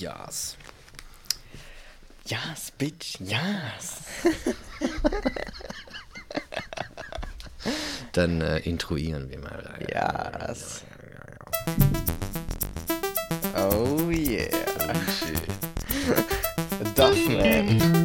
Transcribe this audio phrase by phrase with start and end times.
[0.00, 0.56] Yes.
[2.26, 4.04] Yes, bitch, yes.
[8.12, 9.78] Dann äh, intruieren wir mal.
[9.88, 10.82] Yes.
[13.56, 14.48] Oh yeah.
[16.94, 18.03] Duffman.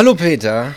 [0.00, 0.74] Hallo Peter.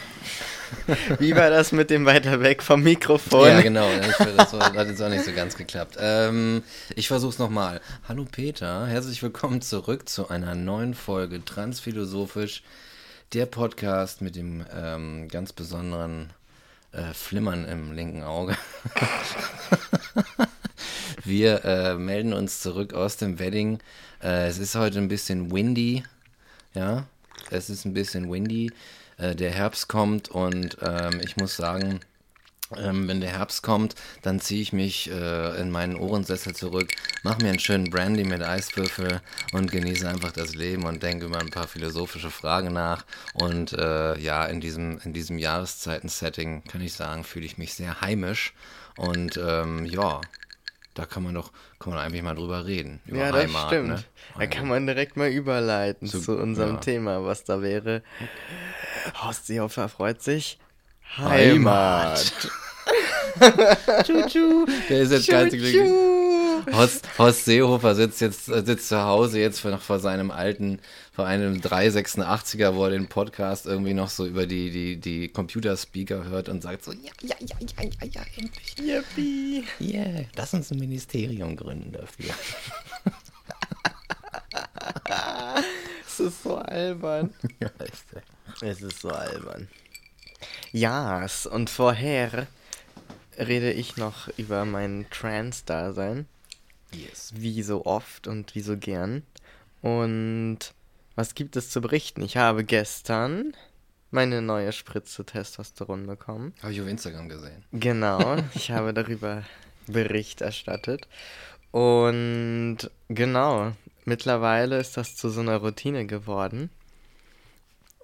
[1.19, 3.47] Wie war das mit dem weiter weg vom Mikrofon?
[3.47, 3.87] Ja, genau.
[3.89, 5.95] Ich, das war, hat jetzt auch nicht so ganz geklappt.
[5.97, 6.61] Ähm,
[6.93, 7.79] ich versuch's nochmal.
[8.09, 12.63] Hallo Peter, herzlich willkommen zurück zu einer neuen Folge Transphilosophisch,
[13.31, 16.33] der Podcast mit dem ähm, ganz besonderen
[16.91, 18.57] äh, Flimmern im linken Auge.
[21.23, 23.79] Wir äh, melden uns zurück aus dem Wedding.
[24.21, 26.03] Äh, es ist heute ein bisschen windy.
[26.73, 27.05] Ja,
[27.51, 28.69] es ist ein bisschen windy.
[29.23, 32.01] Äh, der Herbst kommt und ähm, ich muss sagen,
[32.75, 37.41] ähm, wenn der Herbst kommt, dann ziehe ich mich äh, in meinen Ohrensessel zurück, mache
[37.41, 39.21] mir einen schönen Brandy mit Eiswürfel
[39.53, 43.05] und genieße einfach das Leben und denke über ein paar philosophische Fragen nach.
[43.33, 48.01] Und äh, ja, in diesem, in diesem Jahreszeiten-Setting kann ich sagen, fühle ich mich sehr
[48.01, 48.53] heimisch.
[48.97, 50.19] Und ähm, ja,
[50.95, 51.51] da kann man doch,
[51.83, 53.01] kann man eigentlich mal drüber reden.
[53.05, 53.87] Über Ja, das Heimat, stimmt.
[53.89, 54.03] Ne?
[54.39, 56.79] Da kann man direkt mal überleiten Zu- zu, unserem ja.
[56.81, 58.01] Thema, was da wäre.
[59.21, 60.57] Horst Seehofer freut sich.
[61.17, 62.33] Heimat.
[63.39, 64.03] Heimat.
[64.05, 64.65] Tschu-tschu.
[64.89, 66.22] Der ist jetzt Tschu-tschu.
[66.71, 70.79] Horst, Horst Seehofer sitzt jetzt äh, sitzt zu Hause jetzt vor, noch vor seinem alten,
[71.11, 76.25] vor einem 386er, wo er den Podcast irgendwie noch so über die, die, die Computerspeaker
[76.25, 78.75] hört und sagt so, ja, ja, ja, ja, ja, ja, endlich.
[78.79, 79.63] Yippie.
[79.79, 82.33] Yeah, lass uns ein Ministerium gründen dafür.
[86.05, 87.33] Es ist so albern.
[87.59, 87.69] ja.
[88.61, 89.67] Es ist so albern.
[90.71, 92.47] Ja, und vorher
[93.37, 96.27] rede ich noch über mein Trans-Dasein.
[96.93, 97.33] Yes.
[97.35, 99.23] Wie so oft und wie so gern.
[99.81, 100.59] Und
[101.15, 102.21] was gibt es zu berichten?
[102.21, 103.53] Ich habe gestern
[104.11, 106.53] meine neue Spritze Testosteron bekommen.
[106.61, 107.63] Habe ich auf Instagram gesehen.
[107.71, 109.43] Genau, ich habe darüber
[109.87, 111.07] Bericht erstattet.
[111.71, 112.77] Und
[113.09, 113.73] genau,
[114.05, 116.69] mittlerweile ist das zu so einer Routine geworden.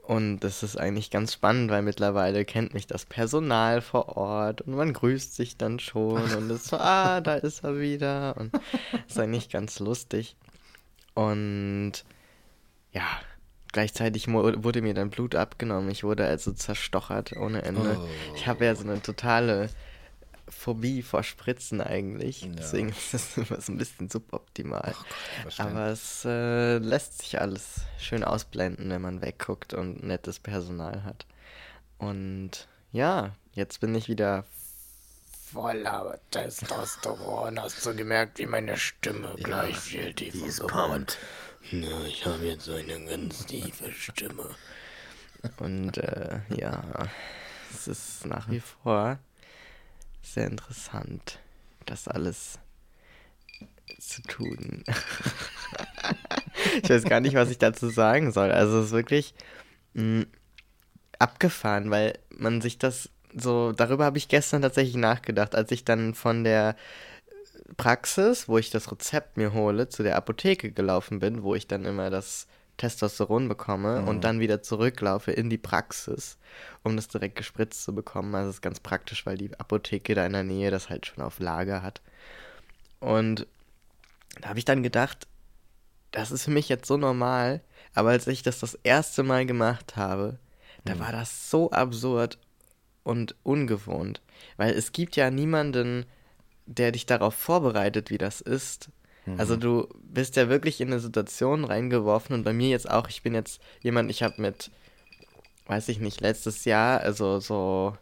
[0.09, 4.73] Und das ist eigentlich ganz spannend, weil mittlerweile kennt mich das Personal vor Ort und
[4.73, 8.35] man grüßt sich dann schon und ist so, ah, da ist er wieder.
[8.35, 8.51] Und
[9.07, 10.35] ist eigentlich ganz lustig.
[11.13, 11.91] Und
[12.91, 13.03] ja,
[13.71, 15.91] gleichzeitig wurde mir dann Blut abgenommen.
[15.91, 17.99] Ich wurde also zerstochert ohne Ende.
[18.33, 19.69] Ich habe ja so eine totale
[20.49, 22.41] Phobie vor Spritzen eigentlich.
[22.41, 22.49] Ja.
[22.49, 24.95] Deswegen ist das immer so ein bisschen suboptimal.
[25.43, 25.77] verständlich.
[25.77, 31.25] Aber es äh, lässt sich alles schön ausblenden, wenn man wegguckt und nettes Personal hat.
[31.97, 34.45] Und ja, jetzt bin ich wieder
[35.51, 37.59] voller Testosteron.
[37.61, 41.07] Hast du gemerkt, wie meine Stimme gleich viel tiefer geworden?
[41.71, 44.49] Na, ich habe jetzt so eine ganz tiefe Stimme.
[45.57, 46.83] Und äh, ja,
[47.71, 49.19] es ist nach wie vor
[50.33, 51.39] sehr interessant,
[51.85, 52.59] das alles
[53.99, 54.83] zu tun.
[56.83, 58.51] ich weiß gar nicht, was ich dazu sagen soll.
[58.51, 59.33] Also es ist wirklich
[59.93, 60.25] mh,
[61.17, 66.15] abgefahren, weil man sich das so, darüber habe ich gestern tatsächlich nachgedacht, als ich dann
[66.15, 66.75] von der
[67.77, 71.85] Praxis, wo ich das Rezept mir hole, zu der Apotheke gelaufen bin, wo ich dann
[71.85, 72.47] immer das
[72.79, 76.37] Testosteron bekomme und dann wieder zurücklaufe in die Praxis,
[76.83, 78.33] um das direkt gespritzt zu bekommen.
[78.33, 81.23] Also es ist ganz praktisch, weil die Apotheke da in der Nähe das halt schon
[81.23, 82.01] auf Lager hat.
[82.99, 83.45] Und
[84.41, 85.27] da habe ich dann gedacht,
[86.11, 87.61] das ist für mich jetzt so normal,
[87.93, 90.39] aber als ich das das erste Mal gemacht habe,
[90.85, 92.39] da war das so absurd
[93.03, 94.21] und ungewohnt,
[94.57, 96.05] weil es gibt ja niemanden,
[96.65, 98.89] der dich darauf vorbereitet, wie das ist.
[99.37, 103.21] Also du bist ja wirklich in eine Situation reingeworfen und bei mir jetzt auch, ich
[103.21, 104.71] bin jetzt jemand, ich habe mit,
[105.67, 107.95] weiß ich nicht, letztes Jahr, also so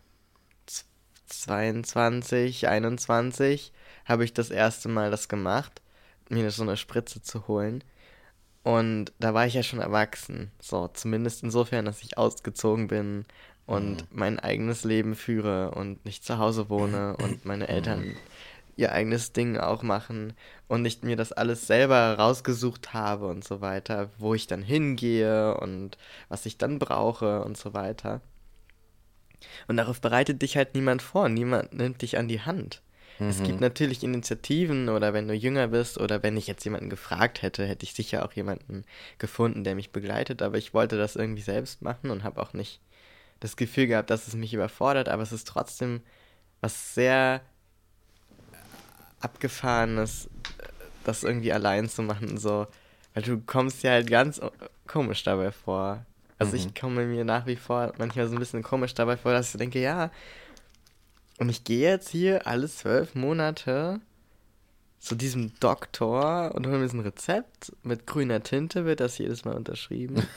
[0.68, 0.86] z-
[1.28, 3.72] 22, 21,
[4.06, 5.82] habe ich das erste Mal das gemacht,
[6.30, 7.84] mir so eine Spritze zu holen.
[8.64, 10.52] Und da war ich ja schon erwachsen.
[10.62, 13.26] So, zumindest insofern, dass ich ausgezogen bin
[13.66, 18.16] und mein eigenes Leben führe und nicht zu Hause wohne und meine Eltern
[18.78, 20.34] ihr eigenes Ding auch machen
[20.68, 25.58] und ich mir das alles selber rausgesucht habe und so weiter, wo ich dann hingehe
[25.58, 25.98] und
[26.30, 28.22] was ich dann brauche und so weiter.
[29.68, 32.82] Und darauf bereitet dich halt niemand vor, niemand nimmt dich an die Hand.
[33.20, 37.42] Es gibt natürlich Initiativen oder wenn du jünger bist oder wenn ich jetzt jemanden gefragt
[37.42, 38.86] hätte, hätte ich sicher auch jemanden
[39.18, 42.80] gefunden, der mich begleitet, aber ich wollte das irgendwie selbst machen und habe auch nicht
[43.40, 46.02] das Gefühl gehabt, dass es mich überfordert, aber es ist trotzdem
[46.62, 47.42] was sehr
[49.20, 50.30] abgefahrenes,
[51.04, 52.68] das irgendwie allein zu machen, so,
[53.14, 54.42] weil du kommst ja halt ganz
[54.88, 56.06] komisch dabei vor.
[56.40, 59.54] Also ich komme mir nach wie vor manchmal so ein bisschen komisch dabei vor, dass
[59.54, 60.12] ich denke, ja,
[61.40, 64.02] und ich gehe jetzt hier alle zwölf Monate
[65.00, 69.46] zu diesem Doktor und hole mir so ein Rezept mit grüner Tinte, wird das jedes
[69.46, 70.28] Mal unterschrieben.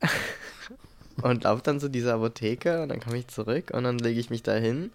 [1.22, 4.30] und laufe dann zu dieser Apotheke und dann komme ich zurück und dann lege ich
[4.30, 4.90] mich da hin.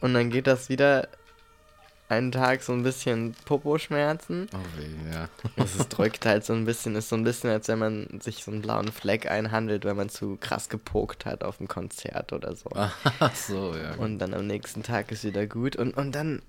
[0.00, 1.08] Und dann geht das wieder
[2.08, 4.48] einen Tag so ein bisschen Popo-Schmerzen.
[4.52, 5.28] Oh weh, ja.
[5.56, 8.44] Es ist, drückt halt so ein bisschen, ist so ein bisschen, als wenn man sich
[8.44, 12.54] so einen blauen Fleck einhandelt, wenn man zu krass gepokt hat auf einem Konzert oder
[12.54, 12.70] so.
[12.74, 13.94] Ach so, ja.
[13.96, 15.74] Und dann am nächsten Tag ist wieder gut.
[15.74, 16.42] Und, und dann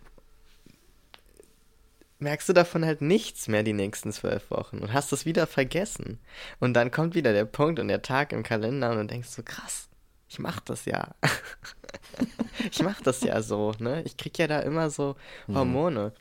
[2.20, 6.20] merkst du davon halt nichts mehr die nächsten zwölf Wochen und hast es wieder vergessen.
[6.60, 9.44] Und dann kommt wieder der Punkt und der Tag im Kalender und du denkst so,
[9.44, 9.88] krass,
[10.30, 11.16] ich mach das ja.
[12.72, 14.04] ich mach das ja so, ne?
[14.04, 15.16] Ich krieg ja da immer so
[15.48, 16.14] Hormone.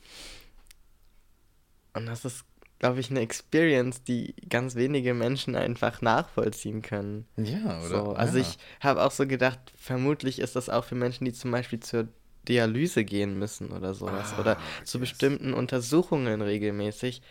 [1.92, 2.44] Und das ist,
[2.78, 7.26] glaube ich, eine Experience, die ganz wenige Menschen einfach nachvollziehen können.
[7.36, 7.88] ja, oder?
[7.88, 8.42] So, also ja.
[8.42, 12.08] ich habe auch so gedacht, vermutlich ist das auch für Menschen, die zum Beispiel zur
[12.48, 14.34] Dialyse gehen müssen oder sowas.
[14.36, 15.08] Ah, oder zu yes.
[15.08, 17.22] bestimmten Untersuchungen regelmäßig.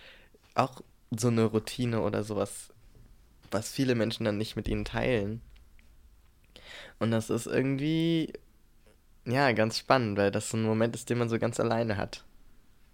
[0.56, 0.82] Auch
[1.16, 2.74] so eine Routine oder sowas,
[3.52, 5.42] was viele Menschen dann nicht mit ihnen teilen.
[7.00, 8.34] Und das ist irgendwie,
[9.26, 12.24] ja, ganz spannend, weil das so ein Moment ist, den man so ganz alleine hat.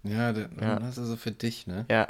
[0.04, 0.80] Ja, da- Ja.
[0.80, 1.86] das ist so für dich, ne?
[1.90, 2.08] Ja,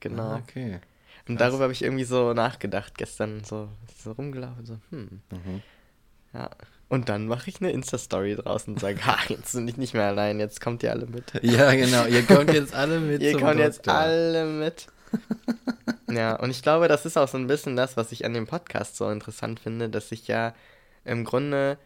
[0.00, 0.22] genau.
[0.32, 0.80] Ah, okay.
[1.28, 1.48] Und krass.
[1.48, 3.68] darüber habe ich irgendwie so nachgedacht gestern, so,
[4.02, 5.20] so rumgelaufen, so, hm.
[5.30, 5.62] Mhm.
[6.32, 6.48] Ja.
[6.88, 10.06] Und dann mache ich eine Insta-Story draus und sage, ha, jetzt bin ich nicht mehr
[10.06, 11.32] allein, jetzt kommt ihr alle mit.
[11.42, 12.06] Ja, genau.
[12.06, 13.94] Ihr kommt jetzt alle mit ihr kommt jetzt Doktor.
[13.94, 14.86] alle mit.
[16.10, 18.46] ja, und ich glaube, das ist auch so ein bisschen das, was ich an dem
[18.46, 20.54] Podcast so interessant finde, dass ich ja
[21.08, 21.78] im Grunde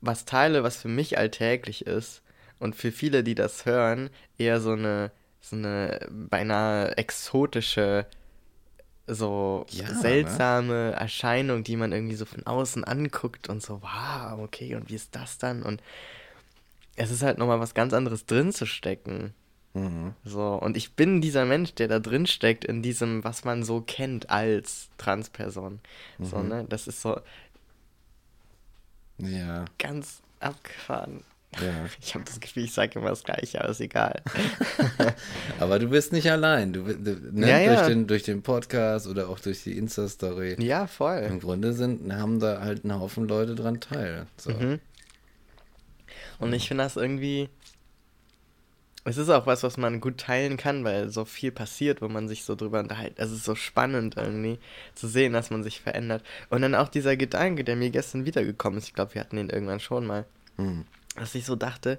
[0.00, 2.22] was teile, was für mich alltäglich ist
[2.58, 5.10] und für viele, die das hören, eher so eine,
[5.40, 8.06] so eine beinahe exotische,
[9.06, 9.94] so Ja, ne?
[9.94, 14.94] seltsame Erscheinung, die man irgendwie so von außen anguckt und so, wow, okay, und wie
[14.94, 15.62] ist das dann?
[15.62, 15.82] Und
[16.96, 19.34] es ist halt nochmal was ganz anderes drin zu stecken.
[19.74, 20.14] Mhm.
[20.24, 23.80] So, und ich bin dieser Mensch, der da drin steckt, in diesem, was man so
[23.80, 25.80] kennt als Transperson.
[26.20, 26.48] So, Mhm.
[26.48, 26.66] ne?
[26.68, 27.20] Das ist so
[29.18, 31.22] Ja, ganz abgefahren.
[31.60, 31.86] ja.
[32.00, 34.22] Ich habe das Gefühl, ich sage immer das Gleiche, aber ist egal.
[35.60, 36.72] Aber du bist nicht allein.
[36.72, 37.48] Du, du ne?
[37.48, 37.74] Ja, ja.
[37.76, 40.56] Durch, den, durch den Podcast oder auch durch die Insta-Story.
[40.60, 41.18] ja, voll.
[41.28, 44.26] Im Grunde sind, haben da halt ein Haufen Leute dran teil.
[44.36, 44.50] So.
[44.50, 44.80] Mhm.
[46.40, 47.48] Und ich finde das irgendwie.
[49.06, 52.26] Es ist auch was, was man gut teilen kann, weil so viel passiert, wo man
[52.26, 53.14] sich so drüber unterhält.
[53.18, 54.58] Es ist so spannend irgendwie
[54.94, 56.24] zu sehen, dass man sich verändert.
[56.48, 59.50] Und dann auch dieser Gedanke, der mir gestern wiedergekommen ist, ich glaube, wir hatten den
[59.50, 60.24] irgendwann schon mal,
[60.56, 60.84] Mhm.
[61.16, 61.98] dass ich so dachte,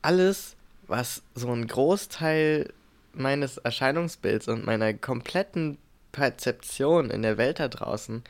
[0.00, 0.56] alles,
[0.88, 2.72] was so ein Großteil
[3.12, 5.78] meines Erscheinungsbilds und meiner kompletten
[6.10, 8.22] Perzeption in der Welt da draußen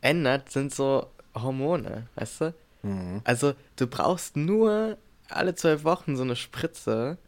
[0.00, 2.54] ändert, sind so Hormone, weißt du?
[2.82, 3.20] Mhm.
[3.24, 4.96] Also du brauchst nur
[5.28, 7.18] alle zwölf Wochen so eine Spritze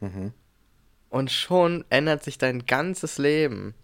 [0.00, 0.32] Mhm.
[1.10, 3.74] und schon ändert sich dein ganzes Leben.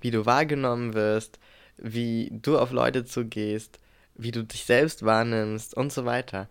[0.00, 1.38] Wie du wahrgenommen wirst,
[1.76, 3.78] wie du auf Leute zugehst,
[4.14, 6.48] wie du dich selbst wahrnimmst und so weiter.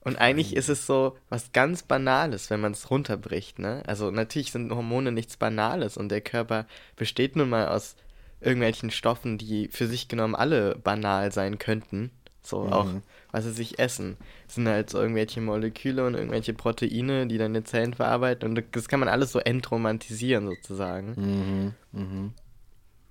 [0.00, 3.82] Und eigentlich ist es so was ganz Banales, wenn man es runterbricht, ne?
[3.86, 6.66] Also natürlich sind Hormone nichts Banales und der Körper
[6.96, 7.96] besteht nun mal aus
[8.40, 12.10] irgendwelchen Stoffen, die für sich genommen alle banal sein könnten.
[12.48, 12.72] So Mhm.
[12.72, 12.88] auch,
[13.30, 14.16] was sie sich essen.
[14.48, 18.88] Es sind halt so irgendwelche Moleküle und irgendwelche Proteine, die deine Zellen verarbeiten und das
[18.88, 21.74] kann man alles so entromantisieren sozusagen.
[21.92, 22.00] Mhm.
[22.00, 22.32] Mhm.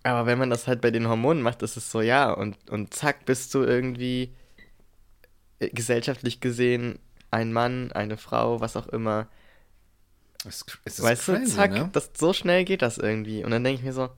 [0.03, 2.94] Aber wenn man das halt bei den Hormonen macht, ist es so, ja, und, und
[2.94, 4.34] zack, bist du irgendwie
[5.60, 9.27] äh, gesellschaftlich gesehen ein Mann, eine Frau, was auch immer.
[10.48, 11.89] Es, es weißt du, crazy, zack, ne?
[11.91, 13.44] das, so schnell geht das irgendwie.
[13.44, 14.10] Und dann denke ich mir so,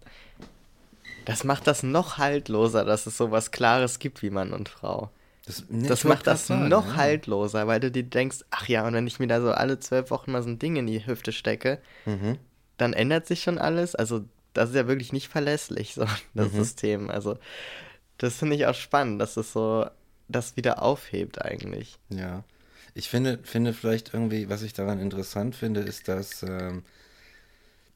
[1.30, 5.10] das macht das noch haltloser, dass es so was Klares gibt wie Mann und Frau.
[5.46, 6.96] Das, ne, Das macht das sagen, noch ja.
[6.96, 10.12] haltloser, weil du dir denkst, ach ja, und wenn ich mir da so alle zwölf
[10.12, 12.38] Wochen mal so ein Ding in die Hüfte stecke, Mhm.
[12.78, 13.96] dann ändert sich schon alles.
[13.96, 16.58] Also, das ist ja wirklich nicht verlässlich, so das Mhm.
[16.58, 17.10] System.
[17.10, 17.38] Also,
[18.18, 19.86] das finde ich auch spannend, dass es so
[20.28, 21.98] das wieder aufhebt eigentlich.
[22.10, 22.44] Ja.
[22.94, 26.84] Ich finde, finde vielleicht irgendwie, was ich daran interessant finde, ist, dass, ähm,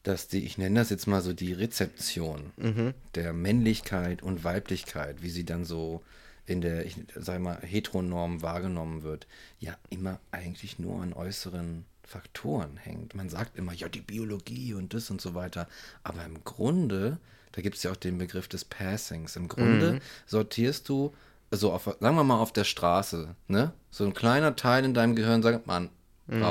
[0.04, 2.94] dass die, ich nenne das jetzt mal so die Rezeption Mhm.
[3.16, 6.04] der Männlichkeit und Weiblichkeit, wie sie dann so
[6.46, 9.28] in der, ich sag mal, Heteronorm wahrgenommen wird,
[9.60, 13.16] ja immer eigentlich nur an äußeren Faktoren hängt.
[13.16, 15.70] Man sagt immer, ja, die Biologie und das und so weiter.
[16.04, 17.18] Aber im Grunde,
[17.54, 19.38] da gibt es ja auch den Begriff des Passings.
[19.38, 20.00] Im Grunde Mhm.
[20.26, 21.14] sortierst du,
[21.50, 23.72] so auf, sagen wir mal auf der Straße, ne?
[23.90, 25.90] So ein kleiner Teil in deinem Gehirn sagt, Mann,
[26.28, 26.42] Mhm.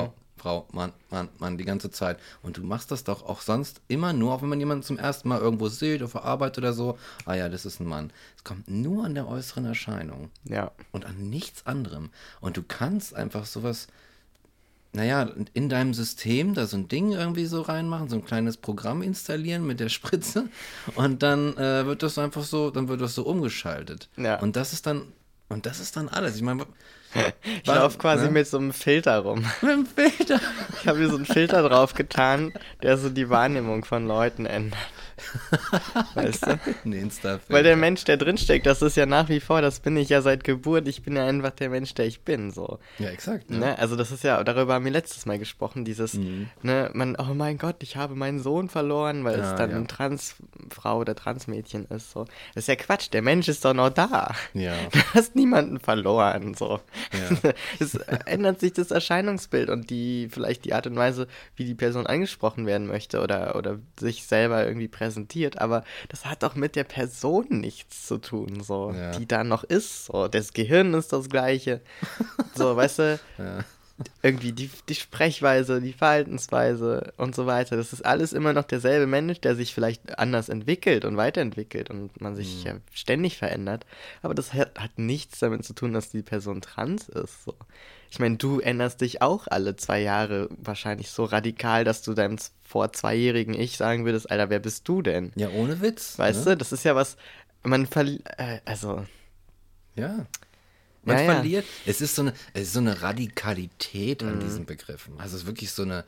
[0.43, 2.19] Frau, Mann, Mann, Mann, die ganze Zeit.
[2.43, 5.29] Und du machst das doch auch sonst immer nur, auch wenn man jemanden zum ersten
[5.29, 6.99] Mal irgendwo sieht, auf der Arbeit oder so.
[7.27, 8.13] Ah ja, das ist ein Mann.
[8.37, 10.73] Es kommt nur an der äußeren Erscheinung Ja.
[10.91, 12.11] und an nichts anderem.
[12.41, 13.87] Und du kannst einfach sowas,
[14.93, 19.01] naja, in deinem System da so ein Ding irgendwie so reinmachen, so ein kleines Programm
[19.01, 20.49] installieren mit der Spritze
[20.97, 24.09] und dann äh, wird das einfach so, dann wird das so umgeschaltet.
[24.17, 24.41] Ja.
[24.41, 25.03] Und das ist dann,
[25.49, 26.35] und das ist dann alles.
[26.37, 26.67] Ich meine,
[27.63, 29.45] Ich laufe quasi mit so einem Filter rum.
[29.63, 30.41] mit dem Filter.
[30.81, 32.53] Ich habe hier so einen Filter drauf getan,
[32.83, 34.79] der so die Wahrnehmung von Leuten ändert.
[36.15, 36.59] Weißt du?
[36.85, 37.11] Ein
[37.49, 40.21] Weil der Mensch, der drinsteckt, das ist ja nach wie vor, das bin ich ja
[40.23, 40.89] seit Geburt.
[40.89, 42.79] Ich bin ja einfach der Mensch, der ich bin, so.
[42.99, 43.51] Ja, exakt.
[43.51, 43.59] Ne?
[43.59, 43.79] Ne?
[43.79, 46.49] Also das ist ja, darüber haben wir letztes Mal gesprochen, dieses, Mhm.
[46.63, 49.77] ne, man, oh mein Gott, ich habe meinen Sohn verloren, weil Ja, es dann ja.
[49.77, 52.25] eine Transfrau oder Transmädchen ist, so.
[52.55, 54.35] Das ist ja Quatsch, der Mensch ist doch noch da.
[54.55, 54.73] Ja.
[54.93, 56.81] Du hast niemanden verloren, so.
[57.13, 57.53] Ja.
[57.81, 57.95] Es
[58.27, 62.67] ändert sich das Erscheinungsbild und die, vielleicht die Art und Weise, wie die Person angesprochen
[62.67, 67.47] werden möchte oder, oder sich selber irgendwie präsentiert, aber das hat doch mit der Person
[67.51, 69.11] nichts zu tun, so, Ja.
[69.13, 70.29] die da noch ist, so.
[70.29, 71.81] Das Gehirn ist das gleiche.
[72.55, 73.65] So, weißt du, Ja.
[74.23, 77.77] Irgendwie die, die Sprechweise, die Verhaltensweise und so weiter.
[77.77, 82.21] Das ist alles immer noch derselbe Mensch, der sich vielleicht anders entwickelt und weiterentwickelt und
[82.21, 83.87] man sich ja ständig verändert.
[84.23, 87.45] Aber das hat, hat nichts damit zu tun, dass die Person trans ist.
[87.45, 87.55] So.
[88.11, 92.37] Ich meine, du änderst dich auch alle zwei Jahre wahrscheinlich so radikal, dass du deinem
[92.63, 95.33] vor zweijährigen Ich sagen würdest, Alter, wer bist du denn?
[95.35, 96.19] ja, ohne Witz.
[96.19, 96.53] Weißt ne?
[96.53, 97.17] du, das ist ja was,
[97.63, 99.05] man verliert, äh, also,
[99.97, 100.27] Ja.
[101.05, 101.33] Man Ja, ja.
[101.35, 104.29] verliert, es ist so eine, es ist so eine Radikalität Mhm.
[104.29, 105.15] an diesen Begriffen.
[105.19, 106.05] Also es ist wirklich so eine,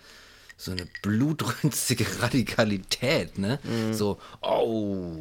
[0.56, 3.58] so eine blutrünstige Radikalität, ne?
[3.64, 3.92] Mhm.
[3.92, 5.16] So, oh,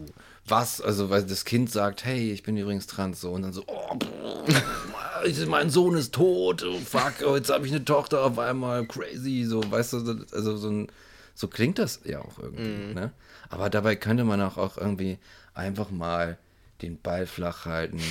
[0.45, 3.63] was, also weil das Kind sagt, hey, ich bin übrigens trans, so, und dann so,
[3.67, 8.37] oh, pff, mein Sohn ist tot, oh, fuck, oh, jetzt habe ich eine Tochter auf
[8.37, 10.87] einmal, crazy, so, weißt du, also so ein,
[11.33, 12.93] so klingt das ja auch irgendwie, Mhm.
[12.93, 13.11] ne?
[13.49, 15.17] Aber dabei könnte man auch, auch irgendwie
[15.53, 16.37] einfach mal
[16.81, 18.01] den Ball flach halten,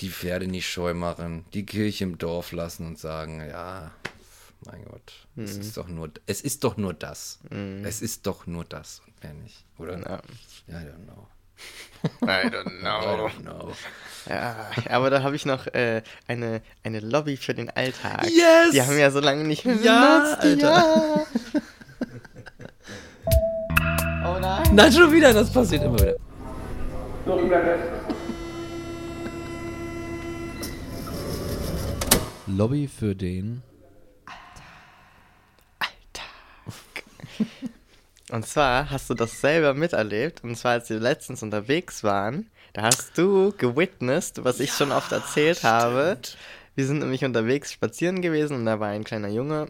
[0.00, 3.90] die Pferde nicht scheu machen, die Kirche im Dorf lassen und sagen, ja,
[4.66, 5.60] mein Gott, es Mhm.
[5.60, 7.38] ist doch nur, es ist doch nur das.
[7.82, 9.98] Es ist doch nur das und mehr nicht, oder?
[9.98, 10.20] ja.
[10.72, 11.26] I don't know.
[12.22, 13.26] I don't I know.
[13.26, 13.72] don't know.
[14.26, 18.24] Ja, aber da habe ich noch äh, eine, eine Lobby für den Alltag.
[18.24, 18.70] Yes!
[18.72, 20.64] Die haben ja so lange nicht mehr Ja, benutzt.
[20.64, 20.74] Alter.
[20.74, 21.26] Ja.
[24.22, 24.62] Oh nein.
[24.74, 26.16] Nein, schon wieder, das passiert immer wieder.
[32.56, 33.62] Lobby für den.
[38.30, 40.44] Und zwar hast du das selber miterlebt.
[40.44, 45.10] Und zwar, als wir letztens unterwegs waren, da hast du gewitnessed, was ich schon oft
[45.10, 46.16] erzählt habe.
[46.76, 49.66] Wir sind nämlich unterwegs spazieren gewesen und da war ein kleiner Junge,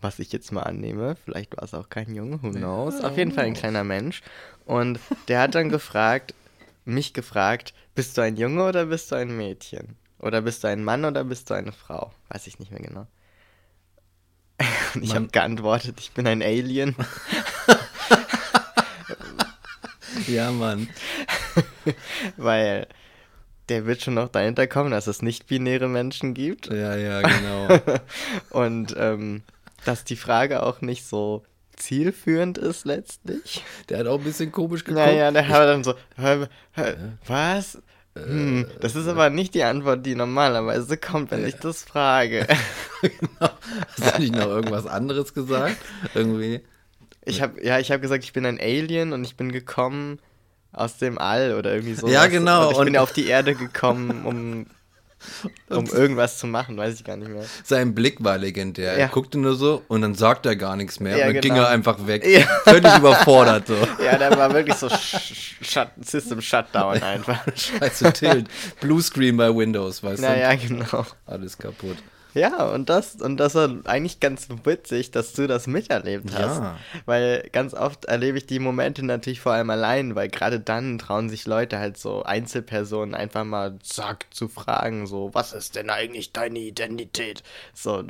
[0.00, 1.16] was ich jetzt mal annehme.
[1.24, 3.00] Vielleicht war es auch kein Junge, who knows.
[3.02, 4.22] Auf jeden Fall ein kleiner Mensch.
[4.64, 4.98] Und
[5.28, 6.34] der hat dann gefragt,
[6.84, 9.96] mich gefragt, bist du ein Junge oder bist du ein Mädchen?
[10.22, 12.12] Oder bist du ein Mann oder bist du eine Frau?
[12.28, 13.06] Weiß ich nicht mehr genau.
[14.94, 16.96] Und ich habe geantwortet, ich bin ein Alien.
[20.28, 20.88] Ja, Mann.
[22.36, 22.86] Weil
[23.68, 26.66] der wird schon noch dahinter kommen, dass es nicht-binäre Menschen gibt.
[26.68, 27.80] Ja, ja, genau.
[28.50, 29.42] Und ähm,
[29.84, 31.42] dass die Frage auch nicht so
[31.76, 33.64] zielführend ist letztlich.
[33.88, 35.04] Der hat auch ein bisschen komisch geguckt.
[35.04, 35.94] Naja, der hat dann so,
[37.26, 37.78] was?
[38.14, 42.46] Hm, das ist aber nicht die Antwort, die normalerweise kommt, wenn ich das frage.
[43.40, 45.76] Hast du nicht noch irgendwas anderes gesagt?
[46.14, 46.60] Irgendwie.
[47.24, 50.18] Ich habe ja, ich habe gesagt, ich bin ein Alien und ich bin gekommen
[50.72, 52.06] aus dem All oder irgendwie so.
[52.08, 54.66] Ja, genau, Und ich und- bin ja auf die Erde gekommen, um,
[55.68, 57.44] um irgendwas zu machen, weiß ich gar nicht mehr.
[57.64, 58.92] Sein Blick war legendär.
[58.92, 58.98] Ja.
[58.98, 61.16] Er guckte nur so und dann sagt er gar nichts mehr.
[61.16, 61.64] Ja, und dann ging genau.
[61.66, 62.26] er einfach weg.
[62.26, 62.46] Ja.
[62.64, 63.76] Völlig überfordert so.
[64.02, 67.40] Ja, der war wirklich so sh shut System Shutdown einfach.
[67.54, 68.48] Scheiße, Tilt.
[68.80, 70.68] Bluescreen bei Windows, weißt Naja, du?
[70.68, 71.06] genau.
[71.26, 71.96] Alles kaputt.
[72.34, 76.60] Ja, und das, und das war eigentlich ganz witzig, dass du das miterlebt hast.
[76.60, 76.78] Ja.
[77.04, 81.28] Weil ganz oft erlebe ich die Momente natürlich vor allem allein, weil gerade dann trauen
[81.28, 86.32] sich Leute halt so Einzelpersonen einfach mal zack zu fragen, so, was ist denn eigentlich
[86.32, 87.42] deine Identität?
[87.74, 88.02] So,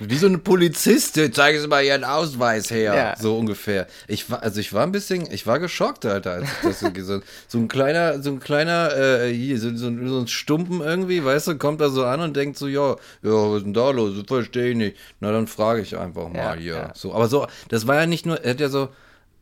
[0.00, 2.94] Wie so eine Polizistin, zeigen Sie mal Ihren Ausweis her.
[2.94, 3.16] Ja.
[3.16, 3.86] So ungefähr.
[4.08, 6.90] Ich war, also ich war ein bisschen, ich war geschockt, Alter, als ich das so,
[7.02, 11.24] so, so ein kleiner, so ein kleiner, äh, hier, so, so, so ein Stumpen irgendwie,
[11.24, 12.96] weißt du, kommt da so an und denkt so, ja,
[13.28, 14.14] ja, was ist denn da los?
[14.16, 14.96] Das verstehe ich nicht.
[15.20, 16.72] Na, dann frage ich einfach mal Ja, hier.
[16.74, 16.92] ja.
[16.94, 18.88] So, aber so, das war ja nicht nur, er hat ja so,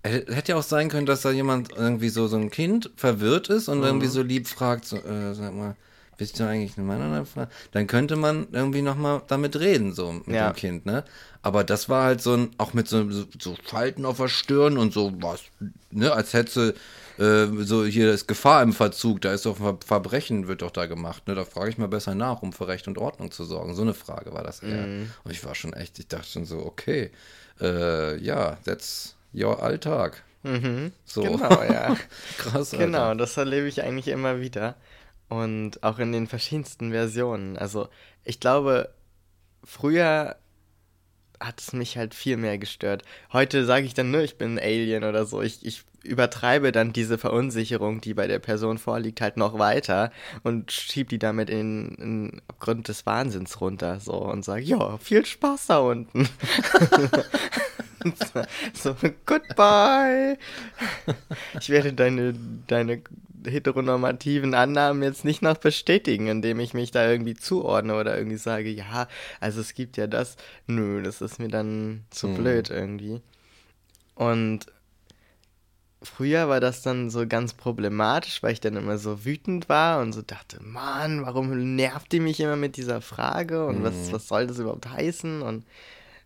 [0.05, 3.69] hätte ja auch sein können, dass da jemand irgendwie so, so ein Kind verwirrt ist
[3.69, 3.85] und Mhm.
[3.85, 5.77] irgendwie so lieb fragt, so, äh, sag mal,
[6.19, 7.47] bist du eigentlich ein Mann oder eine Frau?
[7.73, 10.49] Dann könnte man irgendwie nochmal damit reden, so mit Ja.
[10.51, 11.05] dem Kind, ne?
[11.43, 14.79] Aber das war halt so ein, auch mit so, so, so Falten auf der Stirn
[14.79, 15.43] und so was,
[15.91, 16.75] ne, als hätte
[17.19, 20.87] äh, so hier ist Gefahr im Verzug, da ist doch Ver Verbrechen, wird doch da
[20.87, 21.35] gemacht, ne?
[21.35, 23.75] Da frage ich mal besser nach, um für Recht und Ordnung zu sorgen.
[23.75, 24.87] So eine Frage war das eher.
[24.87, 25.11] Mhm.
[25.25, 27.11] Und ich war schon echt, ich dachte schon so, okay,
[27.61, 30.23] äh, ja, that's your Alltag.
[31.05, 31.23] So.
[31.23, 31.97] genau, ja.
[32.39, 32.87] Krass, Alter.
[32.87, 34.77] Genau, das erlebe ich eigentlich immer wieder.
[35.29, 37.57] Und auch in den verschiedensten Versionen.
[37.57, 37.89] Also,
[38.25, 38.91] ich glaube,
[39.65, 40.37] früher
[41.41, 43.03] hat es mich halt viel mehr gestört.
[43.33, 45.43] Heute sage ich dann nur, ich bin ein Alien oder so.
[45.43, 50.11] Ich, ich übertreibe dann diese Verunsicherung, die bei der Person vorliegt, halt noch weiter
[50.43, 54.01] und schieb die damit in, in Abgrund des Wahnsinns runter.
[54.01, 56.29] So und sage, ja, viel Spaß da unten.
[58.75, 58.97] so,
[59.27, 60.39] goodbye.
[61.61, 62.35] Ich werde deine,
[62.67, 63.03] deine
[63.45, 68.71] heteronormativen Annahmen jetzt nicht noch bestätigen, indem ich mich da irgendwie zuordne oder irgendwie sage,
[68.71, 69.09] ja,
[69.41, 70.37] also es gibt ja das.
[70.67, 73.21] Nö, das ist mir dann zu blöd irgendwie.
[74.15, 74.67] Und
[76.07, 80.13] früher war das dann so ganz problematisch, weil ich dann immer so wütend war und
[80.13, 84.47] so dachte, Mann, warum nervt die mich immer mit dieser Frage und was, was soll
[84.47, 85.65] das überhaupt heißen und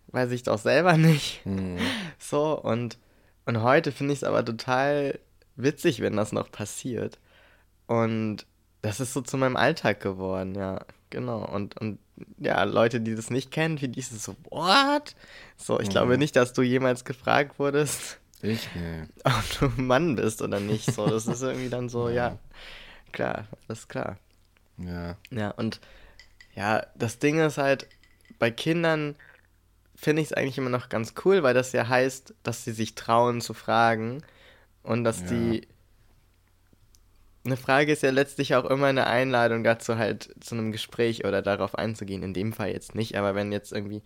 [0.07, 1.41] weiß ich doch selber nicht.
[2.19, 2.97] So, und,
[3.45, 5.19] und heute finde ich es aber total
[5.55, 7.17] witzig, wenn das noch passiert.
[7.87, 8.45] Und
[8.81, 11.43] das ist so zu meinem Alltag geworden, ja, genau.
[11.43, 11.99] Und, und
[12.37, 15.15] ja, Leute, die das nicht kennen, für die ist es so, what?
[15.57, 19.03] So, ich glaube nicht, dass du jemals gefragt wurdest, Ich, nee.
[19.23, 20.91] ob du Mann bist oder nicht.
[20.91, 22.37] So, das ist irgendwie dann so, ja,
[23.11, 24.17] klar, alles klar.
[24.77, 25.17] Ja.
[25.29, 25.79] Ja, und
[26.55, 27.87] ja, das Ding ist halt,
[28.39, 29.15] bei Kindern
[29.95, 32.95] finde ich es eigentlich immer noch ganz cool, weil das ja heißt, dass sie sich
[32.95, 34.23] trauen zu fragen
[34.83, 35.27] und dass Ja.
[35.27, 35.67] die.
[37.43, 41.41] Eine Frage ist ja letztlich auch immer eine Einladung dazu, halt zu einem Gespräch oder
[41.41, 42.21] darauf einzugehen.
[42.21, 44.03] In dem Fall jetzt nicht, aber wenn jetzt irgendwie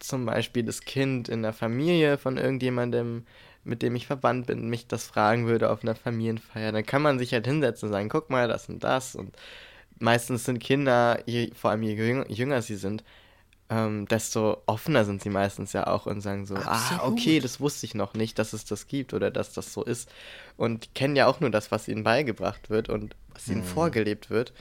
[0.00, 3.26] zum Beispiel das Kind in der Familie von irgendjemandem,
[3.64, 7.18] mit dem ich verwandt bin, mich das fragen würde auf einer Familienfeier, dann kann man
[7.18, 9.14] sich halt hinsetzen und sagen, guck mal, das und das.
[9.14, 9.36] Und
[9.98, 13.04] meistens sind Kinder, je, vor allem je jünger, jünger sie sind,
[13.70, 17.02] ähm, desto offener sind sie meistens ja auch und sagen so, ah, Absolut.
[17.04, 20.10] okay, das wusste ich noch nicht, dass es das gibt oder dass das so ist.
[20.56, 24.52] Und kennen ja auch nur das, was ihnen beigebracht wird und was ihnen vorgelebt wird.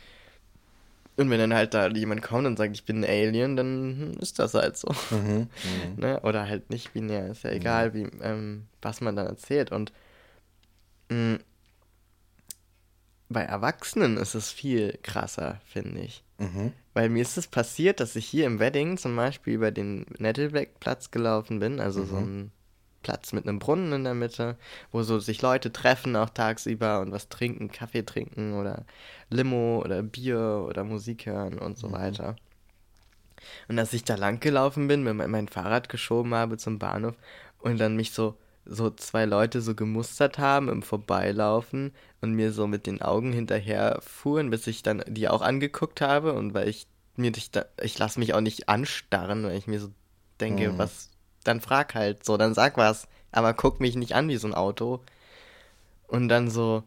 [1.17, 4.38] Und wenn dann halt da jemand kommt und sagt, ich bin ein Alien, dann ist
[4.38, 4.93] das halt so.
[5.10, 5.49] Mhm.
[5.97, 6.19] Ne?
[6.21, 9.71] Oder halt nicht binär, ist ja egal, wie, ähm, was man dann erzählt.
[9.71, 9.91] Und
[11.10, 11.39] mh,
[13.30, 16.23] bei Erwachsenen ist es viel krasser, finde ich.
[16.38, 16.71] Mhm.
[16.93, 21.12] Weil mir ist es passiert, dass ich hier im Wedding zum Beispiel über den Nettelbeck-Platz
[21.12, 22.51] gelaufen bin, also so ein
[23.03, 24.57] Platz mit einem Brunnen in der Mitte,
[24.91, 28.86] wo so sich Leute treffen auch tagsüber und was trinken, Kaffee trinken oder
[29.29, 32.36] Limo oder Bier oder Musik hören und so weiter.
[33.67, 37.15] Und als ich da lang gelaufen bin, mein Fahrrad geschoben habe zum Bahnhof
[37.60, 38.36] und dann mich so
[38.69, 43.99] so zwei Leute so gemustert haben im Vorbeilaufen und mir so mit den Augen hinterher
[44.01, 47.97] fuhren, bis ich dann die auch angeguckt habe und weil ich mir dich da, ich
[47.97, 49.89] lasse mich auch nicht anstarren, weil ich mir so
[50.41, 50.77] denke, Mhm.
[50.77, 51.10] was,
[51.47, 54.53] dann frag halt so, dann sag was, aber guck mich nicht an wie so ein
[54.53, 55.01] Auto.
[56.07, 56.83] Und dann so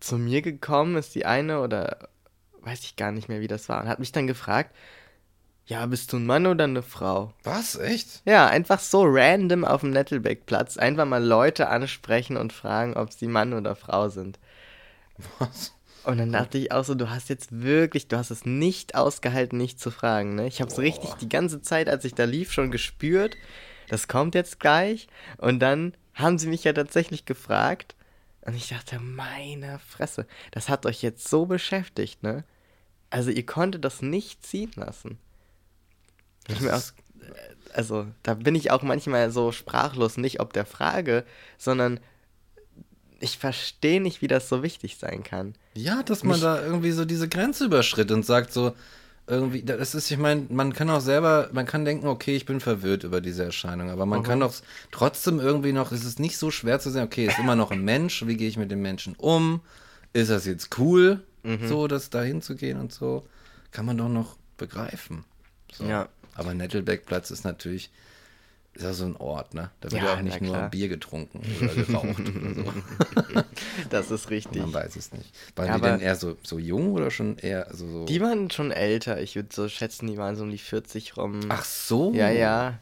[0.00, 2.08] zu mir gekommen ist die eine oder
[2.60, 4.74] weiß ich gar nicht mehr, wie das war und hat mich dann gefragt,
[5.66, 7.34] ja, bist du ein Mann oder eine Frau?
[7.42, 7.76] Was?
[7.76, 8.22] Echt?
[8.24, 13.26] Ja, einfach so random auf dem Nettelbeck-Platz einfach mal Leute ansprechen und fragen, ob sie
[13.26, 14.38] Mann oder Frau sind.
[15.38, 15.74] Was?
[16.04, 19.58] Und dann dachte ich auch so, du hast jetzt wirklich, du hast es nicht ausgehalten,
[19.58, 20.46] nicht zu fragen, ne?
[20.46, 23.36] Ich habe es richtig die ganze Zeit, als ich da lief, schon gespürt.
[23.88, 25.08] Das kommt jetzt gleich.
[25.38, 27.94] Und dann haben sie mich ja tatsächlich gefragt.
[28.42, 32.44] Und ich dachte, meine Fresse, das hat euch jetzt so beschäftigt, ne?
[33.10, 35.18] Also ihr konntet das nicht ziehen lassen.
[36.70, 36.82] Auch,
[37.74, 41.24] also da bin ich auch manchmal so sprachlos, nicht ob der Frage,
[41.58, 42.00] sondern
[43.20, 45.54] ich verstehe nicht, wie das so wichtig sein kann.
[45.74, 48.74] Ja, dass man Mich- da irgendwie so diese Grenze überschritt und sagt so,
[49.28, 52.60] irgendwie, das ist, ich meine, man kann auch selber, man kann denken, okay, ich bin
[52.60, 54.54] verwirrt über diese Erscheinung, aber man kann doch
[54.90, 57.84] trotzdem irgendwie noch, es ist nicht so schwer zu sagen, okay, ist immer noch ein
[57.84, 59.60] Mensch, wie gehe ich mit dem Menschen um?
[60.12, 61.22] Ist das jetzt cool,
[61.66, 63.26] so das dahin zu gehen und so?
[63.70, 65.24] Kann man doch noch begreifen.
[65.72, 65.84] So.
[65.84, 66.08] Ja.
[66.34, 67.90] Aber Nettelbeckplatz ist natürlich,
[68.78, 69.70] ist ja so ein Ort, ne?
[69.80, 70.70] Da wird Ja, ja auch nicht nur klar.
[70.70, 72.64] Bier getrunken oder geraucht oder so.
[73.90, 74.60] Das ist richtig.
[74.62, 75.32] Man weiß es nicht.
[75.56, 78.04] Waren Ja, die denn eher so, so jung oder schon eher also so.
[78.06, 79.20] Die waren schon älter.
[79.20, 81.40] Ich würde so schätzen, die waren so um die 40 rum.
[81.48, 82.12] Ach so.
[82.12, 82.78] Ja, ja.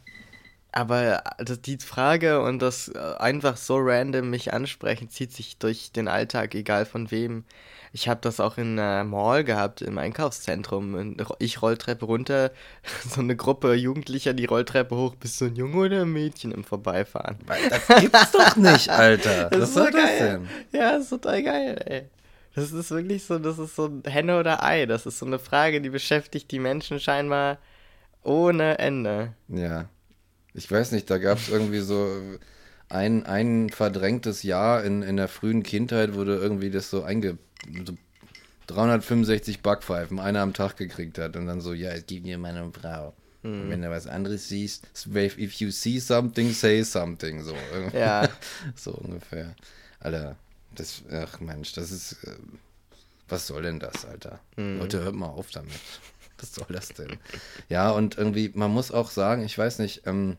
[0.76, 5.90] Aber das, die Frage und das äh, einfach so random mich ansprechen, zieht sich durch
[5.90, 7.44] den Alltag, egal von wem.
[7.94, 11.16] Ich habe das auch in einer Mall gehabt, im Einkaufszentrum.
[11.38, 12.50] Ich Rolltreppe runter,
[13.08, 16.62] so eine Gruppe Jugendlicher die Rolltreppe hoch, bist du ein Junge oder ein Mädchen im
[16.62, 17.38] Vorbeifahren?
[17.70, 19.48] Das gibt's doch nicht, Alter.
[19.48, 20.18] Das Was ist soll so das geil.
[20.18, 20.48] denn?
[20.78, 22.10] Ja, das ist total geil, ey.
[22.54, 24.84] Das ist wirklich so, das ist so ein Henne oder Ei.
[24.86, 27.58] Das ist so eine Frage, die beschäftigt die Menschen scheinbar
[28.22, 29.34] ohne Ende.
[29.48, 29.88] Ja.
[30.56, 32.20] Ich weiß nicht, da gab es irgendwie so
[32.88, 37.38] ein, ein verdrängtes Jahr in, in der frühen Kindheit, wo du irgendwie das so einge.
[37.84, 37.94] So
[38.68, 42.68] 365 Backpfeifen, einer am Tag gekriegt hat und dann so, ja, es gibt mir meine
[42.72, 43.14] Frau.
[43.46, 47.44] Und wenn du was anderes siehst, if you see something, say something.
[47.44, 47.54] So.
[47.92, 48.28] Ja.
[48.74, 49.54] so ungefähr.
[50.00, 50.36] Alter,
[50.74, 52.24] das, ach Mensch, das ist.
[52.24, 52.34] Äh,
[53.28, 54.40] was soll denn das, Alter?
[54.56, 54.78] Mhm.
[54.78, 55.72] Leute, hört mal auf damit.
[56.38, 57.18] Was soll das denn?
[57.68, 60.36] Ja, und irgendwie, man muss auch sagen, ich weiß nicht, ähm,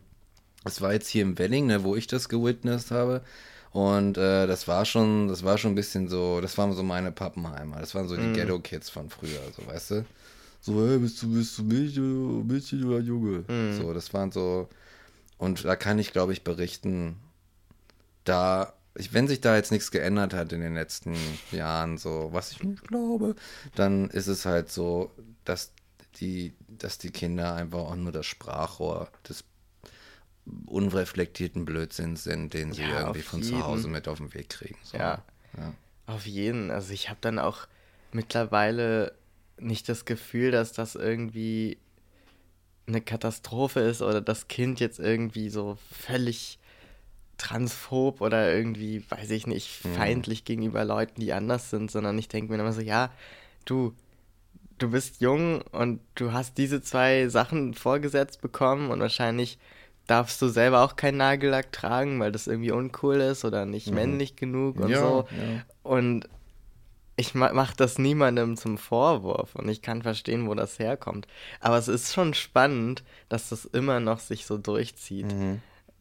[0.64, 3.22] es war jetzt hier im Welling, ne, wo ich das gewitnessed habe.
[3.70, 7.12] Und äh, das war schon, das war schon ein bisschen so, das waren so meine
[7.12, 7.78] Pappenheimer.
[7.80, 10.04] Das waren so die Ghetto-Kids von früher, so weißt du?
[10.60, 13.44] So, hey, bist du, bist du Mädchen, Mädchen oder Junge?
[13.76, 14.68] So, das waren so.
[15.36, 17.16] Und da kann ich, glaube ich, berichten,
[18.24, 21.14] da, ich, wenn sich da jetzt nichts geändert hat in den letzten
[21.52, 23.36] Jahren, so, was ich nicht glaube,
[23.76, 25.12] dann ist es halt so,
[25.44, 25.72] dass
[26.16, 29.44] die, dass die Kinder einfach auch nur das Sprachrohr des
[30.66, 33.64] unreflektierten Blödsinns sind, den sie Ja, irgendwie von zu jeden.
[33.64, 34.78] Hause mit auf den Weg kriegen.
[34.82, 34.96] So.
[34.96, 35.22] Ja.
[35.56, 35.74] ja.
[36.06, 36.70] Auf jeden.
[36.70, 37.66] Also ich habe dann auch
[38.12, 39.14] mittlerweile
[39.58, 41.78] nicht das Gefühl, dass das irgendwie
[42.86, 46.58] eine Katastrophe ist oder das Kind jetzt irgendwie so völlig
[47.36, 52.52] transphob oder irgendwie, weiß ich nicht, feindlich gegenüber Leuten, die anders sind, sondern ich denke
[52.52, 53.12] mir immer so, ja,
[53.64, 53.94] du,
[54.78, 59.58] du bist jung und du hast diese zwei Sachen vorgesetzt bekommen und wahrscheinlich
[60.08, 64.34] darfst du selber auch keinen Nagellack tragen, weil das irgendwie uncool ist oder nicht männlich
[64.34, 65.28] genug und Ja, so.
[65.30, 65.62] ja.
[65.84, 66.28] Und
[67.14, 71.26] ich ma mach das niemandem zum Vorwurf und ich kann verstehen, wo das herkommt.
[71.60, 75.26] Aber es ist schon spannend, dass das immer noch sich so durchzieht.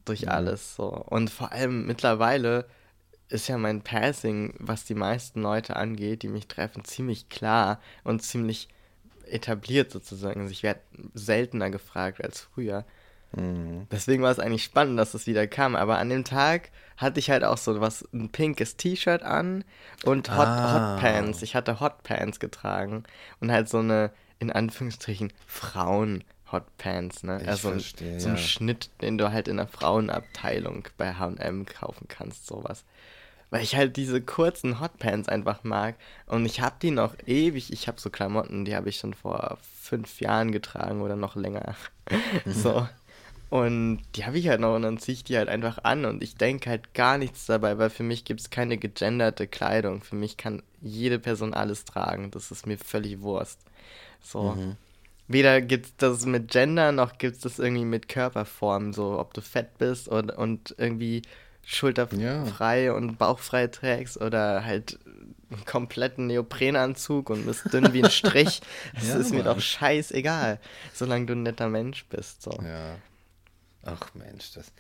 [0.06, 0.86] Durch alles so.
[0.88, 2.66] Und vor allem mittlerweile
[3.30, 8.22] ist ja mein Passing, was die meisten Leute angeht, die mich treffen, ziemlich klar und
[8.22, 8.70] ziemlich
[9.26, 10.42] etabliert sozusagen.
[10.42, 10.80] Also ich werde
[11.14, 12.86] seltener gefragt als früher.
[13.92, 15.76] Deswegen war es eigentlich spannend, dass es wieder kam.
[15.76, 19.64] Aber an dem Tag hatte ich halt auch so was, ein pinkes T-Shirt an
[20.06, 20.94] und Hot, Ah.
[20.96, 21.42] Hot Pants.
[21.42, 23.04] Ich hatte Hot Pants getragen
[23.40, 27.40] und halt so eine, in Anführungsstrichen, Frauen Hot Pants, ne?
[27.42, 28.42] Ich also verstehe, so ein ja.
[28.42, 32.86] Schnitt, den du halt in der Frauenabteilung bei H&M kaufen kannst, sowas.
[33.50, 35.96] Weil ich halt diese kurzen Hotpants einfach mag.
[36.26, 37.72] Und ich habe die noch ewig.
[37.72, 41.76] Ich habe so Klamotten, die habe ich schon vor fünf Jahren getragen oder noch länger.
[42.46, 42.88] so.
[43.50, 46.22] Und die habe ich halt noch und dann ziehe ich die halt einfach an und
[46.22, 50.02] ich denke halt gar nichts dabei, weil für mich gibt es keine gegenderte Kleidung.
[50.04, 52.30] Für mich kann jede Person alles tragen.
[52.32, 53.60] Das ist mir völlig Wurst.
[54.22, 54.58] So.
[55.30, 59.34] Weder gibt es das mit Gender, noch gibt es das irgendwie mit Körperform, so ob
[59.34, 61.22] du fett bist und, und irgendwie
[61.66, 65.00] schulterfrei und bauchfrei trägst oder halt
[65.52, 68.62] einen kompletten Neoprenanzug und bist dünn wie ein Strich.
[68.96, 69.56] Das Ja, ist mir Mann.
[69.56, 70.60] doch scheißegal,
[70.94, 72.42] solange du ein netter Mensch bist.
[72.44, 72.52] So.
[72.64, 72.96] Ja.
[73.88, 74.72] Ach Mensch, das.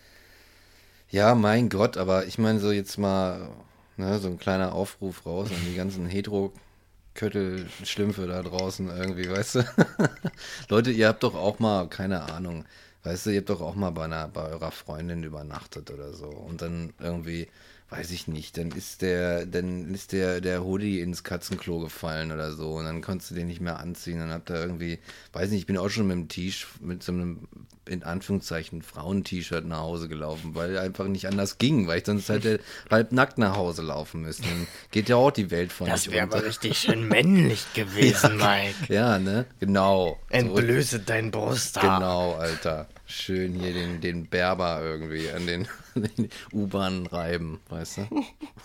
[1.09, 3.49] Ja, mein Gott, aber ich meine so jetzt mal,
[3.95, 9.63] ne, so ein kleiner Aufruf raus an die ganzen Hetero-Köttel-Schlümpfe da draußen irgendwie, weißt du?
[10.69, 12.65] Leute, ihr habt doch auch mal, keine Ahnung,
[13.03, 16.27] weißt du, ihr habt doch auch mal bei, einer, bei eurer Freundin übernachtet oder so
[16.27, 17.47] und dann irgendwie,
[17.89, 22.51] weiß ich nicht, dann ist der, dann ist der, der Hoodie ins Katzenklo gefallen oder
[22.51, 24.99] so und dann konntest du den nicht mehr anziehen, dann habt ihr irgendwie,
[25.31, 27.47] weiß nicht, ich bin auch schon mit einem T-Shirt, mit so einem,
[27.87, 32.59] in Anführungszeichen, Frauen-T-Shirt nach Hause gelaufen, weil einfach nicht anders ging, weil ich sonst hätte
[32.91, 34.43] halb nackt nach Hause laufen müssen.
[34.43, 38.93] Dann geht ja auch die Welt von Das wäre aber richtig schön männlich gewesen, Mike.
[38.93, 39.45] Ja, ne?
[39.59, 40.19] Genau.
[40.29, 41.99] So Entblöße dein Brusthaar.
[41.99, 42.87] Genau, Alter.
[43.05, 48.07] Schön hier den, den Berber irgendwie an den, den U-Bahnen reiben, weißt du?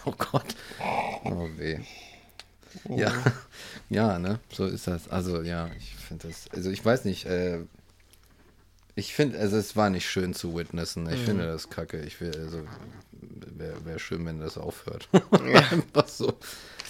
[0.05, 0.57] Oh Gott.
[1.25, 1.79] Oh weh.
[2.89, 3.13] Ja,
[3.89, 4.41] ja, ne?
[4.51, 5.09] So ist das.
[5.09, 6.47] Also ja, ich finde das.
[6.53, 7.27] Also ich weiß nicht.
[7.27, 7.61] Äh,
[8.95, 11.09] ich finde, also es war nicht schön zu witnessen.
[11.11, 11.25] Ich mhm.
[11.25, 12.01] finde das kacke.
[12.01, 12.63] Ich will, also
[13.57, 15.09] wäre wär schön, wenn das aufhört.
[15.13, 15.21] Ja.
[15.71, 16.35] Einfach so.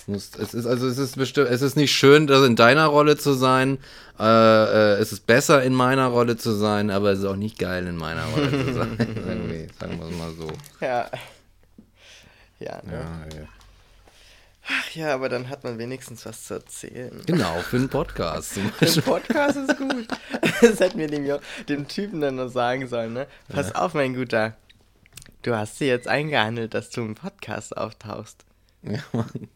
[0.08, 3.34] Es ist also es ist bestimmt, es ist nicht schön, das in deiner Rolle zu
[3.34, 3.78] sein.
[4.18, 7.58] Äh, äh, es ist besser in meiner Rolle zu sein, aber es ist auch nicht
[7.58, 8.96] geil in meiner Rolle zu sein.
[8.98, 10.48] Irgendwie, sagen wir es mal so.
[10.80, 11.08] Ja.
[12.58, 12.92] Ja, ne?
[12.92, 13.48] ja, ja.
[14.68, 17.20] Ach ja, aber dann hat man wenigstens was zu erzählen.
[17.26, 18.52] Genau, für einen Podcast.
[18.52, 20.06] Für einen Podcast ist gut.
[20.60, 21.26] Das hätten wir dem,
[21.68, 23.26] dem Typen dann noch sagen sollen, ne?
[23.48, 23.74] Pass ja.
[23.74, 24.56] auf, mein Guter.
[25.42, 28.44] Du hast dir jetzt eingehandelt, dass du im Podcast auftauchst.
[28.82, 29.48] Ja, Mann.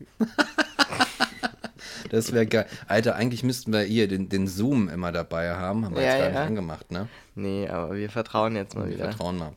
[2.10, 2.66] Das wäre geil.
[2.88, 5.84] Alter, eigentlich müssten wir hier den, den Zoom immer dabei haben.
[5.84, 6.32] Haben wir ja, jetzt gar ja.
[6.32, 7.08] nicht angemacht, ne?
[7.34, 9.04] Nee, aber wir vertrauen jetzt mal wir wieder.
[9.04, 9.52] Wir vertrauen mal.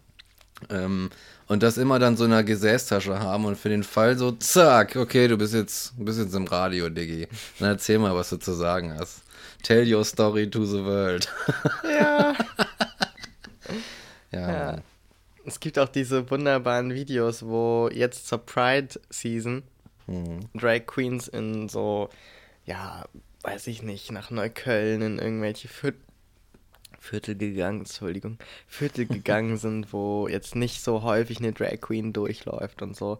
[0.69, 1.09] Ähm,
[1.49, 4.95] und das immer dann so in einer Gesäßtasche haben und für den Fall so, zack,
[4.95, 7.27] okay, du bist jetzt, bist jetzt im Radio, Diggi.
[7.57, 9.23] Dann erzähl mal, was du zu sagen hast.
[9.63, 11.27] Tell your story to the world.
[11.83, 12.35] Ja.
[14.31, 14.51] ja.
[14.51, 14.77] ja.
[15.43, 19.63] Es gibt auch diese wunderbaren Videos, wo jetzt zur Pride-Season
[20.05, 20.41] mhm.
[20.53, 22.09] Drag Queens in so,
[22.65, 23.05] ja,
[23.41, 25.99] weiß ich nicht, nach Neukölln in irgendwelche Viertel
[26.99, 32.81] Viertel gegangen, Entschuldigung, Viertel gegangen sind, wo jetzt nicht so häufig eine Drag Queen durchläuft
[32.81, 33.19] und so.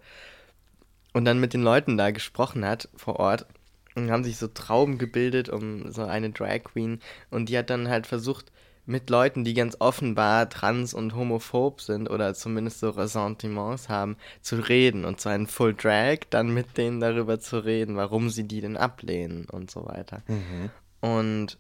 [1.13, 3.48] Und dann mit den Leuten da gesprochen hat vor Ort
[3.96, 7.00] und haben sich so Trauben gebildet um so eine Drag Queen
[7.32, 8.52] und die hat dann halt versucht,
[8.89, 14.56] mit Leuten, die ganz offenbar trans und homophob sind oder zumindest so Ressentiments haben, zu
[14.56, 18.62] reden und zwar in Full Drag, dann mit denen darüber zu reden, warum sie die
[18.62, 20.24] denn ablehnen und so weiter.
[20.28, 20.72] Mhm.
[21.02, 21.60] Und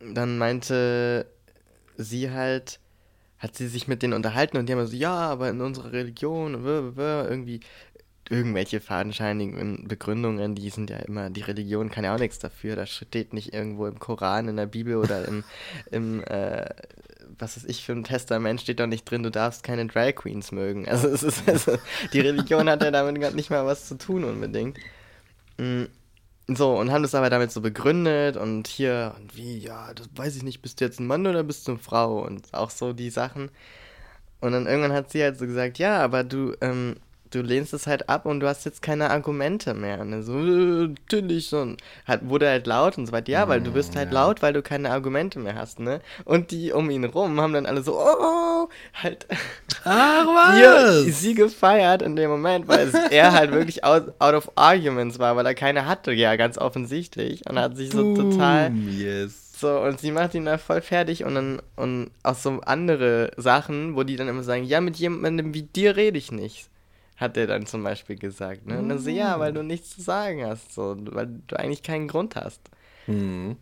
[0.00, 1.26] dann meinte
[1.96, 2.80] sie halt,
[3.38, 6.64] hat sie sich mit denen unterhalten und die haben so, ja, aber in unserer Religion,
[6.64, 7.60] irgendwie
[8.28, 12.86] irgendwelche fadenscheinigen Begründungen, die sind ja immer, die Religion kann ja auch nichts dafür, da
[12.86, 15.44] steht nicht irgendwo im Koran, in der Bibel oder im,
[15.90, 16.66] im äh,
[17.38, 20.52] was weiß ich, für ein Testament steht doch nicht drin, du darfst keine Drag Queens
[20.52, 20.88] mögen.
[20.88, 21.78] Also, es ist, also
[22.12, 24.78] die Religion hat ja damit nicht mal was zu tun unbedingt.
[25.58, 25.88] Mhm.
[26.48, 30.36] So, und haben das aber damit so begründet und hier, und wie, ja, das weiß
[30.36, 32.24] ich nicht, bist du jetzt ein Mann oder bist du eine Frau?
[32.24, 33.50] Und auch so die Sachen.
[34.40, 36.96] Und dann irgendwann hat sie halt so gesagt, ja, aber du, ähm,
[37.36, 40.00] du lehnst es halt ab und du hast jetzt keine Argumente mehr.
[40.00, 41.60] Und so, äh, natürlich so.
[41.60, 43.30] Und hat, wurde halt laut und so weiter.
[43.30, 44.14] Ja, weil du bist halt ja.
[44.20, 46.00] laut, weil du keine Argumente mehr hast, ne?
[46.24, 49.26] Und die um ihn rum haben dann alle so, oh, halt.
[49.84, 50.56] Ach, was?
[50.56, 55.36] Hier, sie gefeiert in dem Moment, weil er halt wirklich out, out of arguments war,
[55.36, 57.42] weil er keine hatte, ja, ganz offensichtlich.
[57.48, 58.72] Und hat sich so Boom, total.
[58.72, 59.52] Yes.
[59.58, 63.96] So, und sie macht ihn da voll fertig und dann, und auch so andere Sachen,
[63.96, 66.68] wo die dann immer sagen, ja, mit jemandem wie dir rede ich nicht
[67.16, 68.66] hat er dann zum Beispiel gesagt.
[68.66, 68.78] Ne?
[68.78, 72.08] Und dann so, ja, weil du nichts zu sagen hast, so, weil du eigentlich keinen
[72.08, 72.60] Grund hast.
[73.06, 73.56] Mhm.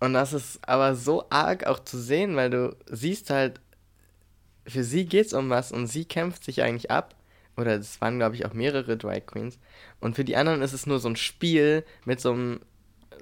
[0.00, 3.60] Und das ist aber so arg auch zu sehen, weil du siehst halt,
[4.66, 7.14] für sie geht's um was und sie kämpft sich eigentlich ab.
[7.56, 9.58] Oder es waren, glaube ich, auch mehrere Drag Queens.
[10.00, 12.60] Und für die anderen ist es nur so ein Spiel mit so einem,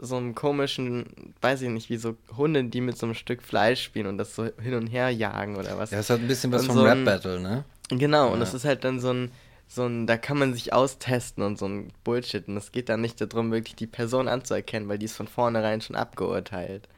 [0.01, 3.83] so einem komischen, weiß ich nicht, wie so Hunde, die mit so einem Stück Fleisch
[3.83, 5.93] spielen und das so hin und her jagen oder was.
[5.93, 7.65] Ja, es hat ein bisschen was und vom so Rap-Battle, ne?
[7.91, 8.33] Genau, ja.
[8.33, 9.31] und das ist halt dann so ein,
[9.67, 12.47] so ein, da kann man sich austesten und so ein Bullshit.
[12.49, 15.81] Und es geht dann nicht darum, wirklich die Person anzuerkennen, weil die ist von vornherein
[15.81, 16.89] schon abgeurteilt.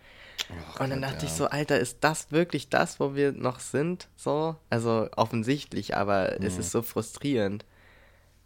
[0.50, 1.24] Oh, und dann dachte ja.
[1.24, 4.08] ich so, Alter, ist das wirklich das, wo wir noch sind?
[4.16, 4.56] So?
[4.70, 6.46] Also offensichtlich, aber mhm.
[6.46, 7.64] es ist so frustrierend,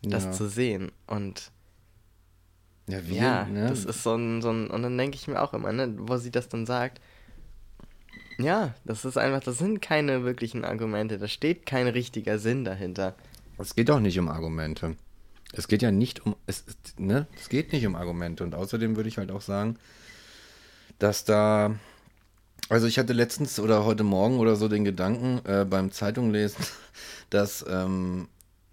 [0.02, 0.33] das ja.
[0.33, 0.92] zu sehen.
[1.06, 1.50] Und
[2.87, 3.68] ja, wir, ja ne?
[3.68, 6.16] das ist so ein, so ein, und dann denke ich mir auch immer, ne, wo
[6.16, 7.00] sie das dann sagt,
[8.38, 13.14] ja, das ist einfach, das sind keine wirklichen Argumente, da steht kein richtiger Sinn dahinter.
[13.60, 14.96] Es geht auch nicht um Argumente.
[15.52, 16.64] Es geht ja nicht um, es,
[16.96, 18.44] ne, es geht nicht um Argumente.
[18.44, 19.76] Und außerdem würde ich halt auch sagen,
[20.98, 21.74] dass da,
[22.68, 26.64] also ich hatte letztens oder heute Morgen oder so den Gedanken äh, beim Zeitunglesen,
[27.30, 28.28] dass ähm,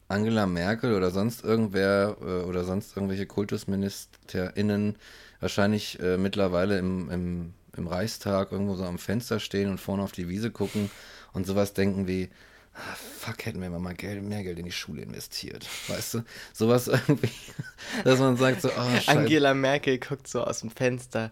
[0.08, 4.96] Angela Merkel oder sonst irgendwer äh, oder sonst irgendwelche KultusministerInnen
[5.40, 10.12] wahrscheinlich äh, mittlerweile im, im, im Reichstag irgendwo so am Fenster stehen und vorne auf
[10.12, 10.90] die Wiese gucken
[11.34, 12.30] und sowas denken wie,
[12.78, 15.68] ah, fuck, hätten wir mal Geld, mehr Geld in die Schule investiert.
[15.88, 16.24] Weißt du?
[16.54, 17.32] Sowas irgendwie,
[18.04, 19.12] dass man sagt so, oh, Scheiße.
[19.12, 21.32] Angela Merkel guckt so aus dem Fenster,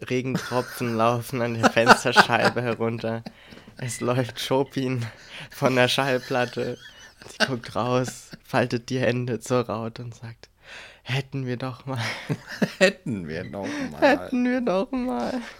[0.00, 3.22] Regentropfen laufen an der Fensterscheibe herunter.
[3.76, 5.04] Es läuft Chopin
[5.50, 6.78] von der Schallplatte.
[7.26, 10.48] Sie guckt raus, faltet die Hände zur Raute und sagt,
[11.02, 12.02] hätten wir doch mal.
[12.78, 14.00] hätten wir doch mal.
[14.00, 15.40] Hätten wir doch mal.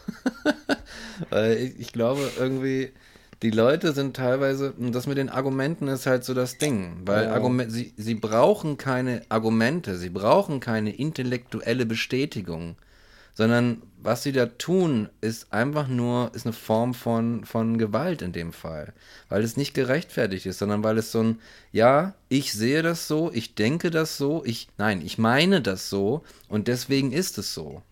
[1.79, 2.93] Ich glaube irgendwie,
[3.43, 7.29] die Leute sind teilweise, und das mit den Argumenten ist halt so das Ding, weil
[7.29, 7.31] Oh.
[7.31, 12.77] Argument, sie, sie brauchen keine Argumente, sie brauchen keine intellektuelle Bestätigung,
[13.35, 18.33] sondern was sie da tun, ist einfach nur, ist eine Form von, von Gewalt in
[18.33, 18.93] dem Fall,
[19.29, 21.41] weil es nicht gerechtfertigt ist, sondern weil es so ein,
[21.73, 26.25] ja, ich sehe das so, ich denke das so, ich, nein, ich meine das so
[26.49, 27.83] und deswegen ist es so.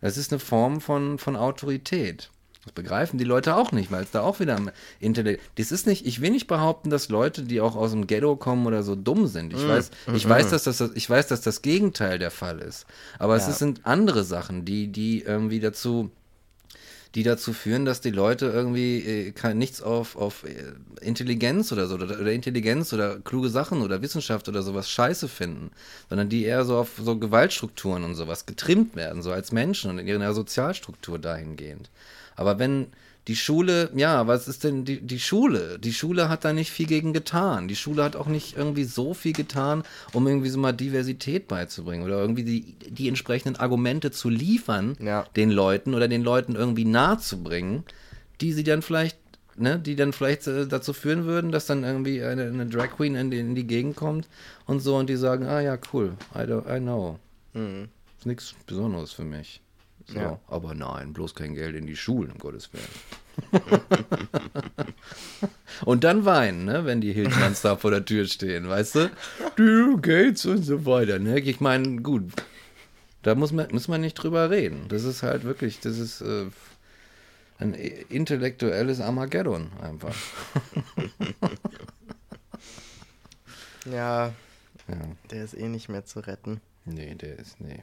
[0.00, 2.31] Das ist eine Form von, von Autorität.
[2.64, 4.70] Das begreifen die Leute auch nicht, weil es da auch wieder am
[5.00, 5.42] Intellekt.
[5.56, 8.66] Das ist nicht, ich will nicht behaupten, dass Leute, die auch aus dem Ghetto kommen
[8.66, 9.52] oder so dumm sind.
[9.52, 12.86] Ich weiß, ich weiß, dass das, ich weiß, dass das Gegenteil der Fall ist.
[13.18, 13.52] Aber es Ja.
[13.52, 16.12] sind andere Sachen, die, die irgendwie dazu,
[17.16, 21.88] die dazu führen, dass die Leute irgendwie äh, kein, nichts auf, auf äh, Intelligenz oder
[21.88, 25.72] so, oder, oder Intelligenz oder kluge Sachen oder Wissenschaft oder sowas scheiße finden,
[26.08, 29.98] sondern die eher so auf so Gewaltstrukturen und sowas getrimmt werden, so als Menschen und
[29.98, 31.90] in ihrer Sozialstruktur dahingehend.
[32.36, 32.86] Aber wenn
[33.28, 35.78] die Schule, ja, was ist denn die, die Schule?
[35.78, 37.68] Die Schule hat da nicht viel gegen getan.
[37.68, 42.02] Die Schule hat auch nicht irgendwie so viel getan, um irgendwie so mal Diversität beizubringen
[42.04, 45.24] oder irgendwie die, die entsprechenden Argumente zu liefern, Ja.
[45.36, 47.84] den Leuten oder den Leuten irgendwie nahe zu bringen,
[48.40, 49.16] die sie dann vielleicht,
[49.56, 53.14] ne, die dann vielleicht äh, dazu führen würden, dass dann irgendwie eine, eine Drag Queen
[53.14, 54.28] in die, in die Gegend kommt
[54.66, 57.20] und so und die sagen, ah ja, cool, I, don't, I know.
[58.18, 59.60] Ist nichts Besonderes für mich.
[60.06, 60.40] So, Ja.
[60.48, 62.84] aber nein, bloß kein Geld in die Schulen, um Gottes Willen.
[65.84, 69.10] und dann weinen, ne, wenn die Hildmanns da vor der Tür stehen, weißt du?
[69.56, 71.38] Bill Gates und so weiter, ne?
[71.40, 72.30] Ich meine, gut,
[73.22, 74.86] da muss man, muss man nicht drüber reden.
[74.88, 76.46] Das ist halt wirklich, das ist äh,
[77.58, 80.14] ein intellektuelles Armageddon einfach.
[83.86, 84.32] Ja,
[84.88, 84.96] Ja,
[85.30, 86.60] der ist eh nicht mehr zu retten.
[86.84, 87.82] nee, der ist, nee.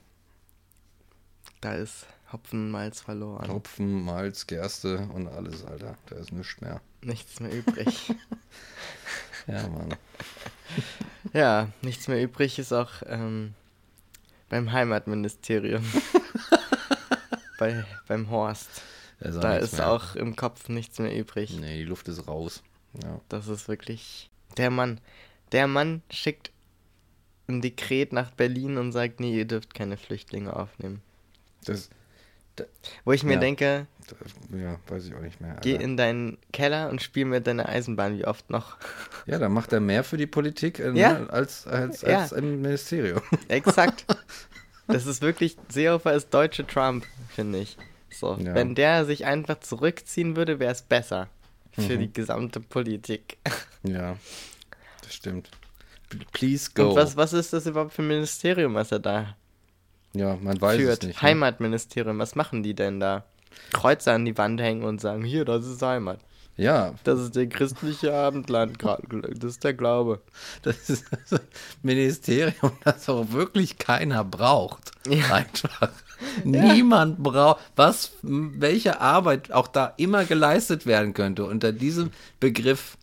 [1.62, 3.50] Da ist Hopfen, Malz verloren.
[3.50, 5.95] Hopfen, Malz, Gerste und alles, Alter.
[6.08, 6.82] Da ist nichts mehr.
[7.02, 8.13] Nichts mehr übrig.
[9.48, 9.95] Ja, Mann.
[11.34, 13.56] ja, nichts mehr übrig ist auch ähm,
[14.50, 15.84] beim Heimatministerium.
[17.58, 18.69] Bei, beim Horst.
[19.19, 19.91] Da ist auch Da ist mehr.
[19.91, 21.58] auch im Kopf nichts mehr übrig.
[21.60, 22.62] Nee, die Luft ist raus.
[23.02, 23.19] Ja.
[23.30, 24.30] Das ist wirklich.
[24.58, 25.02] Der Mann.
[25.52, 26.52] Der Mann schickt
[27.48, 31.02] ein Dekret nach Berlin und sagt, nee, ihr dürft keine Flüchtlinge aufnehmen.
[31.65, 31.89] Das,
[33.06, 33.39] Wo ich mir Ja.
[33.39, 34.17] denke, das,
[34.60, 35.56] ja, weiß ich auch nicht mehr.
[35.62, 35.84] geh Alter.
[35.84, 38.78] in deinen Keller und spiel mit deiner Eisenbahn, wie oft noch.
[39.26, 41.19] Ja, da macht er mehr für die Politik äh, Ja.
[41.19, 42.19] ne, als, als, Ja.
[42.19, 43.22] als im Ministerium.
[43.48, 44.06] Exakt.
[44.88, 47.78] Das ist wirklich, Seehofer ist deutsche Trump, finde ich.
[48.10, 48.56] So, Ja.
[48.56, 51.30] wenn der sich einfach zurückziehen würde, wäre es besser.
[51.72, 52.00] Für Mhm.
[52.00, 53.38] die gesamte Politik.
[53.84, 54.17] ja,
[55.04, 55.50] das stimmt.
[56.34, 56.89] Please go.
[56.89, 59.36] Und was, was ist das überhaupt für ein Ministerium, was er da
[60.13, 61.04] ja, man weiß führt?
[61.04, 61.22] es nicht.
[61.22, 61.28] ne?
[61.30, 63.24] Heimatministerium, was machen die denn da?
[63.74, 66.19] Kreuze an die Wand hängen und sagen, hier, das ist Heimat.
[66.56, 70.22] Ja, Das ist der christliche Abendland, das ist der Glaube.
[70.62, 71.39] das ist das
[71.84, 74.91] Ministerium, das auch wirklich keiner braucht.
[75.08, 75.34] Ja.
[75.36, 75.91] Einfach.
[76.43, 82.98] Niemand braucht, was, welche Arbeit auch da immer geleistet werden könnte unter diesem Begriff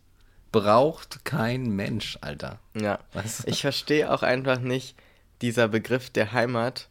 [0.51, 2.59] braucht kein Mensch, Alter.
[2.79, 3.43] Ja, Was?
[3.45, 4.95] ich verstehe auch einfach nicht,
[5.41, 6.89] dieser Begriff der Heimat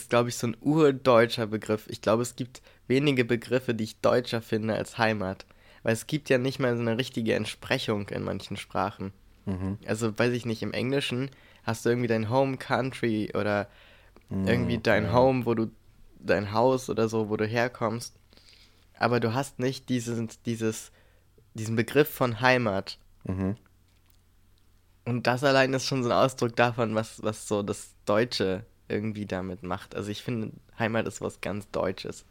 [0.00, 1.86] ist, glaube ich, so ein urdeutscher Begriff.
[1.88, 5.46] Ich glaube, es gibt wenige Begriffe, die ich deutscher finde als Heimat.
[5.82, 9.12] Weil es gibt ja nicht mal so eine richtige Entsprechung in manchen Sprachen.
[9.44, 9.78] Mhm.
[9.86, 11.30] Also, weiß ich nicht, im Englischen
[11.64, 13.68] hast du irgendwie dein Home Country oder
[14.28, 15.12] irgendwie dein ja.
[15.12, 15.70] Home, wo du,
[16.18, 18.16] dein Haus oder so, wo du herkommst.
[18.98, 20.90] Aber du hast nicht dieses, dieses,
[21.54, 22.98] diesen Begriff von Heimat.
[23.24, 23.56] Mhm.
[25.04, 29.26] Und das allein ist schon so ein Ausdruck davon, was, was so das Deutsche irgendwie
[29.26, 29.94] damit macht.
[29.94, 32.24] Also ich finde, Heimat ist was ganz Deutsches.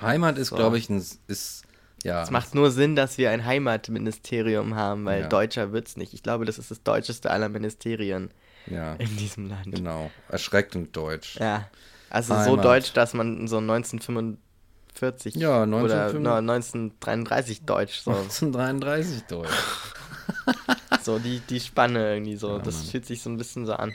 [0.00, 0.56] Heimat ist, So.
[0.56, 1.62] glaube ich, ein, ist,
[2.04, 2.22] ja.
[2.22, 5.28] Es macht nur Sinn, dass wir ein Heimatministerium haben, weil Ja.
[5.28, 6.12] deutscher wird's nicht.
[6.14, 8.30] Ich glaube, das ist das deutscheste aller Ministerien
[8.66, 9.74] Ja, in diesem Land.
[9.74, 10.10] genau.
[10.28, 11.36] Erschreckend deutsch.
[11.40, 11.68] Ja.
[12.10, 12.64] Also so Heimat.
[12.64, 19.50] deutsch, dass man so 1945 Ja, oder 1935 no, 1933 deutsch, so, 1933 deutsch.
[21.02, 22.58] so die, die Spanne irgendwie so.
[22.58, 22.84] Das Mann.
[22.86, 23.92] fühlt sich so ein bisschen so an.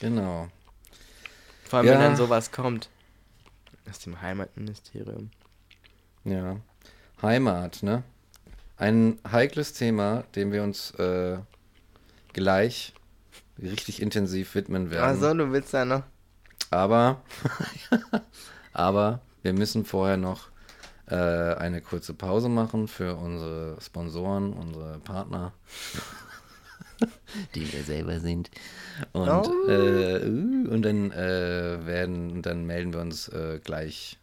[0.00, 0.48] Genau.
[1.70, 1.92] Vor allem, Ja.
[1.94, 2.90] wenn dann sowas kommt.
[3.88, 5.30] Aus dem Heimatministerium.
[6.24, 6.56] Ja.
[7.22, 8.02] Heimat, ne?
[8.76, 11.38] Ein heikles Thema, dem wir uns äh,
[12.32, 12.92] gleich
[13.62, 15.16] richtig intensiv widmen werden.
[15.22, 16.02] Achso, du willst da noch.
[16.70, 17.20] Aber,
[18.72, 20.48] aber wir müssen vorher noch
[21.06, 25.52] äh, eine kurze Pause machen für unsere Sponsoren, unsere Partner,
[27.54, 28.50] die wir selber sind.
[29.12, 29.68] Und, Oh.
[29.68, 34.18] äh, uh, und dann äh, werden, dann melden wir uns äh, gleich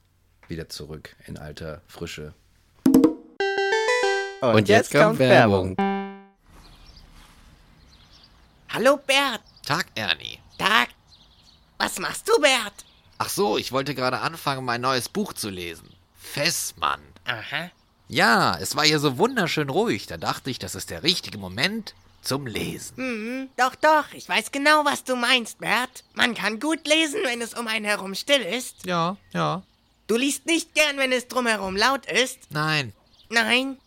[0.47, 2.34] wieder zurück in alter Frische.
[4.41, 5.76] Und, jetzt, kommt Werbung.
[8.70, 9.41] Hallo Bert.
[9.66, 10.39] Tag, Ernie.
[10.58, 10.89] Tag.
[11.80, 12.86] Was machst du, Bert?
[13.18, 15.89] Ach so, ich wollte gerade anfangen, mein neues Buch zu lesen.
[16.16, 17.01] Fessmann.
[17.26, 17.72] Aha.
[18.10, 20.06] Ja, es war hier so wunderschön ruhig.
[20.06, 21.95] Da dachte ich, das ist der richtige Moment
[22.28, 22.95] zum Lesen.
[22.97, 24.13] Mhm, doch, doch.
[24.13, 26.03] Ich weiß genau, was du meinst, Bert.
[26.13, 28.86] Man kann gut lesen, wenn es um einen herum still ist.
[28.86, 29.63] Ja, ja.
[30.07, 32.39] Du liest nicht gern, wenn es drumherum laut ist.
[32.51, 32.93] Nein.
[33.30, 33.78] Nein.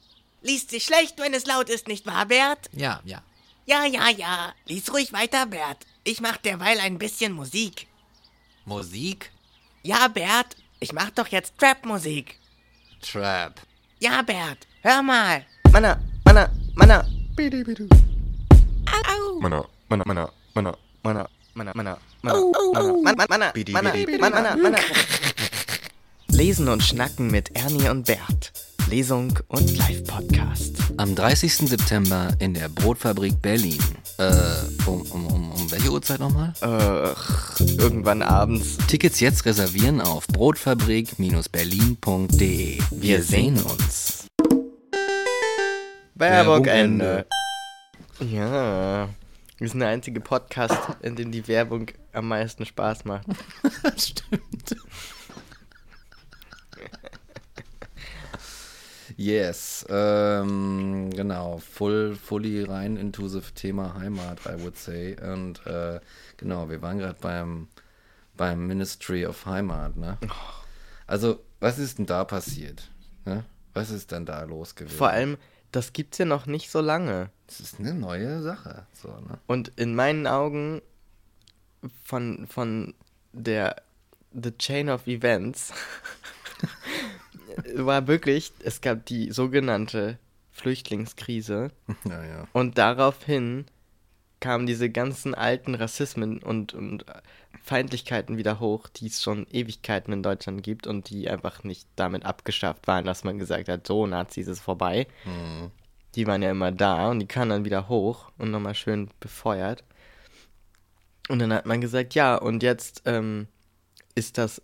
[0.42, 2.70] Liest sich schlecht, wenn es laut ist, nicht wahr, Bert?
[2.72, 3.22] Ja, ja.
[3.66, 4.54] Ja, ja, ja.
[4.66, 5.86] Lies ruhig weiter, Bert.
[6.02, 7.86] Ich mach derweil ein bisschen Musik.
[8.64, 9.30] Musik?
[9.82, 10.56] Ja, Bert.
[10.80, 12.38] Ich mach doch jetzt Trap-Musik.
[13.02, 13.60] Trap.
[13.98, 14.66] Ja, Bert.
[14.82, 15.44] Hör mal.
[15.72, 17.06] Mana, mana, mana.
[17.38, 18.09] Au.
[19.40, 22.24] Mana, mana, mana, mana, mana, mana, mana, mana,
[23.02, 24.78] mana, mana, mana, mana, mana.
[26.28, 28.52] Lesen und Schnacken mit Ernie und Bert.
[28.88, 30.76] Lesung und Live-Podcast.
[30.96, 31.68] Am 30.
[31.68, 33.78] September in der Brotfabrik Berlin.
[34.18, 34.32] Äh,
[34.86, 36.52] um, um, um, um welche Uhrzeit nochmal?
[36.60, 37.14] Äh,
[37.80, 38.76] irgendwann abends.
[38.88, 42.78] Tickets jetzt reservieren auf brotfabrik-berlin.de.
[42.90, 44.26] Wir sehen uns.
[46.14, 47.26] Werbung Werbung Ende.
[48.20, 49.08] Ja.
[49.58, 53.26] Wir sind der einzige Podcast, in dem die Werbung am meisten Spaß macht.
[53.96, 54.76] Stimmt.
[59.16, 65.14] Yes, ähm, genau, full, fully rein into the Thema Heimat, I would say.
[65.20, 66.00] Und äh,
[66.38, 67.68] genau, wir waren gerade beim,
[68.36, 70.16] beim Ministry of Heimat, ne?
[71.06, 72.88] Also, was ist denn da passiert?
[73.26, 73.44] Ne?
[73.74, 74.96] Was ist denn da los gewesen?
[74.96, 75.36] Vor allem,
[75.72, 77.30] das gibt's ja noch nicht so lange.
[77.46, 78.86] Das ist eine neue Sache.
[78.92, 79.38] So, ne?
[79.46, 80.82] Und in meinen Augen
[82.04, 82.94] von, von
[83.32, 83.76] der
[84.32, 85.72] The Chain of Events
[87.74, 90.18] war wirklich, es gab die sogenannte
[90.52, 91.70] Flüchtlingskrise
[92.04, 92.48] Ja, ja.
[92.52, 93.66] und daraufhin
[94.40, 97.04] kamen diese ganzen alten Rassismen und, und
[97.62, 102.24] Feindlichkeiten wieder hoch, die es schon Ewigkeiten in Deutschland gibt und die einfach nicht damit
[102.24, 105.06] abgeschafft waren, dass man gesagt hat, so, Nazis ist vorbei.
[105.24, 105.70] Hm.
[106.14, 109.84] Die waren ja immer da und die kamen dann wieder hoch und nochmal schön befeuert.
[111.28, 113.46] Und dann hat man gesagt, ja, und jetzt ähm,
[114.16, 114.60] ist das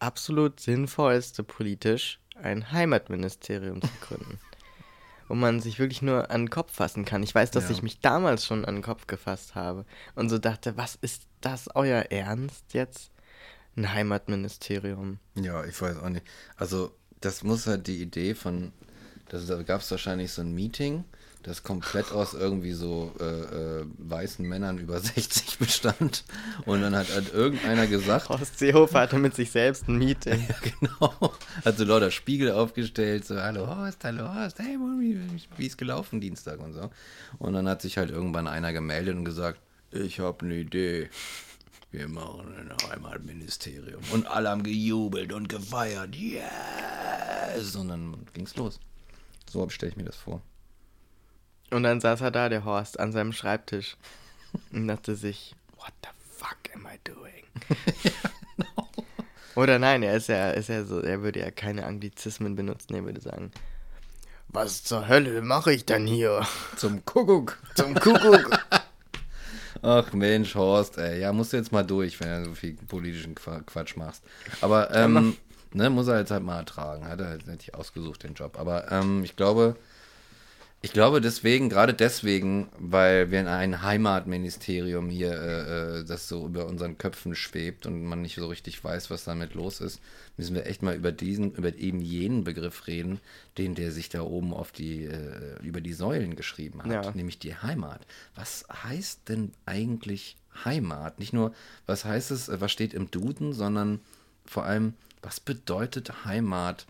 [0.00, 4.40] absolut sinnvollste politisch, ein Heimatministerium zu gründen.
[5.28, 7.22] Wo man sich wirklich nur an den Kopf fassen kann.
[7.22, 7.70] Ich weiß, dass Ja.
[7.70, 11.68] ich mich damals schon an den Kopf gefasst habe und so dachte, was ist das
[11.74, 13.10] euer Ernst jetzt?
[13.76, 15.18] Ein Heimatministerium.
[15.36, 16.26] Ja, ich weiß auch nicht.
[16.56, 18.72] Also, das muss halt die Idee von,
[19.28, 21.04] das, da gab es wahrscheinlich so ein Meeting,
[21.42, 26.24] das komplett aus irgendwie so äh, äh, weißen Männern über 60 bestand.
[26.66, 30.46] Und dann hat halt irgendeiner gesagt, Horst Seehofer hatte mit sich selbst ein Meeting.
[30.80, 31.34] genau,
[31.64, 34.76] hat so lauter Spiegel aufgestellt, so, hallo Horst, hallo Horst, hey,
[35.56, 36.90] wie ist gelaufen Dienstag und so.
[37.38, 39.60] Und dann hat sich halt irgendwann einer gemeldet und gesagt,
[39.90, 41.08] ich habe eine Idee.
[41.90, 44.02] Wir machen ein Heimatministerium.
[44.12, 46.14] Und alle haben gejubelt und gefeiert.
[46.14, 47.74] Yes!
[47.76, 48.78] Und dann ging's los.
[49.50, 50.42] So stelle ich mir das vor.
[51.70, 53.96] Und dann saß er da, der Horst, an seinem Schreibtisch
[54.72, 56.08] und dachte sich, what the
[56.38, 57.44] fuck am I doing?
[59.54, 63.04] Oder nein, er ist ja, ist ja so, er würde ja keine Anglizismen benutzen, er
[63.04, 63.50] würde sagen,
[64.50, 66.46] was zur Hölle mache ich denn hier?
[66.76, 67.58] Zum Kuckuck.
[67.74, 68.58] Zum Kuckuck.
[69.82, 71.20] Ach Mensch, Horst, ey.
[71.20, 74.22] Ja, musst du jetzt mal durch, wenn du so viel politischen Qua- Quatsch machst.
[74.62, 75.36] Aber, ähm,
[75.72, 77.06] ne, muss er jetzt halt mal ertragen.
[77.06, 78.58] Hat er halt nicht ausgesucht, den Job.
[78.58, 79.76] Aber ähm, ich glaube,
[80.80, 86.46] ich glaube deswegen, gerade deswegen, weil wir in ein Heimatministerium hier, äh, äh, das so
[86.46, 90.00] über unseren Köpfen schwebt und man nicht so richtig weiß, was damit los ist,
[90.36, 93.20] müssen wir echt mal über diesen, über eben jenen Begriff reden,
[93.58, 97.10] den der sich da oben auf die, äh, über die Säulen geschrieben hat, Ja.
[97.10, 98.06] nämlich die Heimat.
[98.36, 101.18] Was heißt denn eigentlich Heimat?
[101.18, 101.52] Nicht nur,
[101.86, 104.00] was heißt es, was steht im Duden, sondern
[104.44, 106.86] vor allem, was bedeutet Heimat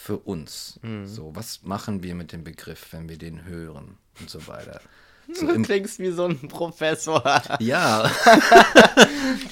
[0.00, 0.80] für uns?
[1.04, 4.80] So, was machen wir mit dem Begriff, wenn wir den hören und so weiter?
[5.32, 7.22] So Du klingst wie so ein Professor.
[7.60, 8.02] ja.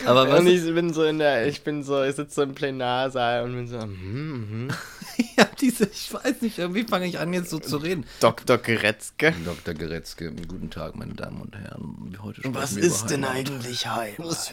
[0.07, 2.55] Aber was Und ich bin so in der, ich bin so, ich sitze so im
[2.55, 4.68] Plenarsaal und bin so, mhm, mhm.
[5.16, 8.07] ich hab diese, ich weiß nicht, irgendwie fange ich an jetzt so zu reden.
[8.18, 8.59] Dr.
[8.59, 9.32] Geretzke.
[9.44, 9.74] Dr.
[9.74, 12.18] Geretzke, guten Tag, meine Damen und Herren.
[12.22, 14.53] Heute Was ist denn eigentlich Heimat?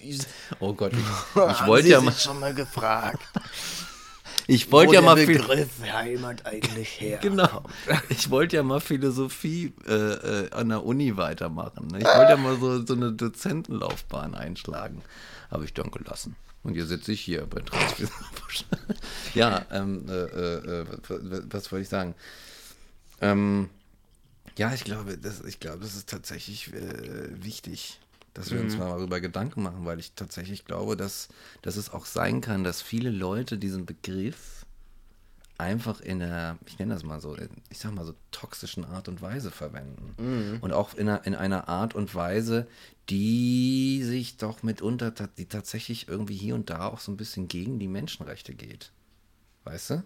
[0.59, 3.25] Oh Gott, ich, ich wollte ja mal, schon mal gefragt,
[4.47, 7.19] ich wollte ja mal Begriff Heimat eigentlich her.
[7.21, 7.63] Genau.
[8.09, 11.87] Ich wollte ja mal Philosophie äh, äh, an der Uni weitermachen.
[11.87, 11.99] ne?
[11.99, 15.01] Ich wollte ja mal so, so eine Dozentenlaufbahn einschlagen.
[15.49, 16.35] Habe ich dann gelassen.
[16.63, 18.65] Und jetzt sitze ich hier bei Transvisabusch.
[19.35, 21.19] ja, ähm, äh, äh, äh, was,
[21.51, 22.15] was wollte ich sagen?
[23.21, 23.69] Ähm,
[24.57, 27.99] ja, ich glaube, das, ich glaube, das ist tatsächlich äh, wichtig,
[28.35, 31.29] dass wir uns mal darüber Gedanken machen, weil ich tatsächlich glaube, dass,
[31.63, 34.65] dass es auch sein kann, dass viele Leute diesen Begriff
[35.57, 37.37] einfach in einer, ich nenne das mal so,
[37.69, 40.59] ich sag mal so toxischen Art und Weise verwenden.
[40.61, 42.67] Und auch in einer, in einer Art und Weise,
[43.09, 47.79] die sich doch mitunter, die tatsächlich irgendwie hier und da auch so ein bisschen gegen
[47.79, 48.91] die Menschenrechte geht.
[49.63, 50.03] Weißt du?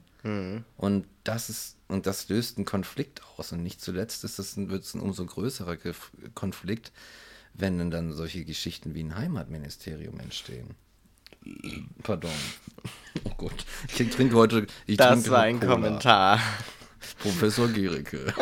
[0.77, 3.51] Und das ist, und das löst einen Konflikt aus.
[3.51, 5.77] Und nicht zuletzt ist das ein, wird es ein umso größerer
[6.35, 6.91] Konflikt,
[7.59, 10.75] wenn dann solche Geschichten wie ein Heimatministerium entstehen.
[12.03, 12.31] Pardon.
[13.23, 13.65] Oh Gott.
[13.97, 14.67] Ich trinke heute.
[14.85, 15.71] Ich Das trinke war ein Cola.
[15.73, 16.39] Kommentar.
[17.19, 18.33] Professor Gericke.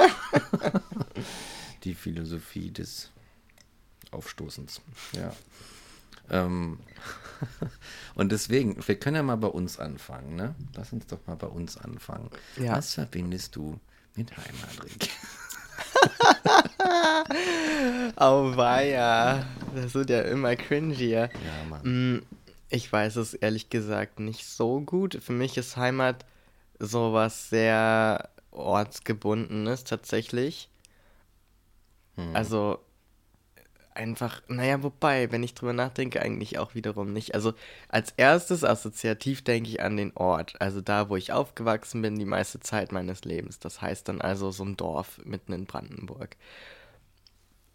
[1.83, 3.11] Die Philosophie des
[4.11, 4.81] Aufstoßens.
[5.13, 5.31] Ja.
[6.29, 6.79] Ähm,
[8.15, 10.55] und deswegen, wir können ja mal bei uns anfangen, ne?
[10.75, 12.29] Lass uns doch mal bei uns anfangen.
[12.57, 12.75] Ja.
[12.77, 13.79] Was verbindest du
[14.15, 15.09] mit Heimat, Rick?
[18.17, 19.45] Auweia.
[19.75, 21.29] Das wird ja immer cringier.
[21.45, 22.15] Ja, Mann.
[22.15, 22.21] Mm,
[22.69, 25.19] Ich weiß es ehrlich gesagt nicht so gut.
[25.21, 26.25] Für mich ist Heimat
[26.79, 30.69] sowas sehr ortsgebundenes tatsächlich.
[32.33, 32.79] Also
[33.93, 37.35] einfach, naja, wobei, wenn ich drüber nachdenke, eigentlich auch wiederum nicht.
[37.35, 37.53] Also
[37.89, 42.25] als erstes assoziativ denke ich an den Ort, also da, wo ich aufgewachsen bin, die
[42.25, 43.59] meiste Zeit meines Lebens.
[43.59, 46.35] Das heißt dann also so ein Dorf mitten in Brandenburg.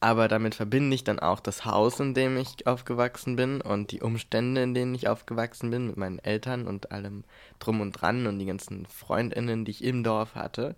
[0.02, 4.00] Aber damit verbinde ich dann auch das Haus, in dem ich aufgewachsen bin und die
[4.00, 7.22] Umstände, in denen ich aufgewachsen bin, mit meinen Eltern und allem
[7.60, 10.74] drum und dran und die ganzen Freundinnen, die ich im Dorf hatte.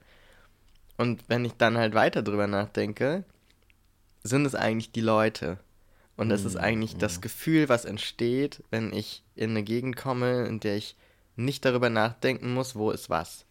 [0.98, 3.24] Und wenn ich dann halt weiter drüber nachdenke,
[4.22, 5.56] sind es eigentlich die Leute.
[6.18, 10.60] Und das ist eigentlich das Gefühl, was entsteht, wenn ich in eine Gegend komme, in
[10.60, 10.96] der ich
[11.34, 13.46] nicht darüber nachdenken muss, wo ist was.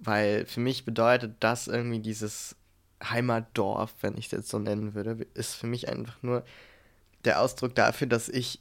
[0.00, 2.56] Weil für mich bedeutet das irgendwie dieses
[3.10, 6.44] Heimatdorf, wenn ich es jetzt so nennen würde, ist für mich einfach nur
[7.24, 8.60] der Ausdruck dafür, dass ich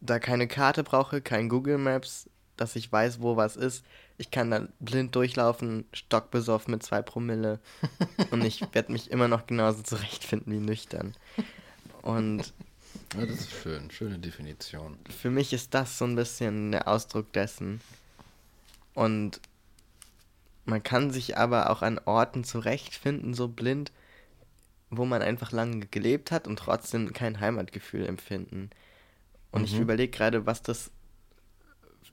[0.00, 3.84] da keine Karte brauche, kein Google Maps, dass ich weiß, wo was ist.
[4.16, 7.58] Ich kann da blind durchlaufen, stockbesoffen mit zwei Promille
[8.30, 11.14] und ich werde mich immer noch genauso zurechtfinden wie nüchtern.
[12.02, 12.52] Und
[13.18, 13.90] Ja, das ist schön.
[13.90, 14.98] Schöne Definition.
[15.08, 17.80] für mich ist das so ein bisschen der Ausdruck dessen.
[18.94, 19.40] Und
[20.64, 23.92] man kann sich aber auch an Orten zurechtfinden, so blind,
[24.90, 28.70] wo man einfach lange gelebt hat und trotzdem kein Heimatgefühl empfinden.
[29.50, 30.90] Und ich überlege gerade, was das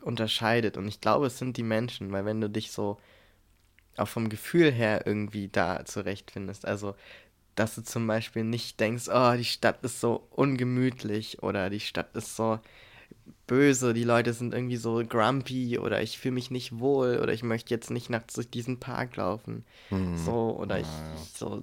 [0.02, 0.78] unterscheidet.
[0.78, 2.98] Und ich glaube, es sind die Menschen, weil wenn du dich so
[3.98, 6.96] auch vom Gefühl her irgendwie da zurechtfindest, also
[7.56, 12.16] dass du zum Beispiel nicht denkst, oh, die Stadt ist so ungemütlich oder die Stadt
[12.16, 12.60] ist so
[13.48, 17.44] böse, die Leute sind irgendwie so grumpy oder ich fühle mich nicht wohl oder ich
[17.44, 19.66] möchte jetzt nicht nachts durch diesen Park laufen.
[20.16, 21.62] So, oder ich, ich so,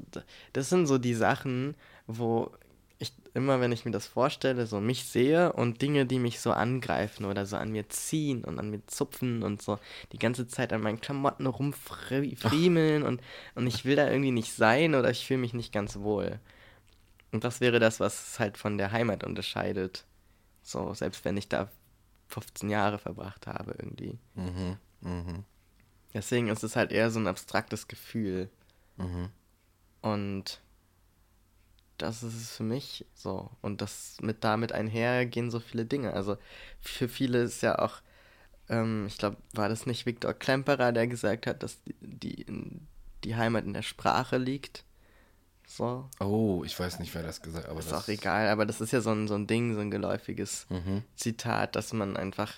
[0.52, 1.74] das sind so die Sachen,
[2.06, 2.50] wo
[2.98, 6.50] ich immer, wenn ich mir das vorstelle, so mich sehe und Dinge, die mich so
[6.52, 9.78] angreifen oder so an mir ziehen und an mir zupfen und so
[10.12, 13.22] die ganze Zeit an meinen Klamotten rumfriemeln und,
[13.54, 16.38] und ich will da irgendwie nicht sein oder ich fühle mich nicht ganz wohl.
[17.32, 20.04] Und das wäre das, was es halt von der Heimat unterscheidet.
[20.68, 21.70] So, selbst wenn ich da
[22.28, 24.18] 15 Jahre verbracht habe irgendwie.
[26.12, 28.50] Deswegen ist es halt eher so ein abstraktes Gefühl.
[30.02, 30.60] Und
[31.96, 33.50] das ist es für mich so.
[33.62, 36.12] Und das mit damit einher gehen so viele Dinge.
[36.12, 36.36] Also
[36.80, 38.02] für viele ist ja auch,
[38.68, 42.46] ähm, ich glaube, war das nicht Viktor Klemperer, der gesagt hat, dass die, die,
[43.24, 44.84] die Heimat in der Sprache liegt.
[45.70, 46.08] So.
[46.18, 48.90] Oh, ich weiß nicht, wer das gesagt hat, Ist das auch egal, aber das ist
[48.90, 51.04] ja so ein, so ein Ding, so ein geläufiges Mhm.
[51.14, 52.54] Zitat, dass man einfach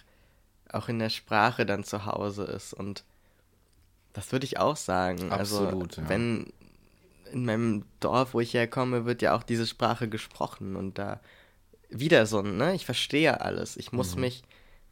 [0.70, 2.72] auch in der Sprache dann zu Hause ist.
[2.72, 3.02] Und
[4.12, 5.32] das würde ich auch sagen.
[5.32, 6.08] Absolut, also, ja.
[6.08, 6.52] wenn
[7.32, 11.20] in meinem Dorf, wo ich herkomme, wird ja auch diese Sprache gesprochen und da
[11.88, 12.74] wieder so, ne?
[12.74, 13.76] Ich verstehe alles.
[13.76, 14.20] Ich muss Mhm.
[14.22, 14.42] mich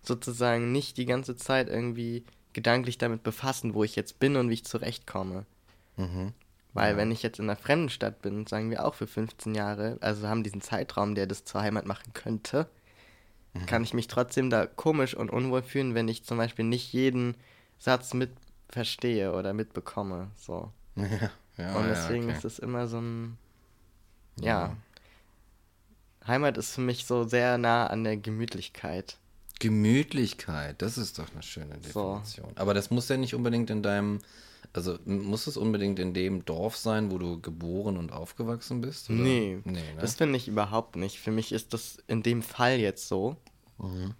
[0.02, 4.54] sozusagen nicht die ganze Zeit irgendwie gedanklich damit befassen, wo ich jetzt bin und wie
[4.54, 5.46] ich zurechtkomme.
[5.96, 6.32] Mhm.
[6.78, 9.98] Weil wenn ich jetzt in einer fremden Stadt bin, sagen wir auch für 15 Jahre,
[10.00, 12.68] also haben diesen Zeitraum, der das zur Heimat machen könnte,
[13.54, 13.66] Mhm.
[13.66, 17.34] kann ich mich trotzdem da komisch und unwohl fühlen, wenn ich zum Beispiel nicht jeden
[17.78, 18.30] Satz mit
[18.68, 20.30] verstehe oder mitbekomme.
[20.36, 20.70] So.
[20.96, 21.30] Ja,
[21.64, 22.36] ja, und ja, deswegen okay.
[22.36, 23.36] ist es immer so ein.
[24.40, 24.76] Ja.
[26.26, 29.16] Heimat ist für mich so sehr nah an der Gemütlichkeit.
[29.58, 32.14] Gemütlichkeit, das ist doch eine schöne So.
[32.18, 32.52] Definition.
[32.56, 34.20] Aber das muss ja nicht unbedingt in deinem,
[34.72, 39.10] also muss es unbedingt in dem Dorf sein, wo du geboren und aufgewachsen bist?
[39.10, 39.18] Oder?
[39.18, 39.82] Nee, nee ne?
[40.00, 41.18] das finde ich überhaupt nicht.
[41.18, 43.36] Für mich ist das in dem Fall jetzt so.
[43.78, 44.14] Mhm.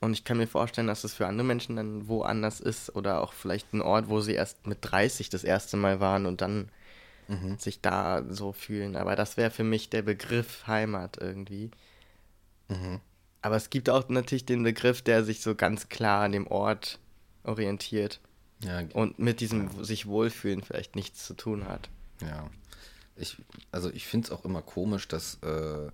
[0.00, 3.32] Und ich kann mir vorstellen, dass es für andere Menschen dann woanders ist oder auch
[3.32, 6.68] vielleicht ein Ort, wo sie erst mit 30 das erste Mal waren und dann
[7.28, 7.58] Mhm.
[7.58, 8.96] sich da so fühlen.
[8.96, 11.70] Aber das wäre für mich der Begriff Heimat irgendwie.
[12.68, 13.00] Mhm.
[13.42, 16.98] Aber es gibt auch natürlich den Begriff, der sich so ganz klar an dem Ort
[17.44, 18.20] orientiert
[18.64, 21.88] Ja, und mit diesem sich wohlfühlen vielleicht nichts zu tun hat.
[22.20, 22.48] Ja.
[23.16, 23.36] Ich,
[23.70, 25.88] also ich finde es auch immer komisch, dass äh,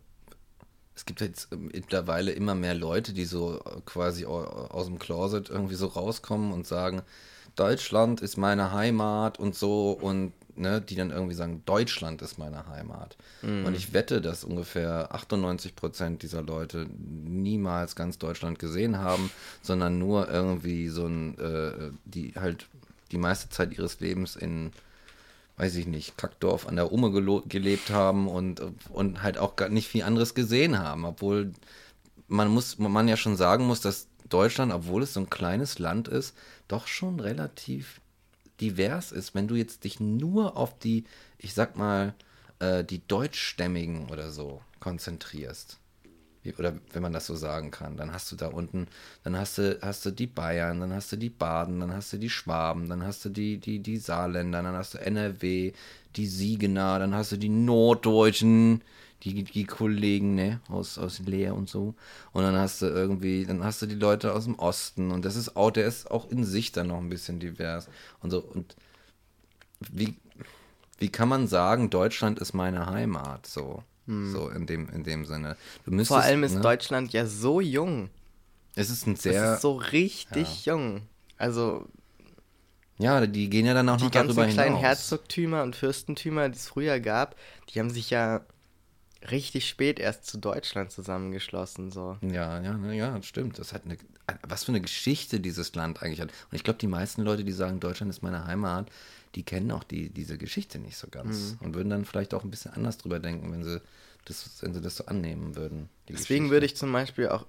[0.94, 5.50] es gibt jetzt mittlerweile immer mehr Leute, die so äh, quasi au- aus dem Closet
[5.50, 7.02] irgendwie so rauskommen und sagen,
[7.56, 12.66] Deutschland ist meine Heimat und so und ne, die dann irgendwie sagen, Deutschland ist meine
[12.66, 13.16] Heimat.
[13.66, 19.30] Und ich wette, dass ungefähr 98 Prozent dieser Leute niemals ganz Deutschland gesehen haben,
[19.62, 22.66] sondern nur irgendwie so ein, äh, die halt
[23.12, 24.72] die meiste Zeit ihres Lebens in
[25.56, 29.88] weiß ich nicht, Kackdorf an der Umme gelebt haben und, und halt auch gar nicht
[29.88, 31.04] viel anderes gesehen haben.
[31.04, 31.52] Obwohl
[32.28, 36.08] man muss, man ja schon sagen muss, dass Deutschland, obwohl es so ein kleines Land
[36.08, 36.34] ist,
[36.68, 38.00] doch schon relativ
[38.60, 39.34] divers ist.
[39.34, 41.04] Wenn du jetzt dich nur auf die,
[41.38, 42.14] ich sag mal,
[42.58, 45.78] äh, die Deutschstämmigen oder so konzentrierst.
[46.42, 48.86] Wie- Oder wenn man das so sagen kann, dann hast du da unten,
[49.24, 52.16] dann hast du, hast du die Bayern, dann hast du die Baden, dann hast du
[52.18, 55.72] die Schwaben, dann hast du die, die, die Saarländer, dann hast du NRW,
[56.16, 58.82] die Siegener, dann hast du die Norddeutschen,
[59.22, 61.94] die, die Kollegen, ne, aus, aus Leer und so.
[62.32, 65.36] Und dann hast du irgendwie, dann hast du die Leute aus dem Osten und das
[65.36, 67.88] ist auch, der ist auch in sich dann noch ein bisschen divers
[68.22, 68.40] und so.
[68.40, 68.76] Und
[69.90, 70.16] wie,
[70.98, 73.82] wie kann man sagen, Deutschland ist meine Heimat, so.
[74.06, 75.56] So in dem, in dem Sinne.
[75.86, 78.10] Müsstest, Vor allem ist ne, Deutschland ja so jung.
[78.74, 79.54] Es ist ein Es sehr.
[79.54, 81.02] ist so richtig jung.
[81.36, 81.86] Also
[82.98, 84.82] ja, die gehen ja dann auch die noch ganzen darüber kleinen hinaus.
[84.82, 87.36] Herzogtümer und Fürstentümer, die es früher gab,
[87.68, 88.40] die haben sich ja
[89.30, 91.90] richtig spät erst zu Deutschland zusammengeschlossen.
[91.90, 92.16] So.
[92.22, 93.58] Ja, ja, na ja, das stimmt.
[93.58, 93.96] Das hat eine,
[94.42, 96.30] was für eine Geschichte dieses Land eigentlich hat.
[96.50, 98.90] Und ich glaube, die meisten Leute, die sagen, Deutschland ist meine Heimat,
[99.34, 102.50] die kennen auch die, diese Geschichte nicht so ganz und würden dann vielleicht auch ein
[102.50, 103.80] bisschen anders drüber denken, wenn sie
[104.24, 105.88] das, wenn sie das so annehmen würden.
[106.08, 106.50] Deswegen Geschichte.
[106.50, 107.46] würde ich zum Beispiel auch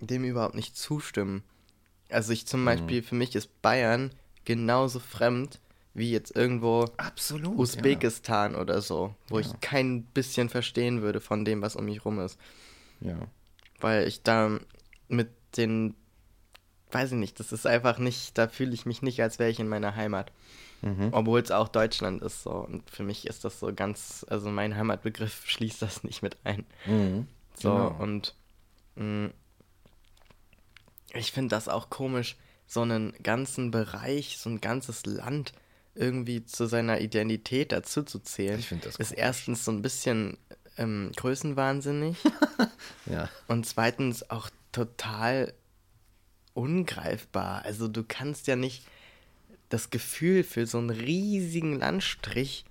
[0.00, 1.42] dem überhaupt nicht zustimmen.
[2.10, 2.48] Also ich Mhm.
[2.48, 4.10] zum Beispiel, für mich ist Bayern
[4.44, 5.58] genauso fremd
[5.94, 11.62] wie jetzt irgendwo absolut Usbekistan oder so, wo ich kein bisschen verstehen würde von dem,
[11.62, 12.38] was um mich rum ist.
[13.00, 13.10] Ja.
[13.12, 13.26] ja.
[13.80, 14.58] Weil ich da
[15.08, 15.94] mit den,
[16.90, 19.60] weiß ich nicht, das ist einfach nicht, da fühle ich mich nicht, als wäre ich
[19.60, 20.32] in meiner Heimat.
[21.12, 22.50] Obwohl es auch Deutschland ist so.
[22.50, 26.66] Und für mich ist das so ganz, also mein Heimatbegriff schließt das nicht mit ein.
[26.84, 27.26] Mhm.
[27.54, 28.02] So, Genau.
[28.02, 28.34] und
[28.96, 29.30] mh,
[31.14, 32.36] ich finde das auch komisch,
[32.66, 35.52] so einen ganzen Bereich, so ein ganzes Land
[35.94, 38.58] irgendwie zu seiner Identität dazu zu zählen.
[38.58, 39.12] Ich das Ist komisch.
[39.16, 40.38] erstens so ein bisschen
[40.76, 42.16] ähm, größenwahnsinnig
[43.06, 43.28] ja.
[43.48, 45.52] und zweitens auch total
[46.52, 47.64] ungreifbar.
[47.64, 48.84] Also du kannst ja nicht
[49.68, 52.64] das Gefühl für so einen riesigen Landstrich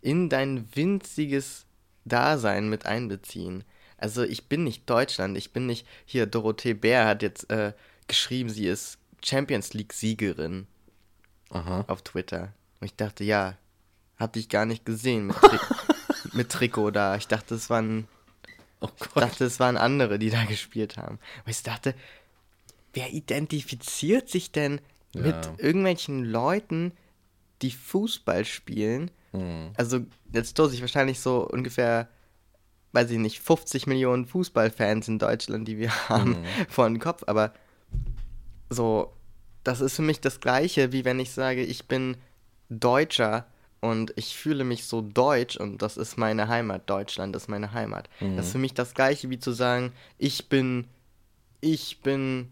[0.00, 1.66] in dein winziges
[2.04, 3.64] Dasein mit einbeziehen.
[3.96, 6.26] Also ich bin nicht Deutschland, ich bin nicht hier.
[6.26, 7.72] Dorothee Bär hat jetzt äh,
[8.08, 10.66] geschrieben, sie ist Champions League Siegerin
[11.50, 11.84] Aha.
[11.86, 12.52] auf Twitter.
[12.82, 13.56] Und ich dachte, ja,
[14.18, 15.58] hab dich gar nicht gesehen mit, Tri
[16.32, 17.14] mit Trikot da.
[17.14, 18.08] Ich dachte, es waren
[18.80, 21.20] Oh ich dachte, es waren andere, die da gespielt haben.
[21.44, 21.94] Und ich dachte,
[22.92, 24.80] wer identifiziert sich denn
[25.14, 25.54] mit Ja.
[25.58, 26.90] irgendwelchen Leuten,
[27.62, 29.12] die Fußball spielen?
[29.30, 29.70] Hm.
[29.76, 30.00] Also,
[30.32, 32.08] jetzt stoße ich wahrscheinlich so ungefähr,
[32.90, 36.36] weiß ich nicht, 50 Millionen Fußballfans in Deutschland, die wir haben,
[36.68, 37.22] vor den Kopf.
[37.28, 37.54] Aber
[38.70, 39.12] so,
[39.62, 42.16] das ist für mich das Gleiche, wie wenn ich sage, ich bin
[42.72, 43.46] Deutscher
[43.80, 46.88] und ich fühle mich so deutsch und das ist meine Heimat.
[46.88, 48.08] Deutschland ist meine Heimat.
[48.36, 50.86] Das ist für mich das Gleiche, wie zu sagen, ich bin,
[51.60, 52.48] ich bin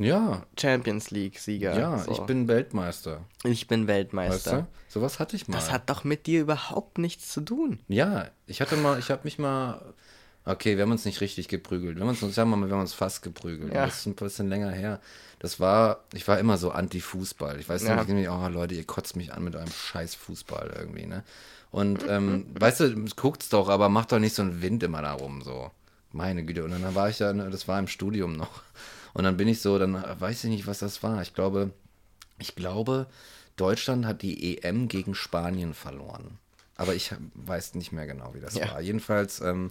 [0.00, 1.78] Ja, Champions League-Sieger.
[1.78, 2.10] ja, so.
[2.10, 3.20] ich bin Weltmeister.
[3.44, 4.56] ich bin Weißt Weltmeister.
[4.62, 4.66] du?
[4.88, 5.54] Sowas hatte ich mal.
[5.56, 7.78] Das hat doch mit dir überhaupt nichts zu tun.
[7.88, 9.80] Ja, ich hatte mal, ich habe mich mal,
[10.44, 11.96] okay, wir haben uns nicht richtig geprügelt.
[11.96, 13.72] Wir haben uns, sagen wir mal, wir haben uns fast geprügelt.
[13.74, 13.86] Ja.
[13.86, 15.00] Das ist ein bisschen länger her.
[15.38, 17.58] Das war, ich war immer so anti-Fußball.
[17.60, 17.96] Ich weiß Ja.
[17.96, 21.22] nicht, irgendwie, oh Leute, ihr kotzt mich an mit eurem scheiß Fußball irgendwie, ne?
[21.70, 25.12] Und, ähm, weißt du, guckt's doch, aber macht doch nicht so einen Wind immer da
[25.12, 25.70] rum, so.
[26.12, 26.64] Meine Güte.
[26.64, 28.62] Und dann war ich ja, ne, das war im Studium noch.
[29.12, 31.20] Und dann bin ich so, dann weiß ich nicht, was das war.
[31.22, 31.70] Ich glaube,
[32.38, 33.06] ich glaube,
[33.56, 36.38] Deutschland hat die EM gegen Spanien verloren.
[36.76, 38.70] Aber ich weiß nicht mehr genau, wie das Ja.
[38.72, 38.80] war.
[38.80, 39.70] Jedenfalls ähm,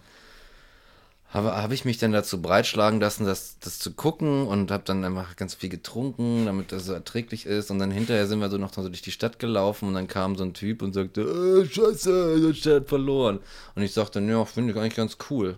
[1.34, 5.03] habe hab ich mich dann dazu breitschlagen lassen, das, das zu gucken und habe dann
[5.03, 7.71] einfach ganz viel getrunken, damit das so erträglich ist.
[7.71, 10.36] Und dann hinterher sind wir so noch so durch die Stadt gelaufen und dann kam
[10.36, 13.39] so ein Typ und sagte, äh, scheiße, Deutschland hat verloren.
[13.73, 15.57] Und ich sagte, ja, finde ich eigentlich ganz cool.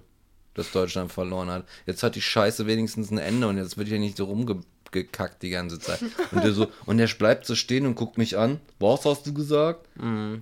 [0.53, 1.65] dass Deutschland verloren hat.
[1.85, 5.49] Jetzt hat die Scheiße wenigstens ein Ende und jetzt wird hier nicht so rumgekackt die
[5.49, 5.99] ganze Zeit.
[6.31, 8.61] Und der, so, und der bleibt so stehen und guckt mich an.
[8.79, 9.89] Was hast du gesagt?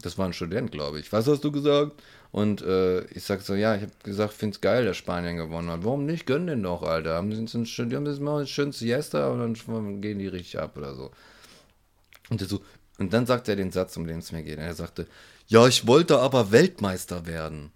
[0.03, 1.11] Das war ein Student, glaube ich.
[1.11, 1.93] Was hast du gesagt?
[2.33, 5.83] Und äh, ich sag so, ja, ich habe gesagt, find's geil, dass Spanien gewonnen hat.
[5.83, 6.25] Warum nicht?
[6.25, 7.13] Gönn den doch, Alter.
[7.13, 10.59] Haben die, sind schon, die haben das mal schön Siesta und dann gehen die richtig
[10.59, 11.11] ab oder so.
[12.31, 12.61] Und, so,
[12.97, 14.57] und dann sagt er den Satz, um den es mir geht.
[14.57, 15.05] Er sagte,
[15.47, 17.71] ja, ich wollte aber Weltmeister werden.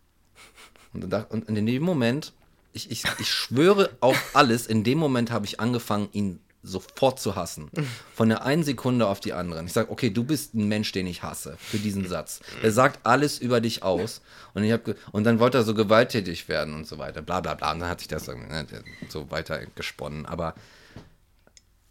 [0.91, 2.33] Und, dann und in dem Moment,
[2.73, 7.35] ich, ich, ich schwöre auf alles, in dem Moment habe ich angefangen, ihn sofort zu
[7.35, 7.69] hassen.
[8.13, 9.63] Von der einen Sekunde auf die andere.
[9.63, 12.41] Ich sage, okay, du bist ein Mensch, den ich hasse, für diesen Satz.
[12.61, 14.21] Er sagt alles über dich aus.
[14.53, 17.21] Und, ich hab, und dann wollte er so gewalttätig werden und so weiter.
[17.21, 17.71] Bla bla bla.
[17.71, 18.65] Und dann hat sich das ne,
[19.09, 20.25] so weiter gesponnen.
[20.25, 20.55] Aber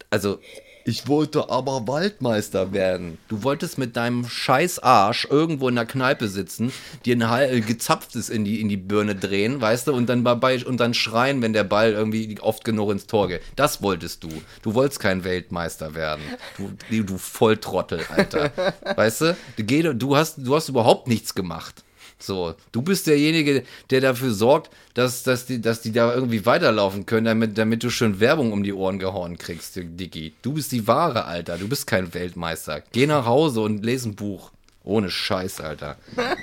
[0.09, 0.39] also,
[0.85, 3.17] ich wollte aber Waldmeister werden.
[3.27, 6.71] Du wolltest mit deinem scheiß Arsch irgendwo in der Kneipe sitzen,
[7.03, 10.63] dir ein Hal- gezapftes in die, in die Birne drehen, weißt du, und dann, dabei,
[10.63, 13.41] und dann schreien, wenn der Ball irgendwie oft genug ins Tor geht.
[13.57, 14.29] Das wolltest du.
[14.61, 16.21] Du wolltest kein Weltmeister werden.
[16.57, 18.51] Du, du, Volltrottel, Alter.
[18.95, 19.37] Weißt du?
[19.57, 21.83] Du, du, hast, du hast überhaupt nichts gemacht.
[22.19, 27.05] So, du bist derjenige, der dafür sorgt, dass, dass, die, dass die da irgendwie weiterlaufen
[27.05, 30.33] können, damit, damit du schön Werbung um die Ohren gehauen kriegst, Dicky.
[30.41, 31.57] Du bist die Ware, Alter.
[31.57, 32.81] Du bist kein Weltmeister.
[32.91, 34.51] Geh nach Hause und lese ein Buch.
[34.83, 35.97] Ohne Scheiß, Alter.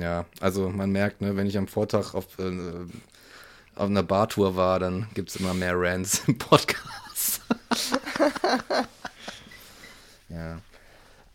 [0.00, 2.50] Ja, also man merkt, ne, wenn ich am Vortag auf, äh,
[3.76, 7.03] auf einer Bartour war, dann gibt es immer mehr Rants im Podcast.
[10.28, 10.60] ja.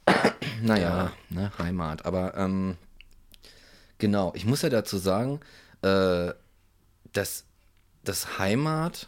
[0.61, 2.05] Naja, ne, Heimat.
[2.05, 2.77] Aber ähm,
[3.97, 5.39] genau, ich muss ja dazu sagen,
[5.81, 6.33] äh,
[7.13, 7.45] dass
[8.03, 9.07] das Heimat,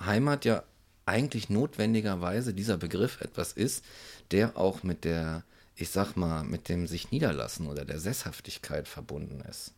[0.00, 0.64] Heimat ja
[1.06, 3.84] eigentlich notwendigerweise dieser Begriff etwas ist,
[4.30, 5.44] der auch mit der,
[5.74, 9.72] ich sag mal, mit dem sich niederlassen oder der Sesshaftigkeit verbunden ist.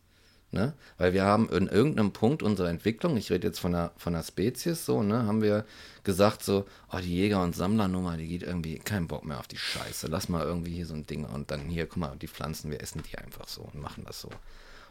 [0.53, 0.73] Ne?
[0.99, 4.21] Weil wir haben in irgendeinem Punkt unserer Entwicklung, ich rede jetzt von der, von der
[4.21, 5.65] Spezies so, ne, haben wir
[6.03, 9.57] gesagt so, oh, die Jäger- und Sammlernummer, die geht irgendwie, kein Bock mehr auf die
[9.57, 10.05] Scheiße.
[10.07, 12.81] Lass mal irgendwie hier so ein Ding und dann hier, guck mal, die Pflanzen, wir
[12.83, 14.29] essen die einfach so und machen das so.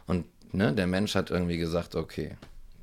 [0.05, 2.35] Und ne, der Mensch hat irgendwie gesagt, okay,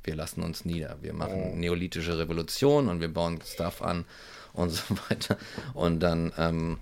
[0.03, 4.05] wir lassen uns nieder, wir machen neolithische Revolution und wir bauen Stuff an
[4.53, 5.37] und so weiter.
[5.75, 6.79] Und dann, ähm,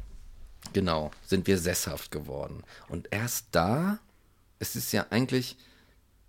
[0.72, 2.64] genau, sind wir sesshaft geworden.
[2.88, 4.00] Und erst da,
[4.60, 5.58] es ist ja eigentlich,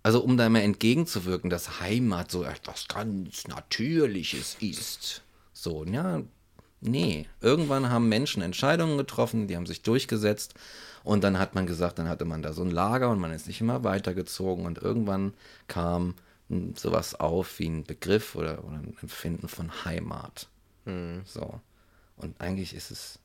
[0.03, 5.21] also um da mal entgegenzuwirken, dass Heimat so etwas ganz Natürliches ist.
[5.53, 6.21] So, ja,
[6.79, 7.27] nee.
[7.39, 10.55] Irgendwann haben Menschen Entscheidungen getroffen, die haben sich durchgesetzt
[11.03, 13.47] und dann hat man gesagt, dann hatte man da so ein Lager und man ist
[13.47, 15.33] nicht immer weitergezogen und irgendwann
[15.67, 16.15] kam
[16.75, 20.47] sowas auf wie ein Begriff oder, oder ein Empfinden von Heimat.
[21.25, 21.61] So.
[22.17, 23.19] Und eigentlich ist es,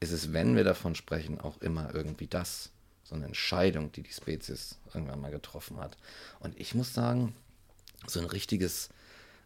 [0.00, 2.70] ist es, wenn wir davon sprechen, auch immer irgendwie das.
[3.10, 5.96] So eine Entscheidung, die die Spezies irgendwann mal getroffen hat.
[6.38, 7.34] Und ich muss sagen,
[8.06, 8.88] so ein richtiges,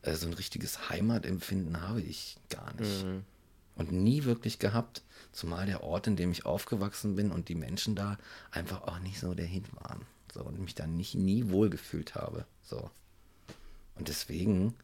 [0.02, 3.06] äh, so ein richtiges Heimatempfinden habe ich gar nicht.
[3.76, 5.02] Und nie wirklich gehabt.
[5.32, 8.18] Zumal der Ort, in dem ich aufgewachsen bin und die Menschen da
[8.50, 10.02] einfach auch nicht so der Hit waren.
[10.34, 12.44] So, und mich da nicht nie wohlgefühlt habe.
[12.62, 12.90] So.
[13.94, 14.74] Und deswegen,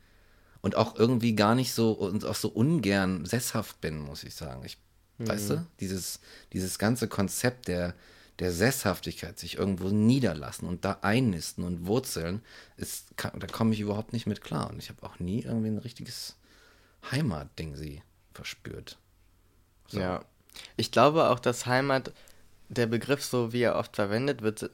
[0.63, 4.65] und auch irgendwie gar nicht so und auch so ungern sesshaft bin, muss ich sagen.
[4.65, 4.79] Ich,
[5.19, 6.21] weißt du, dieses,
[6.55, 7.95] dieses ganze Konzept der,
[8.41, 12.43] der Sesshaftigkeit, sich irgendwo niederlassen und da einnisten und wurzeln,
[12.77, 14.71] ist, kann, da komme ich überhaupt nicht mit klar.
[14.71, 16.37] Und ich habe auch nie irgendwie ein richtiges
[17.11, 18.99] Heimatding sie verspürt.
[19.89, 20.01] So.
[20.01, 20.25] Ja.
[20.77, 22.13] Ich glaube auch, dass Heimat,
[22.69, 24.71] der Begriff, so wie er oft verwendet wird,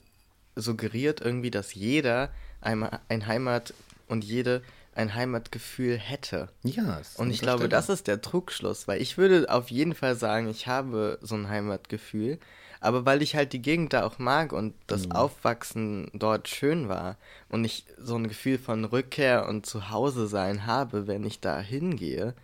[0.54, 3.74] suggeriert irgendwie, dass jeder einmal ein Heimat
[4.06, 4.62] und jede
[4.94, 6.48] ein Heimatgefühl hätte.
[6.62, 10.48] Ja, Und ich glaube, das ist der Trugschluss, weil ich würde auf jeden Fall sagen,
[10.48, 12.38] ich habe so ein Heimatgefühl,
[12.80, 17.16] aber weil ich halt die Gegend da auch mag und das Aufwachsen dort schön war
[17.48, 22.34] und ich so ein Gefühl von Rückkehr und Zuhause sein habe, wenn ich da hingehe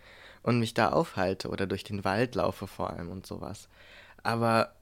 [0.41, 3.69] und mich da aufhalte oder durch den Wald laufe vor allem und sowas.
[4.23, 4.73] Aber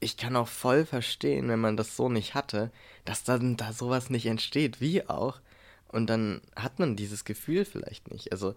[0.00, 2.70] ich kann auch voll verstehen, wenn man das so nicht hatte,
[3.04, 5.40] dass dann da sowas nicht entsteht, wie auch.
[5.88, 8.32] Und dann hat man dieses Gefühl vielleicht nicht.
[8.32, 8.54] Also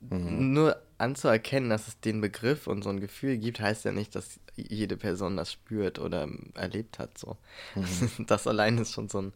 [0.00, 4.40] nur anzuerkennen, dass es den Begriff und so ein Gefühl gibt, heißt ja nicht, dass
[4.56, 7.16] jede Person das spürt oder erlebt hat.
[7.18, 7.36] So.
[8.26, 9.32] Das allein ist schon so ein,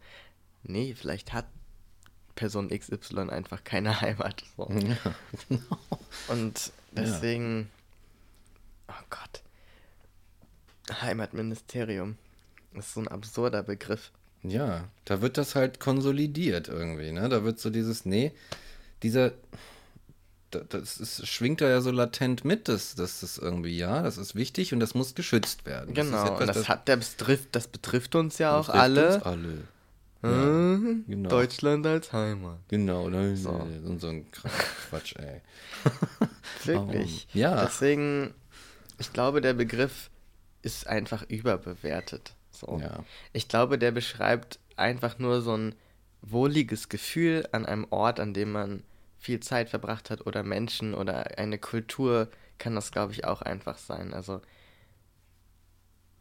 [0.62, 1.46] nee, vielleicht hat
[2.34, 4.44] Person XY einfach keine Heimat.
[4.56, 4.68] So.
[6.28, 7.70] Und deswegen,
[8.88, 9.42] oh Gott,
[11.00, 12.16] Heimatministerium.
[12.74, 14.10] Das ist so ein absurder Begriff.
[14.42, 17.28] Ja, da wird das halt konsolidiert irgendwie, ne?
[17.28, 18.32] Da wird so dieses, nee,
[19.02, 19.32] dieser,
[20.68, 24.72] das ist, schwingt da ja so latent mit, dass das irgendwie, ja, das ist wichtig
[24.72, 25.94] und das muss geschützt werden.
[25.94, 29.16] Das ist Genau, etwas, und das, hat, das, betrifft, das betrifft uns ja auch alle.
[29.16, 29.58] uns alle.
[30.22, 31.04] Mhm.
[31.06, 31.28] genau.
[31.28, 32.58] Deutschland als Heimat.
[32.68, 33.50] Genau, ne, So.
[33.50, 34.26] und so ein
[34.88, 35.42] Quatsch, ey.
[36.64, 37.26] Wirklich.
[37.34, 37.40] Warum?
[37.40, 37.64] Ja.
[37.64, 38.32] Deswegen,
[38.98, 40.08] ich glaube, der Begriff
[40.62, 42.34] ist einfach überbewertet.
[42.50, 42.78] So.
[42.80, 43.04] Ja.
[43.34, 45.74] Ich glaube, der beschreibt einfach nur so ein
[46.22, 48.82] wohliges Gefühl an einem Ort, an dem man
[49.24, 53.78] viel Zeit verbracht hat oder Menschen oder eine Kultur kann das, glaube ich, auch einfach
[53.78, 54.12] sein.
[54.12, 54.42] Also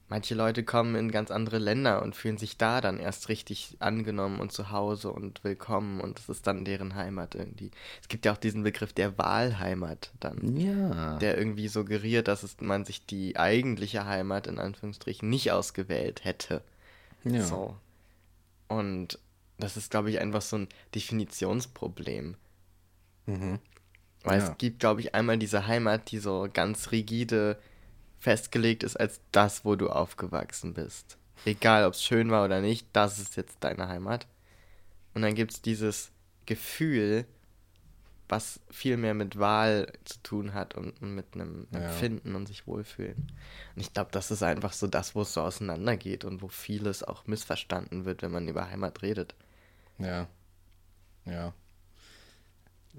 [0.08, 4.40] manche Leute kommen in ganz andere Länder und fühlen sich da dann erst richtig angenommen
[4.40, 7.72] und zu Hause und willkommen und das ist dann deren Heimat irgendwie.
[8.02, 11.18] Es gibt ja auch diesen Begriff der Wahlheimat dann Ja.
[11.18, 16.62] der irgendwie suggeriert, dass es, man sich die eigentliche Heimat in Anführungsstrichen nicht ausgewählt hätte.
[17.26, 17.44] ja.
[17.44, 17.76] So.
[18.70, 19.20] Und
[19.60, 22.38] das ist, glaube ich, einfach so ein Definitionsproblem.
[23.26, 23.60] Mhm.
[24.24, 24.50] Weil Ja.
[24.52, 27.58] es gibt, glaube ich, einmal diese Heimat, die so ganz rigide
[28.20, 31.18] festgelegt ist als das, wo du aufgewachsen bist.
[31.46, 34.28] Egal, ob es schön war oder nicht, das ist jetzt deine Heimat.
[35.14, 36.12] Und dann gibt es dieses
[36.46, 37.26] Gefühl,
[38.30, 41.80] was viel mehr mit Wahl zu tun hat und und mit einem Ja.
[41.80, 43.32] Empfinden und sich wohlfühlen.
[43.76, 47.04] Und ich glaube, das ist einfach so das, wo es so auseinandergeht und wo vieles
[47.04, 49.36] auch missverstanden wird, wenn man über Heimat redet.
[50.00, 50.28] Ja.
[51.26, 51.54] Ja.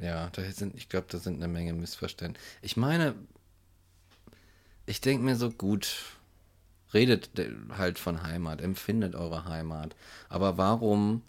[0.00, 2.44] Ja, da sind, ich glaube, da sind eine Menge Missverständnisse.
[2.62, 3.14] Ich meine,
[4.86, 5.96] ich denke mir so, gut,
[6.94, 9.96] redet de- halt von Heimat, empfindet eure Heimat.
[10.28, 11.22] Aber warum,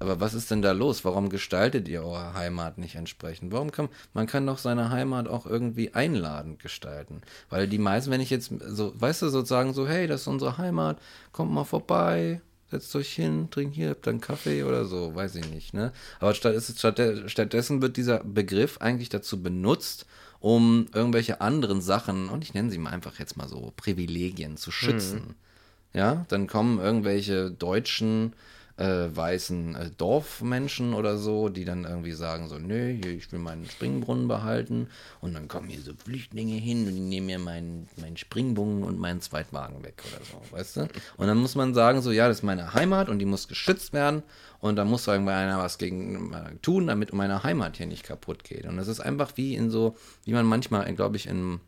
[0.00, 1.04] aber was ist denn da los?
[1.04, 3.52] Warum gestaltet ihr eure Heimat nicht entsprechend?
[3.52, 7.22] Warum kann, man kann doch seine Heimat auch irgendwie einladend gestalten.
[7.50, 10.58] Weil die meisten, wenn ich jetzt so, weißt du, sozusagen so, hey, das ist unsere
[10.58, 11.00] Heimat,
[11.32, 12.40] kommt mal vorbei,
[12.72, 15.92] setzt euch hin, trinkt hier, habt einen Kaffee oder so, weiß ich nicht, ne?
[16.18, 20.06] Aber statt, ist es, statt, stattdessen wird dieser Begriff eigentlich dazu benutzt,
[20.40, 24.72] um irgendwelche anderen Sachen, und ich nenne sie mal einfach jetzt mal so, Privilegien zu
[24.72, 25.36] schützen.
[25.94, 28.32] Ja, dann kommen irgendwelche deutschen
[28.76, 33.66] äh, weißen äh, Dorfmenschen oder so, die dann irgendwie sagen so, nö, ich will meinen
[33.66, 34.88] Springbrunnen behalten.
[35.20, 38.98] Und dann kommen hier so Flüchtlinge hin und die nehmen mir meinen, meinen Springbrunnen und
[38.98, 40.80] meinen Zweitwagen weg oder so, weißt du?
[41.16, 43.92] Und dann muss man sagen so, ja, das ist meine Heimat und die muss geschützt
[43.92, 44.22] werden.
[44.60, 48.44] Und da muss irgendwie einer was gegen äh, tun, damit meine Heimat hier nicht kaputt
[48.44, 48.64] geht.
[48.64, 51.60] Und das ist einfach wie in so, wie man manchmal, glaube ich, in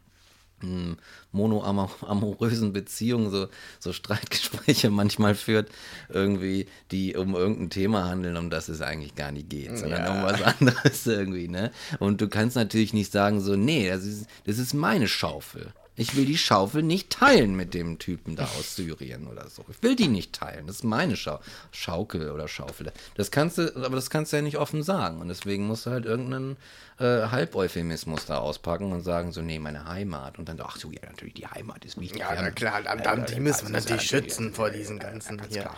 [1.32, 3.48] monoamorösen Beziehungen so,
[3.78, 5.70] so Streitgespräche manchmal führt,
[6.08, 10.12] irgendwie, die um irgendein Thema handeln, um das es eigentlich gar nicht geht, sondern Ja.
[10.12, 11.70] um was anderes irgendwie, ne?
[11.98, 15.72] Und du kannst natürlich nicht sagen so, nee, das ist, das ist meine Schaufel.
[15.96, 19.64] Ich will die Schaufel nicht teilen mit dem Typen da aus Syrien oder so.
[19.70, 20.66] Ich will die nicht teilen.
[20.66, 21.40] Das ist meine Schau
[21.70, 22.92] Schaukel oder Schaufel.
[23.14, 25.20] Das kannst du, aber das kannst du ja nicht offen sagen.
[25.20, 26.56] Und deswegen musst du halt irgendeinen
[26.98, 30.38] äh, Halbeuphemismus da auspacken und sagen so, nee, meine Heimat.
[30.38, 32.20] Und dann, ach so, ja, natürlich, die Heimat ist wichtig.
[32.20, 35.70] Ja, na klar, dann, dann, die müssen wir natürlich schützen vor diesen ganzen hier.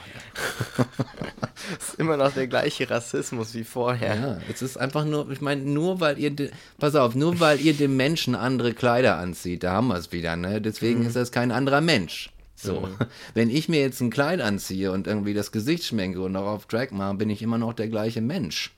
[1.79, 4.15] ist immer noch der gleiche Rassismus wie vorher.
[4.15, 6.35] Ja, es ist einfach nur, ich meine, nur weil ihr,
[6.79, 10.37] pass auf, nur weil ihr dem Menschen andere Kleider anzieht, da haben wir es wieder,
[10.37, 10.61] ne?
[10.61, 12.31] Deswegen ist das kein anderer Mensch.
[12.55, 12.89] So,
[13.35, 16.91] wenn ich mir jetzt ein Kleid anziehe und irgendwie das Gesicht schminke und darauf Drag
[16.91, 18.75] mache, bin ich immer noch der gleiche Mensch.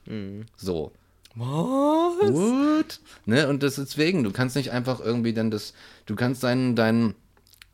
[0.57, 0.93] So.
[1.35, 2.33] Was?
[2.33, 3.01] What?
[3.26, 3.49] Ne?
[3.49, 5.72] Und das ist deswegen, du kannst nicht einfach irgendwie dann das,
[6.07, 7.14] du kannst deinen, deinen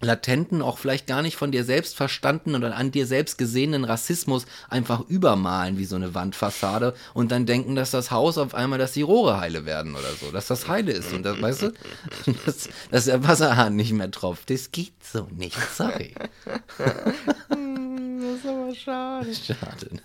[0.01, 4.47] latenten, auch vielleicht gar nicht von dir selbst verstandenen oder an dir selbst gesehenen Rassismus
[4.69, 8.93] einfach übermalen wie so eine Wandfassade und dann denken, dass das Haus auf einmal, dass
[8.93, 11.73] die Rohre heile werden oder so, dass das heile ist und das, weißt du,
[12.47, 14.51] dass, dass der Wasserhahn nicht mehr tropft.
[14.51, 16.15] Das geht so nicht, sorry.
[17.49, 19.35] Das ist aber schade.
[19.35, 19.95] Schade.
[19.95, 20.01] Ne?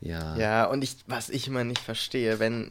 [0.00, 0.36] Ja.
[0.36, 2.70] Ja, und ich, was ich immer nicht verstehe, wenn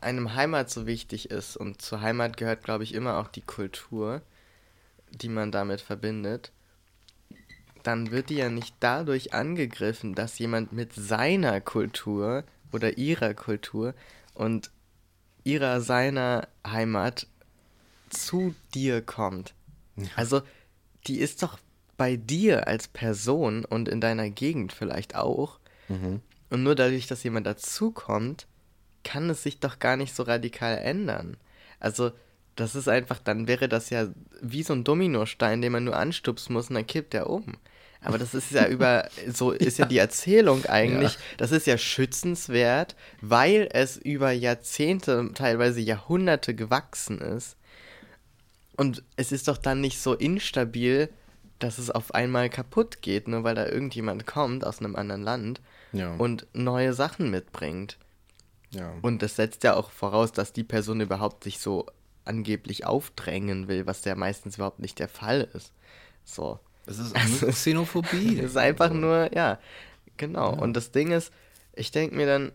[0.00, 4.22] einem Heimat so wichtig ist und zur Heimat gehört, glaube ich, immer auch die Kultur,
[5.10, 6.52] die man damit verbindet,
[7.82, 13.94] dann wird die ja nicht dadurch angegriffen, dass jemand mit seiner Kultur oder ihrer Kultur
[14.34, 14.70] und
[15.44, 17.26] ihrer seiner Heimat
[18.10, 19.54] zu dir kommt.
[20.16, 20.42] Also,
[21.06, 21.58] die ist doch
[21.96, 25.58] bei dir als Person und in deiner Gegend vielleicht auch.
[26.50, 28.46] Und nur dadurch, dass jemand dazukommt,
[29.04, 31.36] kann es sich doch gar nicht so radikal ändern.
[31.78, 32.12] Also,
[32.60, 34.08] das ist einfach, dann wäre das ja
[34.40, 37.54] wie so ein Dominostein, den man nur anstupsen muss und dann kippt er um.
[38.02, 42.96] Aber das ist ja über, so ist ja die Erzählung eigentlich, das ist ja schützenswert,
[43.20, 47.56] weil es über Jahrzehnte, teilweise Jahrhunderte gewachsen ist.
[48.76, 51.10] Und es ist doch dann nicht so instabil,
[51.58, 55.60] dass es auf einmal kaputt geht, nur weil da irgendjemand kommt aus einem anderen Land
[55.92, 56.14] Ja.
[56.14, 57.98] und neue Sachen mitbringt.
[58.70, 58.94] Ja.
[59.02, 61.84] Und das setzt ja auch voraus, dass die Person überhaupt sich so
[62.30, 65.72] angeblich aufdrängen will, was ja meistens überhaupt nicht der Fall ist.
[66.24, 66.58] So.
[66.86, 68.38] Es ist nur Xenophobie.
[68.42, 69.58] Es ist einfach nur, ja,
[70.16, 70.54] genau.
[70.54, 71.32] Und das Ding ist,
[71.74, 72.52] ich denke mir dann,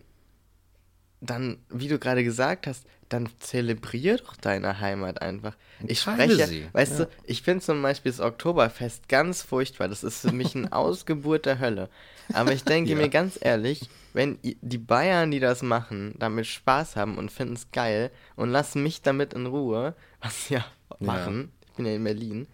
[1.20, 5.56] dann, wie du gerade gesagt hast, dann zelebrier doch deine Heimat einfach.
[5.86, 7.04] Ich Teile spreche, sie, weißt ja.
[7.04, 9.88] du, ich finde zum Beispiel das Oktoberfest ganz furchtbar.
[9.88, 11.88] Das ist für mich ein Ausgeburt der Hölle.
[12.32, 12.96] Aber ich denke Ja.
[12.96, 17.70] mir ganz ehrlich, wenn die Bayern, die das machen, damit Spaß haben und finden es
[17.70, 20.64] geil und lassen mich damit in Ruhe, was sie ja
[20.98, 22.46] machen, ich bin ja in Berlin,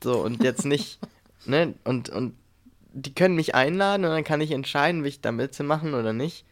[0.00, 1.00] so und jetzt nicht,
[1.46, 2.36] ne, und, und
[2.92, 6.46] die können mich einladen und dann kann ich entscheiden, will ich da mitzumachen oder nicht.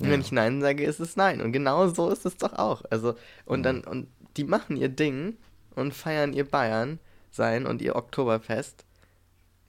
[0.00, 1.40] Und wenn ich Nein sage, ist es Nein.
[1.40, 2.82] Und genau so ist es doch auch.
[2.90, 3.14] Also,
[3.44, 5.36] und dann, und die machen ihr Ding
[5.74, 7.00] und feiern ihr Bayern
[7.30, 8.84] sein und ihr Oktoberfest.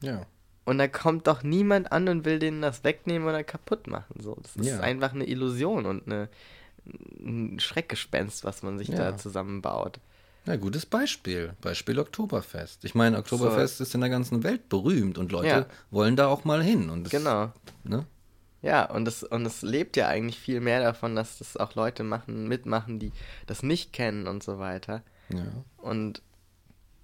[0.02, 0.26] Ja.
[0.70, 4.16] Und da kommt doch niemand an und will denen das wegnehmen oder kaputt machen.
[4.22, 4.80] So, das ist Ja.
[4.82, 6.30] einfach eine Illusion und eine,
[7.20, 8.98] ein Schreckgespenst, was man sich Ja.
[9.12, 10.00] da zusammenbaut.
[10.46, 11.54] Ja, gutes Beispiel.
[11.62, 12.86] Beispiel Oktoberfest.
[12.86, 15.66] Ich meine, Oktoberfest ist in der ganzen Welt berühmt und Leute Ja.
[15.92, 16.90] wollen da auch mal hin.
[16.90, 17.52] Und das, Genau.
[17.84, 18.06] Ne?
[18.62, 22.48] Ja, und es, und lebt ja eigentlich viel mehr davon, dass das auch Leute machen,
[22.48, 23.12] mitmachen, die
[23.48, 25.02] das nicht kennen und so weiter.
[25.32, 25.46] Ja.
[25.78, 26.22] Und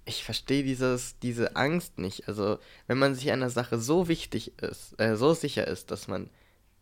[0.06, 2.28] ich verstehe dieses, diese Angst nicht.
[2.28, 6.30] Also, wenn man sich einer Sache so wichtig ist, äh, so sicher ist, dass man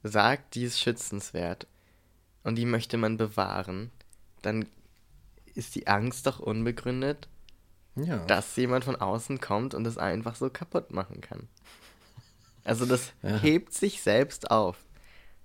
[0.02, 1.66] sagt, die ist schützenswert
[2.42, 3.90] und die möchte man bewahren,
[4.42, 4.66] dann
[5.54, 7.28] ist die Angst doch unbegründet,
[7.96, 8.18] Ja.
[8.26, 11.48] dass jemand von außen kommt und es einfach so kaputt machen kann.
[12.64, 13.38] Also das Ja.
[13.38, 14.76] hebt sich selbst auf.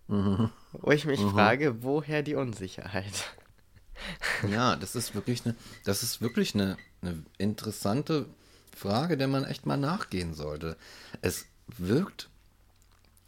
[0.08, 0.50] Mhm.
[0.74, 3.26] Wo ich mich frage, woher die Unsicherheit?
[4.50, 8.26] Ja, das ist wirklich eine, das ist wirklich eine, eine interessante
[8.76, 10.78] Frage, der man echt mal nachgehen sollte.
[11.22, 12.30] Es wirkt,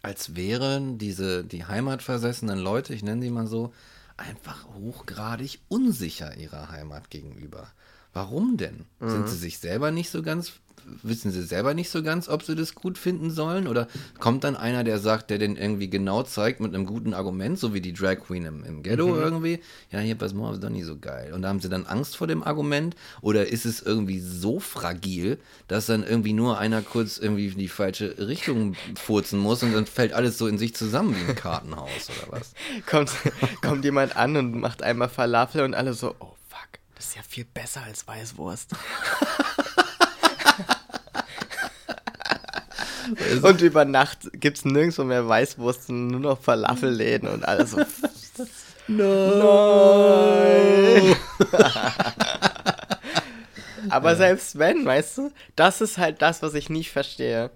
[0.02, 3.74] als wären diese, die heimatversessenen Leute, ich nenne sie mal so,
[4.18, 7.72] einfach hochgradig unsicher ihrer Heimat gegenüber.
[8.14, 8.86] Warum denn?
[9.00, 10.54] Sind sie sich selber nicht so ganz,
[11.02, 13.68] wissen sie selber nicht so ganz, ob sie das gut finden sollen?
[13.68, 13.88] Oder
[14.20, 17.74] kommt dann einer, der sagt, der den irgendwie genau zeigt mit einem guten Argument, so
[17.74, 19.60] wie die Drag Queen im, im Ghetto irgendwie?
[19.92, 21.32] Ja, hier, pass mal, auf, ist doch nicht so geil.
[21.34, 22.96] Und da haben sie dann Angst vor dem Argument?
[23.22, 25.38] Oder ist es irgendwie so fragil,
[25.70, 29.86] dass dann irgendwie nur einer kurz irgendwie in die falsche Richtung furzen muss und dann
[29.86, 32.54] fällt alles so in sich zusammen wie ein Kartenhaus oder was?
[32.86, 33.12] kommt,
[33.62, 36.36] kommt jemand an und macht einmal Falafel und alle so, oh
[37.02, 38.74] das ist ja viel besser als Weißwurst.
[43.42, 47.78] und über Nacht gibt es nirgendwo mehr Weißwurst, sondern nur noch Falafelläden und alle so.
[48.88, 49.08] Nein!
[53.90, 57.50] Aber selbst wenn, weißt du, das ist halt das, was ich nicht verstehe.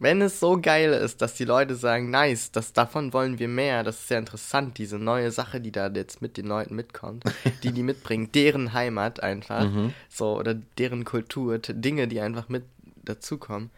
[0.00, 3.84] Wenn es so geil ist, dass die Leute sagen, nice, das, davon wollen wir mehr,
[3.84, 7.22] das ist ja interessant, diese neue Sache, die da jetzt mit den Leuten mitkommt,
[7.62, 9.68] die die mitbringen, deren Heimat einfach,
[10.08, 12.64] so, oder deren Kultur, Dinge, die einfach mit
[13.04, 13.70] dazukommen,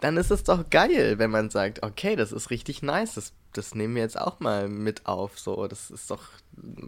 [0.00, 3.74] dann ist es doch geil, wenn man sagt, okay, das ist richtig nice, das, das
[3.74, 6.22] nehmen wir jetzt auch mal mit auf, so, das ist doch,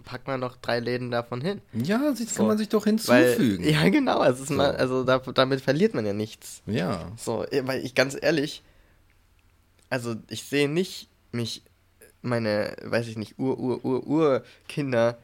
[0.04, 1.60] pack mal noch drei Läden davon hin.
[1.72, 2.44] Ja, das kann So.
[2.44, 3.64] man sich doch Weil, hinzufügen.
[3.68, 4.54] ja, genau, es ist So.
[4.54, 6.62] mal, also da, damit verliert man ja nichts.
[6.66, 7.10] ja.
[7.16, 8.62] So, weil ich ganz ehrlich,
[9.90, 11.62] also ich sehe nicht mich,
[12.22, 15.18] meine, weiß ich nicht, Ur, Ur, Ur, Ur Kinder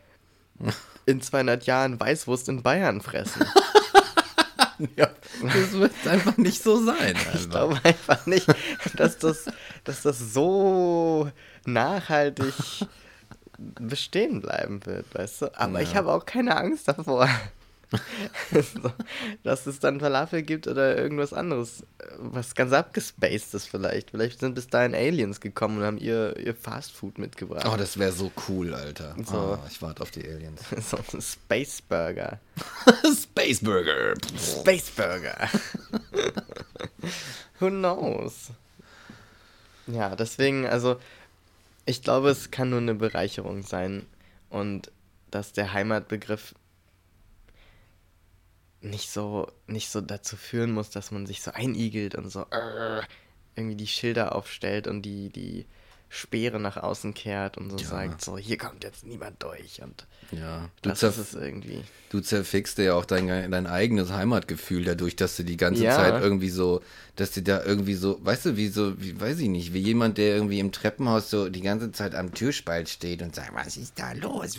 [1.06, 3.44] in 200 Jahren Weißwurst in Bayern fressen.
[4.96, 5.10] Ja,
[5.42, 7.16] das wird einfach nicht so sein.
[7.16, 7.50] Ich Einfach.
[7.50, 8.46] glaube einfach nicht,
[8.96, 9.46] dass das,
[9.84, 11.30] dass das so
[11.64, 12.54] nachhaltig
[13.58, 15.58] bestehen bleiben wird, weißt du?
[15.58, 15.96] Aber ich Ja.
[15.98, 17.28] habe auch keine Angst davor.
[17.90, 18.92] So,
[19.42, 21.84] dass es dann Falafel gibt oder irgendwas anderes,
[22.18, 24.10] was ganz abgespacedes vielleicht.
[24.10, 27.66] Vielleicht sind bis dahin Aliens gekommen und haben ihr, ihr Fastfood mitgebracht.
[27.70, 29.14] Oh, das wäre so cool, Alter.
[29.24, 29.58] So.
[29.58, 30.60] Oh, ich warte auf die Aliens.
[30.90, 32.40] so ein Space Burger.
[33.22, 34.14] Space Burger.
[34.36, 35.48] Space Burger.
[37.60, 38.50] Who knows?
[39.86, 41.00] Ja, deswegen, also,
[41.86, 44.04] ich glaube, es kann nur eine Bereicherung sein
[44.50, 44.90] und
[45.30, 46.54] dass der Heimatbegriff
[48.80, 53.02] nicht so, nicht so dazu führen muss, dass man sich so einigelt und so äh,
[53.56, 55.66] irgendwie die Schilder aufstellt und die, die
[56.10, 57.84] Speere nach außen kehrt und so Ja.
[57.84, 60.68] sagt, so, hier kommt jetzt niemand durch und Ja.
[60.82, 61.82] Du, das ist es irgendwie.
[62.10, 65.96] du zerfickst dir ja auch dein, dein eigenes Heimatgefühl dadurch, dass du die ganze Ja.
[65.96, 66.82] Zeit irgendwie so,
[67.16, 70.18] dass du da irgendwie so, weißt du, wie so, wie, weiß ich nicht, wie jemand,
[70.18, 73.98] der irgendwie im Treppenhaus so die ganze Zeit am Türspalt steht und sagt, was ist
[73.98, 74.58] da los?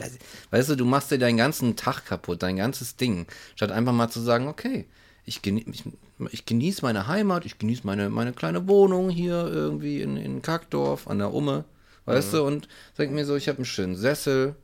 [0.52, 3.26] Weißt du, du machst dir deinen ganzen Tag kaputt, dein ganzes Ding,
[3.56, 4.88] statt einfach mal zu sagen, okay,
[5.30, 5.84] ich, genie ich,
[6.32, 11.08] ich genieße meine Heimat, ich genieße meine, meine kleine Wohnung hier irgendwie in, in Kackdorf
[11.08, 11.66] an der Umme
[12.10, 12.68] weißt du, und
[12.98, 14.56] denke mir so, ich habe einen schönen Sessel,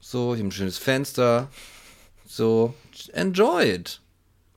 [0.00, 1.48] so, ich habe ein schönes Fenster,
[2.26, 2.74] so,
[3.12, 4.00] enjoy it.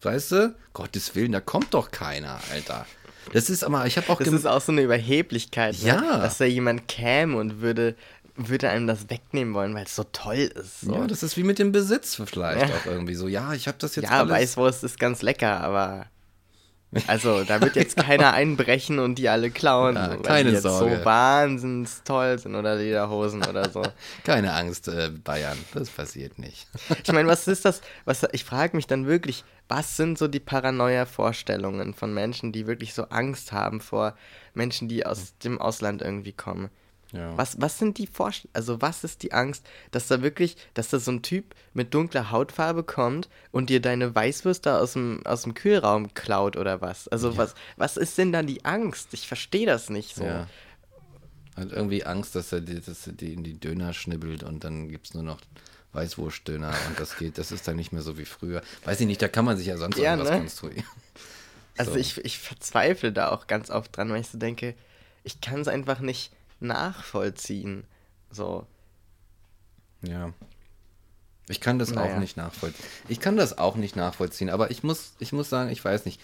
[0.01, 0.55] Weißt du?
[0.73, 2.85] Gottes Willen, da kommt doch keiner, Alter.
[3.33, 5.87] Das ist aber, ich habe auch Das ist auch so eine Überheblichkeit, ne?
[5.87, 6.19] Ja.
[6.19, 7.95] dass da jemand käme und würde,
[8.37, 10.81] würde einem das wegnehmen wollen, weil es so toll ist.
[10.81, 10.93] So.
[10.93, 12.75] Ja, das ist wie mit dem Besitz vielleicht Ja.
[12.75, 13.27] auch irgendwie so.
[13.27, 14.31] Ja, ich habe das jetzt Ja, alles.
[14.31, 16.05] Weißwurst ist ganz lecker, aber
[17.07, 20.63] also da wird jetzt keiner einbrechen und die alle klauen, Ja, weil keine die jetzt
[20.63, 20.99] Sorge.
[20.99, 23.81] so wahnsinnig toll sind oder Lederhosen oder so.
[24.23, 26.65] Keine Angst, äh, Bayern, das passiert nicht.
[27.03, 27.81] Ich meine, was ist das?
[28.05, 32.93] Was ich frage mich dann wirklich, was sind so die Paranoia-Vorstellungen von Menschen, die wirklich
[32.93, 34.15] so Angst haben vor
[34.53, 36.69] Menschen, die aus dem Ausland irgendwie kommen?
[37.13, 37.37] Ja.
[37.37, 38.55] Was, was sind die Vorstellungen?
[38.55, 42.31] Also, was ist die Angst, dass da wirklich, dass da so ein Typ mit dunkler
[42.31, 47.07] Hautfarbe kommt und dir deine Weißwürste aus dem, aus dem Kühlraum klaut oder was?
[47.07, 49.13] Also, was, was ist denn dann die Angst?
[49.13, 50.25] Ich verstehe das nicht so.
[50.25, 50.47] Ja.
[51.55, 54.89] Hat irgendwie Angst, dass er, die, dass er die in die Döner schnibbelt und dann
[54.89, 55.39] gibt es nur noch
[55.93, 58.61] Weißwurstdöner und das geht, das ist dann nicht mehr so wie früher.
[58.85, 60.39] Weiß ich nicht, da kann man sich ja sonst Ja, irgendwas ne?
[60.39, 60.83] konstruieren.
[61.77, 61.97] Also So.
[61.97, 64.75] ich, ich verzweifle da auch ganz oft dran, weil ich so denke,
[65.23, 67.83] ich kann es einfach nicht nachvollziehen.
[68.31, 68.65] So.
[70.01, 70.33] Ja.
[71.49, 72.15] Ich kann das Naja.
[72.15, 72.85] auch nicht nachvollziehen.
[73.07, 76.21] Ich kann das auch nicht nachvollziehen, aber ich muss, ich muss sagen, ich weiß nicht.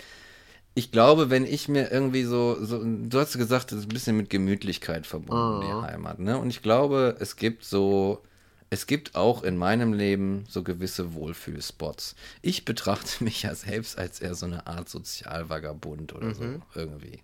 [0.75, 4.17] Ich glaube, wenn ich mir irgendwie so, so du hast gesagt, das ist ein bisschen
[4.17, 6.37] mit Gemütlichkeit verbunden, die Heimat, ne?
[6.39, 8.23] Und ich glaube, es gibt so,
[8.71, 12.15] es gibt auch in meinem Leben so gewisse Wohlfühlspots.
[12.41, 17.19] Ich betrachte mich ja selbst als eher so eine Art Sozialvagabund oder so, irgendwie.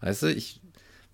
[0.00, 0.60] Weißt du, ich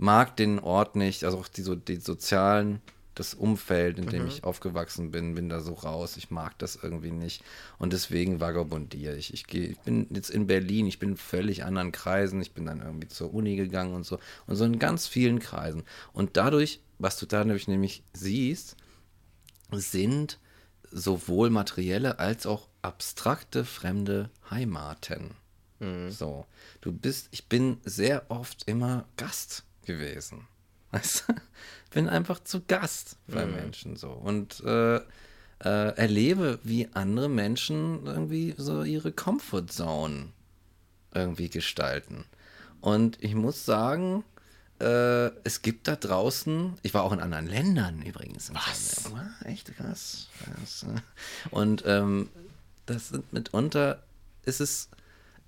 [0.02, 2.82] mag den Ort nicht, also auch die, so, die sozialen,
[3.14, 6.16] das Umfeld, in dem ich aufgewachsen bin, bin da so raus.
[6.16, 7.44] Ich mag das irgendwie nicht.
[7.78, 9.32] Und deswegen vagabundiere ich.
[9.32, 12.40] Ich, gehe, ich bin jetzt in Berlin, ich bin in völlig anderen Kreisen.
[12.42, 14.18] Ich bin dann irgendwie zur Uni gegangen und so.
[14.46, 15.84] Und so in ganz vielen Kreisen.
[16.12, 18.76] Und dadurch, was du dadurch nämlich siehst,
[19.70, 20.40] sind
[20.90, 25.36] sowohl materielle als auch abstrakte fremde Heimaten.
[26.10, 26.46] So,
[26.80, 30.46] du bist, ich bin sehr oft immer Gast gewesen.
[30.90, 31.34] Weißt du?
[31.90, 38.54] Bin einfach zu Gast bei Menschen so und äh, äh, erlebe, wie andere Menschen irgendwie
[38.56, 40.28] so ihre Comfortzone
[41.14, 42.24] irgendwie gestalten.
[42.80, 44.24] Und ich muss sagen,
[44.80, 48.52] äh, es gibt da draußen, ich war auch in anderen Ländern übrigens.
[48.52, 49.10] Was?
[49.44, 50.28] echt krass.
[50.42, 50.86] krass.
[51.50, 52.28] Und ähm,
[52.86, 54.02] das sind mitunter,
[54.44, 54.88] ist es,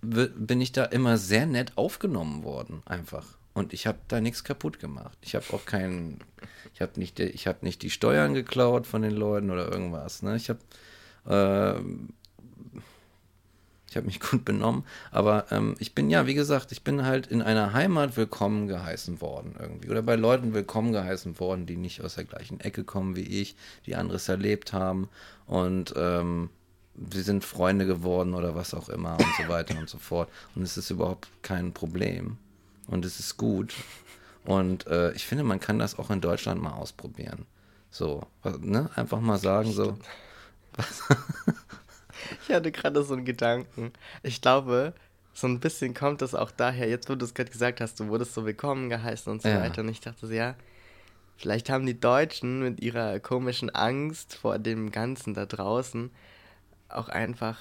[0.00, 3.26] bin ich da immer sehr nett aufgenommen worden, einfach.
[3.54, 5.16] Und ich habe da nichts kaputt gemacht.
[5.22, 6.18] Ich habe auch keinen,
[6.74, 10.22] ich habe nicht, ich habe nicht die Steuern geklaut von den Leuten oder irgendwas.
[10.22, 10.36] Ne?
[10.36, 10.58] Ich habe
[11.28, 12.08] ähm,
[13.94, 17.28] ich habe mich gut benommen, aber ähm, ich bin ja, wie gesagt, ich bin halt
[17.28, 19.88] in einer Heimat willkommen geheißen worden irgendwie.
[19.88, 23.54] Oder bei Leuten willkommen geheißen worden, die nicht aus der gleichen Ecke kommen wie ich,
[23.86, 25.08] die anderes erlebt haben
[25.46, 26.50] und ähm,
[27.12, 30.28] sie sind Freunde geworden oder was auch immer und so weiter und so fort.
[30.56, 32.38] Und es ist überhaupt kein Problem.
[32.88, 33.74] Und es ist gut.
[34.44, 37.46] Und äh, ich finde, man kann das auch in Deutschland mal ausprobieren.
[37.90, 38.26] So,
[38.60, 38.90] ne?
[38.94, 39.96] Einfach mal sagen, so,
[42.48, 43.92] Ich hatte gerade so einen Gedanken.
[44.22, 44.94] Ich glaube,
[45.32, 48.08] so ein bisschen kommt das auch daher, jetzt wo du es gerade gesagt hast, du
[48.08, 49.60] wurdest so willkommen geheißen und so Ja.
[49.62, 49.82] weiter.
[49.82, 50.54] Und ich dachte so, ja,
[51.36, 56.10] vielleicht haben die Deutschen mit ihrer komischen Angst vor dem Ganzen da draußen
[56.88, 57.58] auch einfach,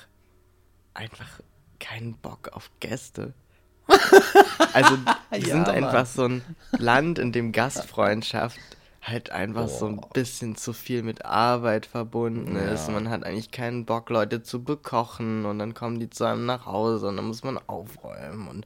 [0.94, 1.40] einfach
[1.80, 3.34] keinen Bock auf Gäste.
[4.72, 4.98] Also,
[5.36, 5.70] die Ja, sind Mann.
[5.70, 6.44] einfach so ein
[6.78, 8.62] Land, in dem Gastfreundschaft
[9.02, 12.88] halt einfach so ein bisschen zu viel mit Arbeit verbunden ist.
[12.88, 12.94] Ja.
[12.94, 16.66] Man hat eigentlich keinen Bock, Leute zu bekochen und dann kommen die zu einem nach
[16.66, 18.66] Hause und dann muss man aufräumen und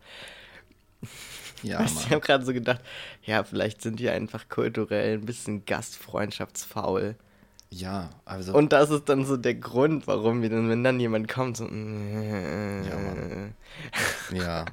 [1.61, 2.11] ja, Weißt ich Mann.
[2.11, 2.81] habe gerade so gedacht,
[3.23, 7.15] ja, vielleicht sind die einfach kulturell ein bisschen gastfreundschaftsfaul.
[7.69, 8.53] Ja, also.
[8.53, 11.65] Und das ist dann so der Grund, warum wir dann, wenn dann jemand kommt, so.
[11.65, 13.55] Ja, Mann.
[14.31, 14.65] ja.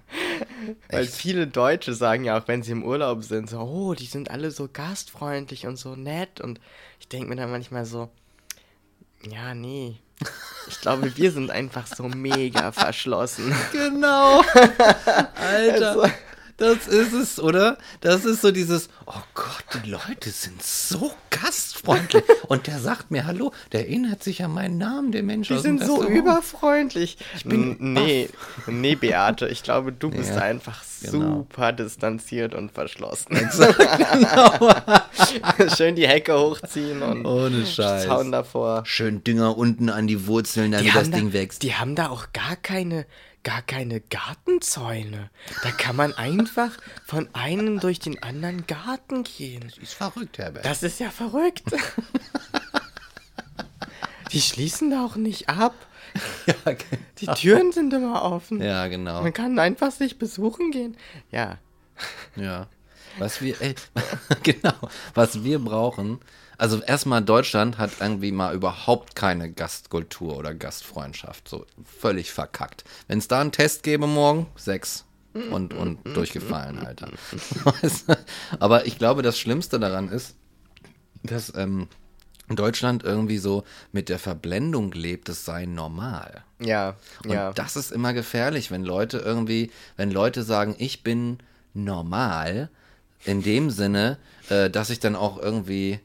[0.90, 1.14] Weil Echt.
[1.14, 4.50] viele Deutsche sagen ja auch, wenn sie im Urlaub sind, so, oh, die sind alle
[4.50, 6.40] so gastfreundlich und so nett.
[6.40, 6.60] Und
[7.00, 8.10] ich denke mir dann manchmal so,
[9.28, 9.96] ja, nee.
[10.68, 13.54] Ich glaube, wir sind einfach so mega verschlossen.
[13.72, 14.40] Genau.
[15.34, 15.90] Alter.
[15.90, 16.06] Also-
[16.56, 17.78] Das ist es, oder?
[18.00, 22.22] Das ist so dieses, oh Gott, die Leute sind so gastfreundlich.
[22.24, 22.44] freundlich.
[22.48, 25.62] Und der sagt mir Hallo, der erinnert sich an meinen Namen, der Mensch Die aus
[25.62, 27.18] dem sind so überfreundlich.
[27.36, 28.28] Ich bin nee,
[28.68, 31.38] nee, Beate, ich glaube, du bist Ja, einfach genau.
[31.38, 33.34] super distanziert und verschlossen.
[33.34, 34.74] genau.
[35.76, 38.04] Schön die Hecke hochziehen und Ohne Scheiß.
[38.04, 38.82] Zaun davor.
[38.86, 41.62] Schön Dünger unten an die Wurzeln, damit das haben Ding da, wächst.
[41.64, 43.06] Die haben da auch gar keine,
[43.44, 45.30] gar keine Gartenzäune.
[45.62, 46.70] Da kann man einfach
[47.06, 49.72] von einem durch den anderen Garten gehen.
[49.80, 50.64] ist verrückt, Herbert.
[50.64, 51.62] Das ist ja verrückt.
[54.32, 55.74] Die schließen da auch nicht ab.
[57.18, 58.60] Die Türen sind immer offen.
[58.60, 59.22] ja, genau.
[59.22, 60.96] Man kann einfach sich besuchen gehen.
[61.30, 61.58] Ja.
[62.36, 62.68] Ja.
[63.18, 63.74] Was wir, ey,
[64.42, 64.74] genau,
[65.14, 66.20] was wir brauchen,
[66.58, 72.84] also erstmal Deutschland hat irgendwie mal überhaupt keine Gastkultur oder Gastfreundschaft, so völlig verkackt.
[73.08, 75.04] Wenn es da einen Test gäbe morgen, sechs
[75.50, 77.10] und, und durchgefallen, Alter.
[78.60, 80.36] Aber ich glaube, das Schlimmste daran ist,
[81.24, 81.88] dass ähm,
[82.48, 86.44] Deutschland irgendwie so mit der Verblendung lebt, es sei normal.
[86.60, 87.52] Ja, Und ja.
[87.52, 91.38] das ist immer gefährlich, wenn Leute irgendwie, wenn Leute sagen, ich bin
[91.72, 92.70] normal,
[93.24, 94.18] in dem Sinne,
[94.50, 95.98] äh, dass ich dann auch irgendwie,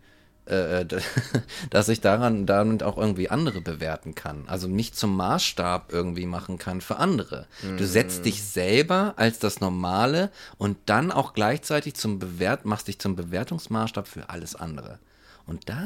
[0.49, 0.99] äh, d-
[1.69, 4.43] dass ich daran damit auch irgendwie andere bewerten kann.
[4.47, 7.45] Also mich zum Maßstab irgendwie machen kann für andere.
[7.77, 12.99] Du setzt dich selber als das Normale und dann auch gleichzeitig zum Bewert, machst dich
[12.99, 14.99] zum Bewertungsmaßstab für alles andere.
[15.45, 15.81] Und da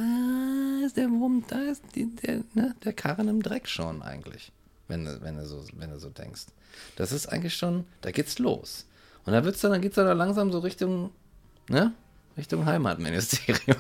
[0.86, 4.52] ist der Wurm, da ist die, der, ne, der Karren im Dreck schon eigentlich,
[4.90, 6.48] wenn du, wenn du, so, wenn du so denkst.
[6.98, 8.86] Das ist eigentlich schon, da geht's los.
[9.26, 11.12] Und da wird's dann, dann geht's dann langsam so Richtung,
[11.70, 11.94] ne,
[12.38, 13.78] Richtung Heimatministerium.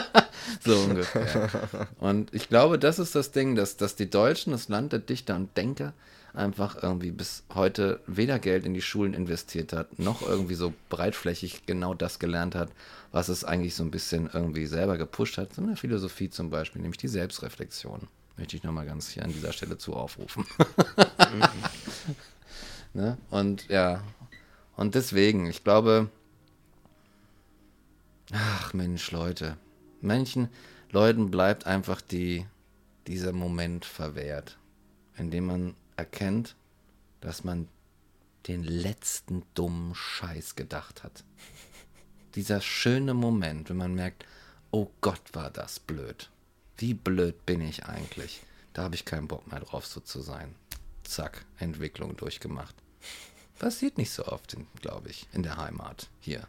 [0.64, 1.48] so ungefähr.
[1.98, 5.36] Und ich glaube, das ist das Ding, dass, dass die Deutschen, das Land der Dichter
[5.36, 5.94] und Denker,
[6.34, 11.64] einfach irgendwie bis heute weder Geld in die Schulen investiert hat, noch irgendwie so breitflächig
[11.66, 12.70] genau das gelernt hat,
[13.12, 16.50] was es eigentlich so ein bisschen irgendwie selber gepusht hat, so in der Philosophie zum
[16.50, 18.08] Beispiel, nämlich die Selbstreflexion.
[18.36, 20.44] Möchte ich nochmal ganz hier an dieser Stelle zu aufrufen.
[22.94, 23.16] ne?
[23.30, 24.02] Und ja,
[24.76, 26.08] und deswegen, ich glaube,
[28.34, 29.56] ach Mensch, Leute,
[30.00, 30.48] manchen
[30.90, 32.46] Leuten bleibt einfach die,
[33.06, 34.58] dieser Moment verwehrt,
[35.16, 36.56] in dem man erkennt,
[37.20, 37.68] dass man
[38.48, 41.24] den letzten dummen Scheiß gedacht hat.
[42.34, 44.26] Dieser schöne Moment, wenn man merkt,
[44.72, 46.30] oh Gott, war das blöd.
[46.76, 48.42] Wie blöd bin ich eigentlich?
[48.72, 50.56] Da habe ich keinen Bock mehr drauf, so zu sein.
[51.04, 52.74] Zack, Entwicklung durchgemacht.
[53.60, 56.48] Passiert nicht so oft, glaube ich, in der Heimat hier.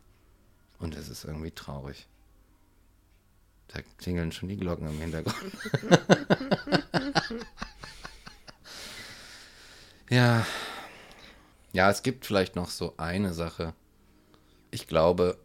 [0.80, 2.08] Und es ist irgendwie traurig.
[3.70, 5.36] Da klingeln schon die Glocken im Hintergrund.
[10.10, 10.46] ja.
[11.74, 13.74] Ja, es gibt vielleicht noch so eine Sache.
[14.72, 15.38] Ich glaube,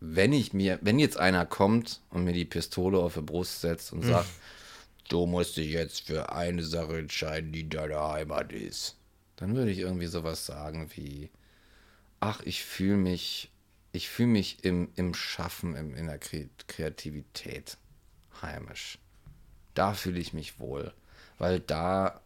[0.00, 3.92] wenn ich mir, wenn jetzt einer kommt und mir die Pistole auf die Brust setzt
[3.92, 4.28] und sagt,
[5.08, 8.96] du musst dich jetzt für eine Sache entscheiden, die deine Heimat ist,
[9.36, 11.30] dann würde ich irgendwie sowas sagen wie,
[12.18, 13.51] ach, ich fühle mich,
[13.92, 17.76] ich fühle mich im, im Schaffen, im, in der Kre Kreativität
[18.40, 18.98] heimisch.
[19.74, 20.92] Da fühle ich mich wohl,
[21.38, 22.20] weil da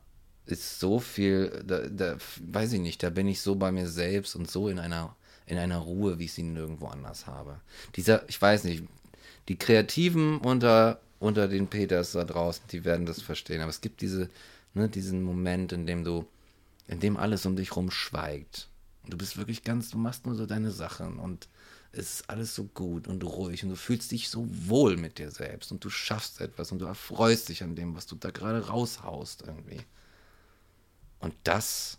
[0.46, 4.36] ist so viel, da, da weiß ich nicht, da bin ich so bei mir selbst
[4.36, 5.16] und so in einer,
[5.46, 7.60] in einer Ruhe, wie ich sie nirgendwo anders habe.
[7.96, 8.84] Dieser, ich weiß nicht,
[9.48, 14.00] die Kreativen unter, unter den Peters da draußen, die werden das verstehen, aber es gibt
[14.00, 14.28] diese,
[14.74, 16.26] ne, diesen Moment, in dem du,
[16.86, 18.68] in dem alles um dich rum schweigt.
[19.08, 21.48] Du bist wirklich ganz, du machst nur so deine Sachen und
[21.96, 25.30] es ist alles so gut und ruhig und du fühlst dich so wohl mit dir
[25.30, 28.68] selbst und du schaffst etwas und du erfreust dich an dem, was du da gerade
[28.68, 29.80] raushaust irgendwie.
[31.20, 31.98] Und das,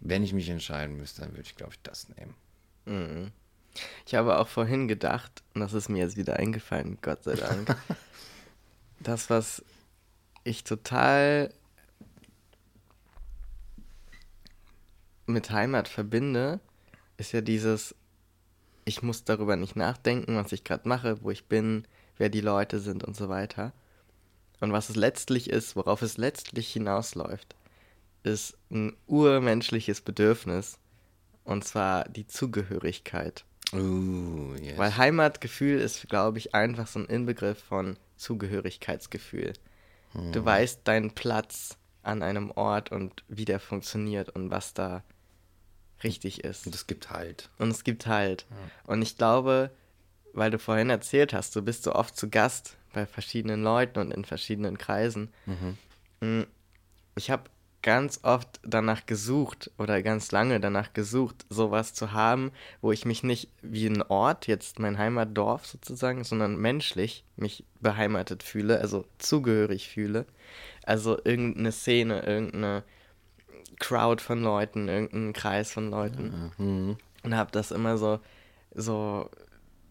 [0.00, 2.34] wenn ich mich entscheiden müsste, dann würde ich, glaube ich, das nehmen.
[4.04, 7.76] Ich habe auch vorhin gedacht, und das ist mir jetzt wieder eingefallen, Gott sei Dank,
[9.00, 9.64] das, was
[10.42, 11.52] ich total
[15.26, 16.58] mit Heimat verbinde,
[17.16, 17.94] ist ja dieses,
[18.86, 21.86] ich muss darüber nicht nachdenken, was ich gerade mache, wo ich bin,
[22.16, 23.72] wer die Leute sind und so weiter.
[24.60, 27.56] Und was es letztlich ist, worauf es letztlich hinausläuft,
[28.22, 30.78] ist ein urmenschliches Bedürfnis,
[31.44, 33.44] und zwar die Zugehörigkeit.
[33.72, 34.78] Uh, yes.
[34.78, 39.52] Weil Heimatgefühl ist, glaube ich, einfach so ein Inbegriff von Zugehörigkeitsgefühl.
[40.32, 45.02] Du weißt deinen Platz an einem Ort und wie der funktioniert und was da
[46.04, 46.66] richtig ist.
[46.66, 47.48] und es gibt halt.
[47.58, 48.46] Und es gibt halt.
[48.86, 49.70] Und ich glaube,
[50.32, 54.12] weil du vorhin erzählt hast, du bist so oft zu Gast bei verschiedenen Leuten und
[54.12, 55.30] in verschiedenen Kreisen.
[56.20, 56.42] Mm,
[57.16, 57.44] Ich habe
[57.82, 62.50] ganz oft danach gesucht oder ganz lange danach gesucht, sowas zu haben,
[62.80, 68.42] wo ich mich nicht wie ein Ort, jetzt mein Heimatdorf sozusagen, sondern menschlich mich beheimatet
[68.42, 70.26] fühle, also zugehörig fühle.
[70.82, 72.82] Also irgendeine Szene, irgendeine
[73.78, 76.30] Crowd von Leuten, irgendeinen Kreis von Leuten.
[77.22, 78.20] Und habe das immer so,
[78.74, 79.28] so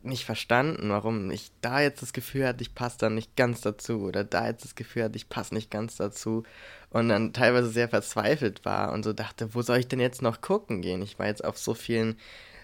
[0.06, 4.02] nicht verstanden, warum ich da jetzt das Gefühl hatte, ich passe da nicht ganz dazu
[4.02, 6.44] oder da jetzt das Gefühl hatte, ich passe nicht ganz dazu
[6.92, 10.42] und dann teilweise sehr verzweifelt war und so dachte, wo soll ich denn jetzt noch
[10.42, 11.02] gucken gehen?
[11.02, 12.18] Ich war jetzt auf so vielen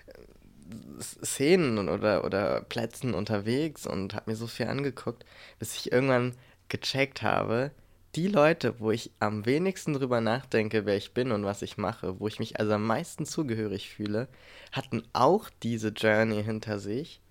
[0.07, 5.25] äh, Szenen oder, oder Plätzen unterwegs und habe mir so viel angeguckt,
[5.59, 6.35] bis ich irgendwann
[6.69, 7.71] gecheckt habe,
[8.15, 12.19] die Leute, wo ich am wenigsten drüber nachdenke, wer ich bin und was ich mache,
[12.19, 14.27] wo ich mich also am meisten zugehörig fühle,
[14.71, 17.21] hatten auch diese Journey hinter sich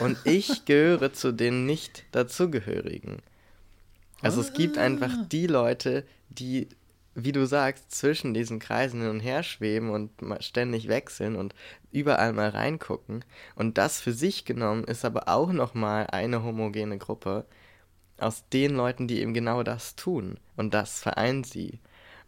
[0.00, 3.22] und ich gehöre zu den nicht dazugehörigen.
[4.22, 6.68] Also es gibt einfach die Leute, die,
[7.14, 10.10] wie du sagst, zwischen diesen Kreisen hin und her schweben und
[10.40, 11.54] ständig wechseln und
[11.90, 13.24] überall mal reingucken.
[13.54, 17.46] Und das für sich genommen ist aber auch nochmal eine homogene Gruppe
[18.22, 20.38] aus den Leuten, die eben genau das tun.
[20.56, 21.78] Und das vereint sie.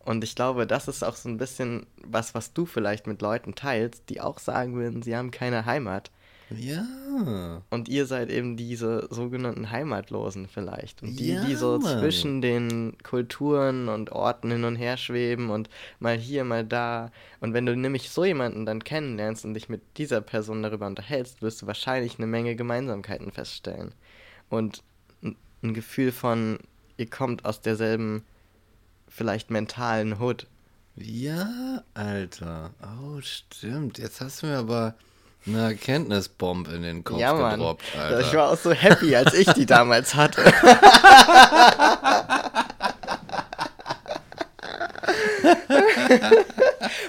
[0.04, 3.54] Und ich glaube, das ist auch so ein bisschen was, was du vielleicht mit Leuten
[3.54, 6.10] teilst, die auch sagen würden, sie haben keine Heimat.
[6.50, 6.84] Ja.
[7.70, 11.02] Und ihr seid eben diese sogenannten Heimatlosen vielleicht.
[11.02, 11.98] Und die, Ja, die so Mann.
[12.00, 17.10] zwischen den Kulturen und Orten hin und her schweben und mal hier, mal da.
[17.40, 21.42] Und wenn du nämlich so jemanden dann kennenlernst und dich mit dieser Person darüber unterhältst,
[21.42, 23.94] wirst du wahrscheinlich eine Menge Gemeinsamkeiten feststellen.
[24.50, 24.82] Und
[25.62, 26.58] ein- Gefühl von,
[26.96, 28.24] ihr kommt aus derselben,
[29.08, 30.46] vielleicht mentalen Hood.
[30.96, 32.70] Ja, Alter.
[32.82, 33.98] Oh, stimmt.
[33.98, 34.94] Jetzt hast du mir aber
[35.46, 37.58] eine Erkenntnisbombe in den Kopf ja, Mann.
[37.58, 38.20] gedroppt, Alter.
[38.20, 40.42] Ich war auch so happy, als ich die damals hatte.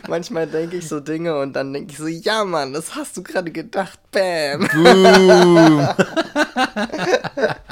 [0.07, 3.23] Manchmal denke ich so Dinge und dann denke ich so, ja Mann, das hast du
[3.23, 4.67] gerade gedacht, bam.
[4.73, 5.87] Boom.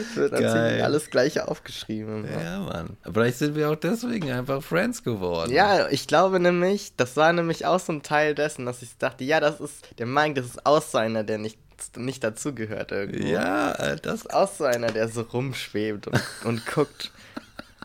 [0.00, 2.24] Es wird ziemlich alles gleiche aufgeschrieben.
[2.24, 2.42] Ja.
[2.42, 2.96] ja, Mann.
[3.10, 5.52] Vielleicht sind wir auch deswegen einfach Friends geworden.
[5.52, 9.24] ja, ich glaube nämlich, das war nämlich auch so ein Teil dessen, dass ich dachte,
[9.24, 11.58] ja, das ist, der Mike, das ist auch so einer, der nicht,
[11.96, 13.26] nicht dazugehört irgendwo.
[13.26, 17.10] Ja, Alter, das ist auch so einer, der so rumschwebt und, und guckt.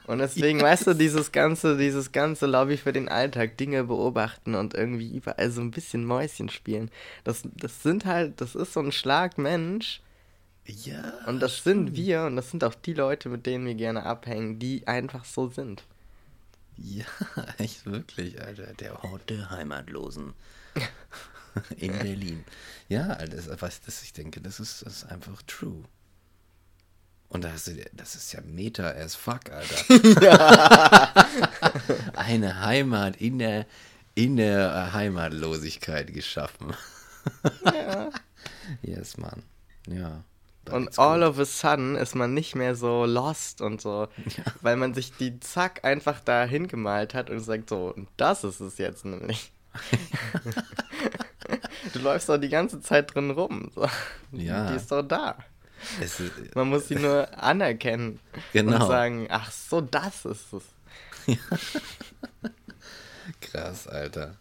[0.08, 4.74] Und deswegen, weißt du, dieses ganze, dieses ganze Lobby für den Alltag, Dinge beobachten und
[4.74, 6.90] irgendwie überall so ein bisschen Mäuschen spielen.
[7.24, 10.02] Das, das sind halt, das ist so ein Schlag Mensch.
[10.66, 11.14] Ja.
[11.26, 14.60] Und das sind wir und das sind auch die Leute, mit denen wir gerne abhängen,
[14.60, 15.84] die einfach so sind.
[16.78, 17.06] Ja,
[17.58, 18.74] echt wirklich, Alter.
[18.76, 20.34] Der Hort der Heimatlosen.
[21.78, 22.46] In Berlin.
[22.88, 25.84] Ja, Alter, das, was das, ich denke, das ist, das ist einfach true.
[27.30, 29.86] Und da hast du, das ist ja Meta as fuck, Alter.
[32.14, 33.66] Eine Heimat in der,
[34.16, 36.74] in der Heimatlosigkeit geschaffen.
[37.64, 38.10] Ja.
[38.82, 39.44] Yes, Mann.
[39.88, 40.24] Ja.
[40.70, 44.08] Und all of a sudden ist man nicht mehr so lost und so,
[44.62, 48.78] weil man sich die Zack einfach da hingemalt hat und sagt so, das ist es
[48.78, 49.52] jetzt nämlich.
[51.94, 53.72] du läufst doch die ganze Zeit drin rum.
[53.74, 53.88] So.
[54.32, 54.70] Ja.
[54.70, 55.38] Die ist doch da.
[56.00, 56.22] Ist,
[56.56, 58.20] Man muss sie nur anerkennen
[58.54, 58.76] Genau.
[58.76, 60.64] und sagen, ach so, das ist es.
[63.42, 64.36] Krass, Alter.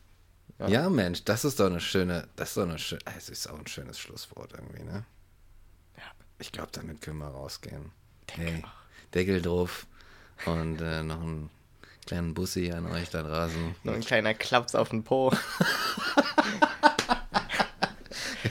[0.66, 0.90] Ja.
[0.90, 3.66] Mensch, das ist doch eine schöne, das ist doch eine schöne, es ist auch ein
[3.66, 5.04] schönes Schlusswort irgendwie, ne?
[6.40, 7.92] Ich glaube, damit können wir rausgehen.
[8.32, 8.62] hey,
[9.14, 9.86] Deckel drauf
[10.46, 11.50] und äh, noch einen
[12.06, 13.74] kleinen Bussi an euch da draußen.
[13.84, 15.32] Nur ein kleiner Klaps auf den Po.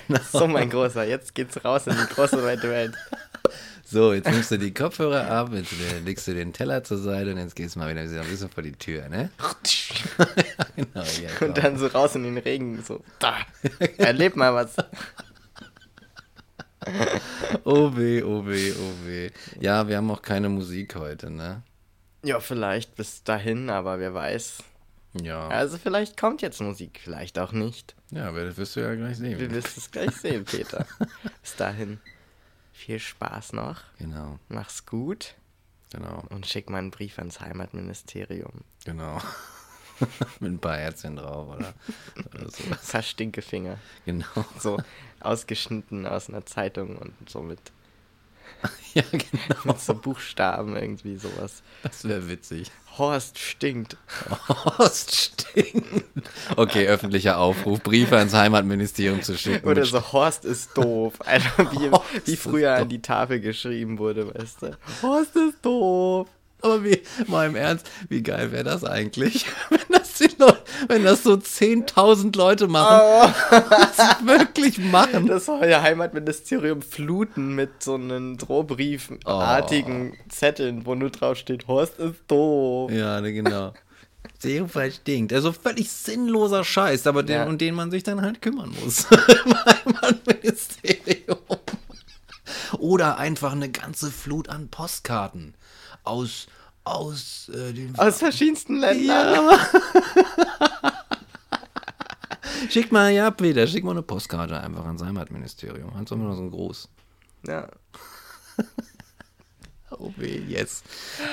[0.32, 2.96] So, mein Großer, jetzt geht's raus in die große weite Welt.
[3.86, 7.32] So, jetzt nimmst du die Kopfhörer ab, jetzt äh, legst du den Teller zur Seite
[7.32, 9.32] und jetzt gehst du mal wieder ein bisschen vor die Tür, ne?
[10.76, 11.48] genau, ja.
[11.48, 13.38] Und dann so raus in den Regen, so, da,
[13.98, 14.76] erleb mal was.
[17.64, 19.30] Oh weh, oh weh, oh weh.
[19.60, 21.64] Ja, wir haben auch keine Musik heute, ne?
[22.24, 24.64] Ja, vielleicht bis dahin, aber wer weiß.
[25.22, 25.48] Ja.
[25.48, 27.96] Also vielleicht kommt jetzt Musik, vielleicht auch nicht.
[28.12, 29.40] Ja, das wirst du ja gleich sehen.
[29.40, 30.86] Wir wirst es gleich sehen, Peter.
[31.42, 32.00] Bis dahin,
[32.74, 35.36] viel Spaß noch, Genau, mach's gut
[35.92, 38.62] genau, und schick mal einen Brief ans Heimatministerium.
[38.86, 39.20] genau.
[40.40, 41.74] Mit ein paar Herzchen drauf, oder?
[42.36, 42.64] oder so.
[42.70, 44.26] Ein paar Stinkefinger, Genau.
[44.60, 44.78] so
[45.20, 47.60] ausgeschnitten aus einer Zeitung und so mit,
[48.94, 49.56] Ja, genau.
[49.66, 51.62] mit so Buchstaben irgendwie sowas.
[51.84, 52.72] Das wäre witzig.
[52.98, 53.98] Horst stinkt.
[54.50, 55.86] Horst stinkt.
[56.58, 59.68] Okay, öffentlicher Aufruf, Briefe ans Heimatministerium zu schicken.
[59.68, 61.14] Oder so, Horst ist doof.
[61.26, 64.78] Alter, wie, Horst wie früher an die Tafel geschrieben wurde, weißt du.
[65.02, 66.28] Horst ist doof.
[66.62, 70.58] Aber wie, mal im Ernst, wie geil wäre das eigentlich, wenn das, Leute,
[70.88, 75.28] wenn das so 10.000 Leute machen, das wirklich machen.
[75.28, 82.16] Das ja Heimatministerium fluten mit so einen Drohbriefartigen Zetteln, wo nur drauf steht, Horst ist
[82.28, 82.92] doof.
[82.92, 83.74] Ja, ne, genau.
[84.40, 85.34] Sehr verstinkt.
[85.34, 87.46] Also völlig sinnloser Scheiß, aber den, Ja.
[87.46, 89.06] um den man sich dann halt kümmern muss.
[89.46, 91.38] Im Heimatministerium.
[92.78, 95.54] Oder einfach eine ganze Flut an Postkarten
[96.10, 96.48] aus,
[96.84, 99.50] aus äh, den Aus verschiedensten Ländern.
[99.50, 99.60] Ja.
[102.70, 105.94] schick mal, ja, Peter, schick mal eine Postkarte einfach ans Heimatministerium.
[105.96, 106.90] Hans immer noch so ein Groß.
[107.48, 107.68] Ja.
[109.92, 110.84] Oh weh, yes.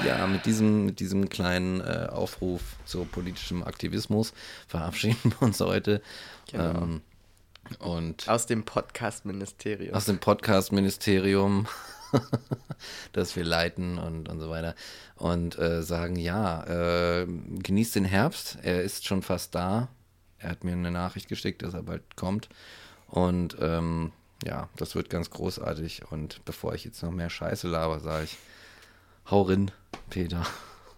[0.06, 4.32] Ja, mit diesem, mit diesem kleinen äh, Aufruf zu politischem Aktivismus
[4.66, 6.00] verabschieden wir uns heute.
[6.50, 6.82] Genau.
[6.82, 7.02] Ähm,
[7.80, 9.94] und Aus dem Podcast-Ministerium.
[9.94, 11.68] aus dem Podcast-Ministerium,
[13.12, 14.74] das wir leiten und, und so weiter.
[15.16, 19.88] Und äh, sagen, ja, äh, genießt den Herbst, er ist schon fast da.
[20.38, 22.48] Er hat mir eine Nachricht geschickt, dass er bald kommt.
[23.08, 24.12] Und ähm,
[24.44, 26.02] ja, das wird ganz großartig.
[26.10, 28.36] Und bevor ich jetzt noch mehr Scheiße laber, sage ich,
[29.30, 29.70] hau rin,
[30.10, 30.44] Peter.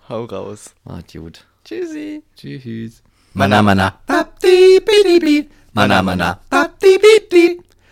[0.08, 0.74] Hau raus.
[0.84, 1.44] Macht gut.
[1.64, 2.22] Tschüssi.
[2.34, 3.02] Tschüss.
[3.34, 4.00] Mana mana.
[4.40, 5.48] Bi.
[5.72, 6.02] Mana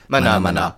[0.08, 0.38] mana.
[0.38, 0.76] Mana, mana.